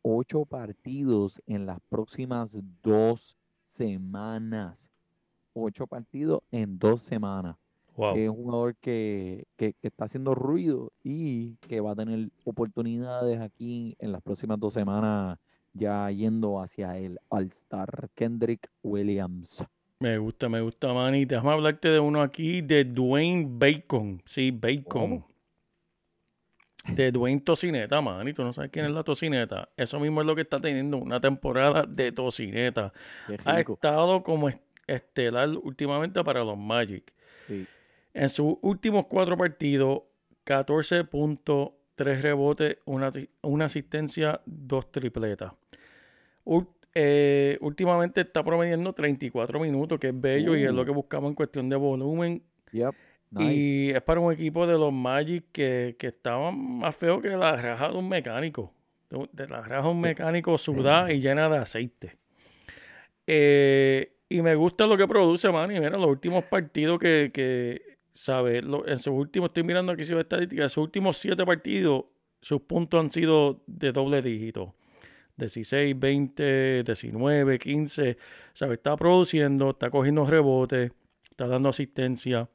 8 0.02 0.46
partidos 0.46 1.42
en 1.48 1.66
las 1.66 1.80
próximas 1.90 2.60
dos 2.82 3.38
semanas. 3.62 4.90
8 5.54 5.86
partidos 5.88 6.42
en 6.52 6.78
dos 6.80 7.02
semanas. 7.02 7.56
Wow. 7.96 8.16
Es 8.18 8.30
un 8.30 8.36
jugador 8.38 8.76
que, 8.78 9.46
que- 9.56 9.74
que 9.74 9.88
está 9.88 10.06
haciendo 10.06 10.34
ruido 10.34 10.92
y 11.04 11.56
que 11.58 11.80
va 11.80 11.92
a 11.92 11.96
tener 11.96 12.30
oportunidades 12.44 13.40
aquí 13.40 13.96
en 14.00 14.12
las 14.12 14.22
próximas 14.24 14.60
dos 14.60 14.74
semanas, 14.74 15.38
ya 15.74 16.10
yendo 16.12 16.60
hacia 16.62 16.98
el 16.98 17.20
All-Star 17.30 18.10
Kendrick 18.16 18.70
Williams. 18.84 19.64
Me 20.00 20.18
gusta, 20.18 20.50
me 20.50 20.60
gusta, 20.62 20.92
Manny. 20.94 21.26
Déjame 21.26 21.52
hablarte 21.52 21.90
de 21.90 22.00
uno 22.00 22.22
aquí, 22.22 22.62
de 22.62 22.84
Dwayne 22.84 23.48
Bacon. 23.50 24.22
Sí, 24.26 24.52
Bacon. 24.52 25.26
De 26.88 27.12
Dwayne 27.14 27.40
Tocineta, 27.40 28.02
Manny. 28.02 28.34
Tú 28.34 28.44
no 28.44 28.52
sabes 28.52 28.70
quién 28.70 28.86
es 28.86 28.92
la 28.92 29.04
Tocineta. 29.04 29.70
Eso 29.78 30.00
mismo 30.02 30.20
es 30.20 30.28
lo 30.28 30.36
que 30.36 30.42
está 30.42 30.60
teniendo 30.60 30.98
una 30.98 31.22
temporada 31.22 31.86
de 31.88 32.12
Tocineta. 32.12 32.92
Ha 33.46 33.60
estado 33.62 34.22
como 34.24 34.50
est- 34.50 34.62
estelar 34.88 35.48
últimamente 35.50 36.22
para 36.26 36.44
los 36.44 36.58
Magic. 36.58 37.14
Sí. 37.48 37.66
En 38.14 38.28
sus 38.28 38.56
últimos 38.62 39.08
cuatro 39.08 39.38
partidos, 39.38 40.02
14 40.44 41.06
puntos, 41.06 41.70
3 41.96 42.22
rebotes, 42.22 42.78
una, 42.86 43.12
una 43.42 43.66
asistencia, 43.66 44.42
dos 44.46 44.92
tripletas. 44.92 45.54
Eh, 46.96 47.58
últimamente 47.62 48.22
está 48.22 48.44
promediando 48.44 48.94
34 48.94 49.60
minutos, 49.60 50.00
que 50.00 50.10
es 50.10 50.22
bello 50.22 50.56
y 50.56 50.64
es 50.64 50.72
lo 50.72 50.84
Uh. 50.84 50.86
que 50.86 50.92
buscamos 50.92 51.30
en 51.30 51.36
cuestión 51.36 51.70
de 51.70 51.76
volumen. 51.76 52.44
Yep. 52.72 52.94
Nice. 53.32 53.54
Y 53.54 53.90
es 53.90 54.02
para 54.04 54.20
un 54.20 54.32
equipo 54.32 54.68
de 54.68 54.78
los 54.78 54.94
Magic 54.94 55.46
que, 55.52 55.96
que 55.98 56.08
estaban 56.08 56.78
más 56.80 56.96
feo 56.96 57.20
que 57.20 57.30
la 57.30 57.56
raja 57.56 57.90
de 57.90 57.98
un 57.98 58.08
mecánico. 58.08 58.72
De, 59.10 59.28
de 59.32 59.48
la 59.48 59.62
raja 59.62 59.84
de 59.84 59.90
un 59.90 60.02
mecánico 60.02 60.56
sudada 60.60 61.12
y 61.12 61.20
llena 61.20 61.50
de 61.50 61.58
aceite. 61.58 62.18
Eh, 63.26 64.12
y 64.30 64.42
me 64.42 64.54
gusta 64.56 64.86
lo 64.86 64.98
que 64.98 65.08
produce, 65.08 65.50
man. 65.52 65.72
Y 65.72 65.80
mira, 65.80 65.98
los 65.98 66.06
últimos 66.06 66.44
partidos 66.44 67.00
que, 67.00 67.32
que 67.34 67.93
¿sabes? 68.14 68.64
Lo- 68.64 68.88
en 68.88 68.98
sus 68.98 69.14
últimos, 69.14 69.50
estoy 69.50 69.64
mirando 69.64 69.92
aquí 69.92 70.04
su 70.04 70.18
estadística, 70.18 70.64
en 70.64 70.70
sus 70.70 70.84
últimos 70.84 71.18
siete 71.18 71.46
partidos, 71.46 72.06
sus 72.42 72.62
puntos 72.62 73.00
han 73.00 73.12
sido 73.12 73.64
de 73.68 73.92
doble 73.92 74.22
dígito. 74.22 74.76
16, 75.38 76.00
20, 76.00 76.84
19, 76.84 77.58
15. 77.60 78.18
¿Sabes? 78.54 78.78
Está 78.78 78.96
produciendo, 78.96 79.72
está 79.72 79.90
cogiendo 79.90 80.26
rebotes, 80.26 80.92
está 81.30 81.48
dando 81.48 81.70
asistencia. 81.70 82.50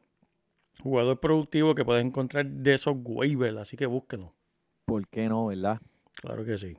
Jugador 0.82 1.18
productivo 1.18 1.74
que 1.74 1.84
puedes 1.84 2.04
encontrar 2.04 2.46
de 2.46 2.74
esos 2.74 2.94
waivers, 3.02 3.56
así 3.56 3.76
que 3.76 3.86
búsquenlo. 3.86 4.32
¿Por 4.86 5.08
qué 5.08 5.28
no, 5.28 5.46
verdad? 5.46 5.80
Claro 6.14 6.44
que 6.44 6.56
sí. 6.56 6.76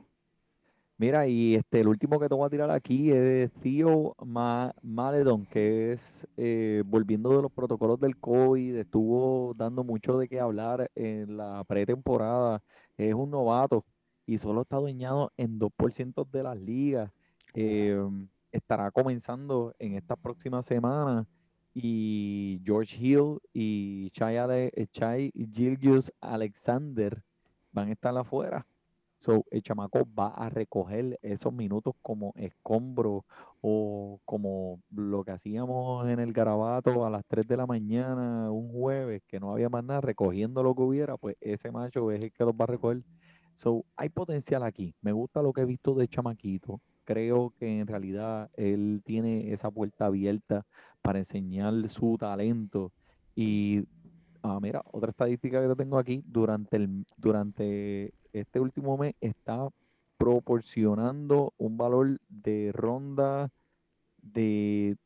Mira, 1.00 1.26
y 1.26 1.54
este, 1.54 1.80
el 1.80 1.88
último 1.88 2.20
que 2.20 2.28
te 2.28 2.34
voy 2.34 2.46
a 2.46 2.50
tirar 2.50 2.70
aquí 2.70 3.10
es 3.10 3.50
Theo 3.62 4.14
Ma- 4.22 4.74
Maledon, 4.82 5.46
que 5.46 5.92
es, 5.92 6.28
eh, 6.36 6.82
volviendo 6.84 7.34
de 7.34 7.40
los 7.40 7.50
protocolos 7.50 7.98
del 7.98 8.18
COVID, 8.18 8.76
estuvo 8.76 9.54
dando 9.54 9.82
mucho 9.82 10.18
de 10.18 10.28
qué 10.28 10.38
hablar 10.40 10.90
en 10.94 11.38
la 11.38 11.64
pretemporada. 11.64 12.62
Es 12.98 13.14
un 13.14 13.30
novato 13.30 13.82
y 14.26 14.36
solo 14.36 14.60
está 14.60 14.76
dueñado 14.76 15.32
en 15.38 15.58
2% 15.58 16.26
de 16.30 16.42
las 16.42 16.58
ligas. 16.58 17.10
Eh, 17.54 17.98
estará 18.52 18.90
comenzando 18.90 19.74
en 19.78 19.94
estas 19.94 20.18
próximas 20.18 20.66
semanas 20.66 21.26
y 21.72 22.60
George 22.62 22.98
Hill 23.00 23.38
y 23.54 24.10
Chai, 24.10 24.36
Ale- 24.36 24.70
Chai 24.92 25.32
Gilgius 25.50 26.12
Alexander 26.20 27.22
van 27.72 27.88
a 27.88 27.92
estar 27.92 28.14
afuera. 28.18 28.66
So, 29.20 29.44
el 29.50 29.62
chamaco 29.62 30.06
va 30.18 30.28
a 30.28 30.48
recoger 30.48 31.18
esos 31.20 31.52
minutos 31.52 31.94
como 32.00 32.32
escombro 32.36 33.26
o 33.60 34.18
como 34.24 34.80
lo 34.90 35.22
que 35.24 35.32
hacíamos 35.32 36.08
en 36.08 36.20
el 36.20 36.32
garabato 36.32 37.04
a 37.04 37.10
las 37.10 37.22
3 37.28 37.46
de 37.46 37.58
la 37.58 37.66
mañana 37.66 38.50
un 38.50 38.72
jueves, 38.72 39.22
que 39.28 39.38
no 39.38 39.52
había 39.52 39.68
más 39.68 39.84
nada, 39.84 40.00
recogiendo 40.00 40.62
lo 40.62 40.74
que 40.74 40.82
hubiera, 40.82 41.18
pues 41.18 41.36
ese 41.40 41.70
macho 41.70 42.10
es 42.10 42.24
el 42.24 42.32
que 42.32 42.44
los 42.44 42.54
va 42.54 42.64
a 42.64 42.68
recoger. 42.68 43.02
So, 43.52 43.84
hay 43.96 44.08
potencial 44.08 44.62
aquí. 44.62 44.94
Me 45.02 45.12
gusta 45.12 45.42
lo 45.42 45.52
que 45.52 45.62
he 45.62 45.66
visto 45.66 45.94
de 45.94 46.08
chamaquito. 46.08 46.80
Creo 47.04 47.52
que 47.58 47.80
en 47.80 47.86
realidad 47.86 48.50
él 48.54 49.02
tiene 49.04 49.52
esa 49.52 49.70
puerta 49.70 50.06
abierta 50.06 50.64
para 51.02 51.18
enseñar 51.18 51.74
su 51.90 52.16
talento. 52.18 52.92
Y 53.34 53.84
Ah, 54.42 54.58
mira, 54.60 54.82
otra 54.92 55.10
estadística 55.10 55.60
que 55.60 55.68
te 55.68 55.76
tengo 55.76 55.98
aquí, 55.98 56.22
durante, 56.26 56.76
el, 56.76 57.04
durante 57.18 58.14
este 58.32 58.60
último 58.60 58.96
mes 58.96 59.14
está 59.20 59.68
proporcionando 60.16 61.54
un 61.56 61.76
valor 61.76 62.20
de 62.28 62.72
ronda 62.72 63.50
de 64.22 64.96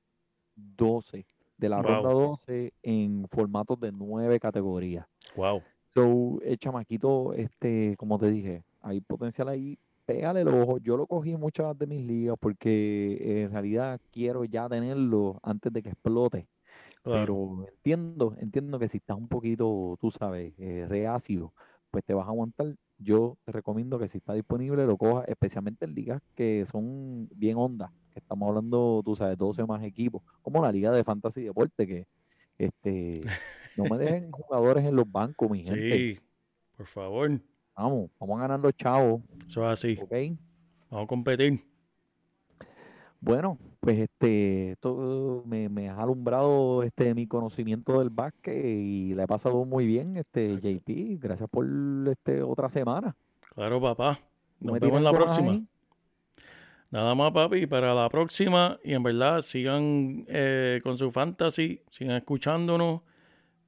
12, 0.57 1.27
de 1.57 1.68
la 1.68 1.83
ronda 1.83 2.11
Wow. 2.11 2.31
12 2.31 2.72
en 2.83 3.27
formatos 3.31 3.79
de 3.81 3.93
nueve 3.93 4.41
categorías. 4.41 5.07
Wow. 5.37 5.62
So, 5.87 6.41
el 6.43 6.59
chamaquito, 6.59 7.33
este, 7.35 7.97
como 7.97 8.18
te 8.18 8.31
dije, 8.31 8.64
hay 8.81 9.01
potencial 9.01 9.49
ahí. 9.49 9.79
Pégale 10.05 10.43
el 10.43 10.49
ojo. 10.49 10.79
Yo 10.79 10.97
lo 10.97 11.07
cogí 11.07 11.33
en 11.33 11.41
muchas 11.41 11.79
de 11.79 11.87
mis 11.87 12.05
ligas 12.05 12.37
porque 12.39 13.16
eh, 13.20 13.43
en 13.43 13.53
realidad 13.53 14.01
quiero 14.12 14.45
ya 14.45 14.68
tenerlo 14.68 15.39
antes 15.43 15.72
de 15.72 15.83
que 15.83 15.91
explote. 15.91 16.49
Claro. 17.03 17.20
Pero 17.20 17.68
entiendo, 17.68 18.35
entiendo 18.39 18.79
que 18.79 18.89
si 18.89 18.99
estás 18.99 19.16
un 19.16 19.29
poquito, 19.29 19.97
tú 20.01 20.11
sabes, 20.11 20.53
eh, 20.59 20.87
reacio, 20.89 21.55
pues 21.91 22.05
te 22.05 22.12
vas 22.12 22.27
a 22.27 22.31
aguantar. 22.31 22.75
Yo 22.99 23.36
te 23.45 23.53
recomiendo 23.53 23.99
que 23.99 24.09
si 24.09 24.18
está 24.18 24.34
disponible 24.34 24.86
lo 24.86 24.97
cojas, 24.97 25.26
especialmente 25.28 25.84
en 25.84 25.95
ligas 25.95 26.22
que 26.34 26.64
son 26.66 27.28
bien 27.34 27.57
hondas, 27.57 27.90
que 28.12 28.20
estamos 28.20 28.49
hablando, 28.49 29.03
tú 29.05 29.16
sabes, 29.16 29.36
12 29.36 29.64
más 29.66 29.82
equipos, 29.82 30.22
como 30.42 30.62
la 30.62 30.72
liga 30.72 30.90
de 30.92 31.05
fantasy 31.05 31.42
deporte, 31.42 31.86
que 31.86 32.07
este, 32.59 33.22
no 33.76 33.84
me 33.84 33.99
dejen 33.99 34.30
jugadores 34.30 34.84
en 34.84 34.97
los 34.97 35.11
bancos, 35.11 35.51
mi 35.51 35.62
gente. 35.62 35.99
Sí, 35.99 36.20
por 36.76 36.86
favor. 36.86 37.40
Vamos, 37.76 38.11
vamos 38.20 38.38
a 38.38 38.42
ganar 38.42 38.61
los 38.61 38.72
chavos, 38.74 39.22
Eso 39.49 39.64
es 39.64 39.70
así. 39.70 39.97
Vamos 40.90 41.05
a 41.05 41.07
competir. 41.09 41.74
Bueno, 43.25 43.59
pues 43.81 44.01
este, 44.01 44.72
esto 44.72 45.43
me, 45.47 45.70
me 45.70 45.89
ha 45.89 45.97
alumbrado 45.97 46.83
este 46.83 47.14
mi 47.14 47.27
conocimiento 47.27 47.99
del 47.99 48.11
básquet 48.11 48.55
y 48.55 49.14
le 49.14 49.22
he 49.22 49.27
pasado 49.27 49.64
muy 49.64 49.87
bien, 49.87 50.18
este 50.18 50.61
JP. 50.61 51.22
Gracias 51.22 51.49
por 51.49 51.66
este 52.07 52.43
otra 52.43 52.68
semana. 52.68 53.16
Claro, 53.55 53.81
papá. 53.81 54.18
¿Tú 54.61 54.66
Nos 54.66 54.79
vemos 54.79 54.99
en 54.99 55.05
la 55.05 55.12
próxima. 55.12 55.53
ahí? 55.53 55.66
Nada 56.91 57.14
más, 57.14 57.33
papi, 57.33 57.66
para 57.66 57.95
la 57.95 58.11
próxima. 58.11 58.79
Y 58.85 58.93
en 58.93 59.03
verdad, 59.03 59.41
sigan 59.41 60.27
eh, 60.29 60.81
con 60.85 60.99
su 60.99 61.11
fantasy, 61.11 61.81
sigan 61.89 62.16
escuchándonos. 62.16 63.01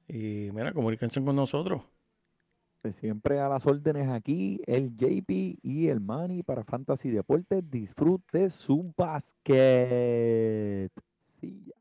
Y 0.07 0.51
mira, 0.53 0.71
comuníquense 0.71 1.19
con 1.23 1.35
nosotros. 1.35 1.81
Siempre 2.91 3.39
a 3.39 3.49
las 3.49 3.65
órdenes 3.65 4.09
aquí, 4.09 4.61
el 4.65 4.95
JP 4.95 5.59
y 5.61 5.87
el 5.87 5.99
Manny 5.99 6.43
para 6.43 6.63
Fantasy 6.63 7.09
Deportes. 7.09 7.69
Disfrute 7.69 8.49
su 8.49 8.93
basquet. 8.95 10.91
Sí. 11.19 11.71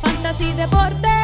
Fantasy 0.03 0.53
Deporte. 0.53 1.24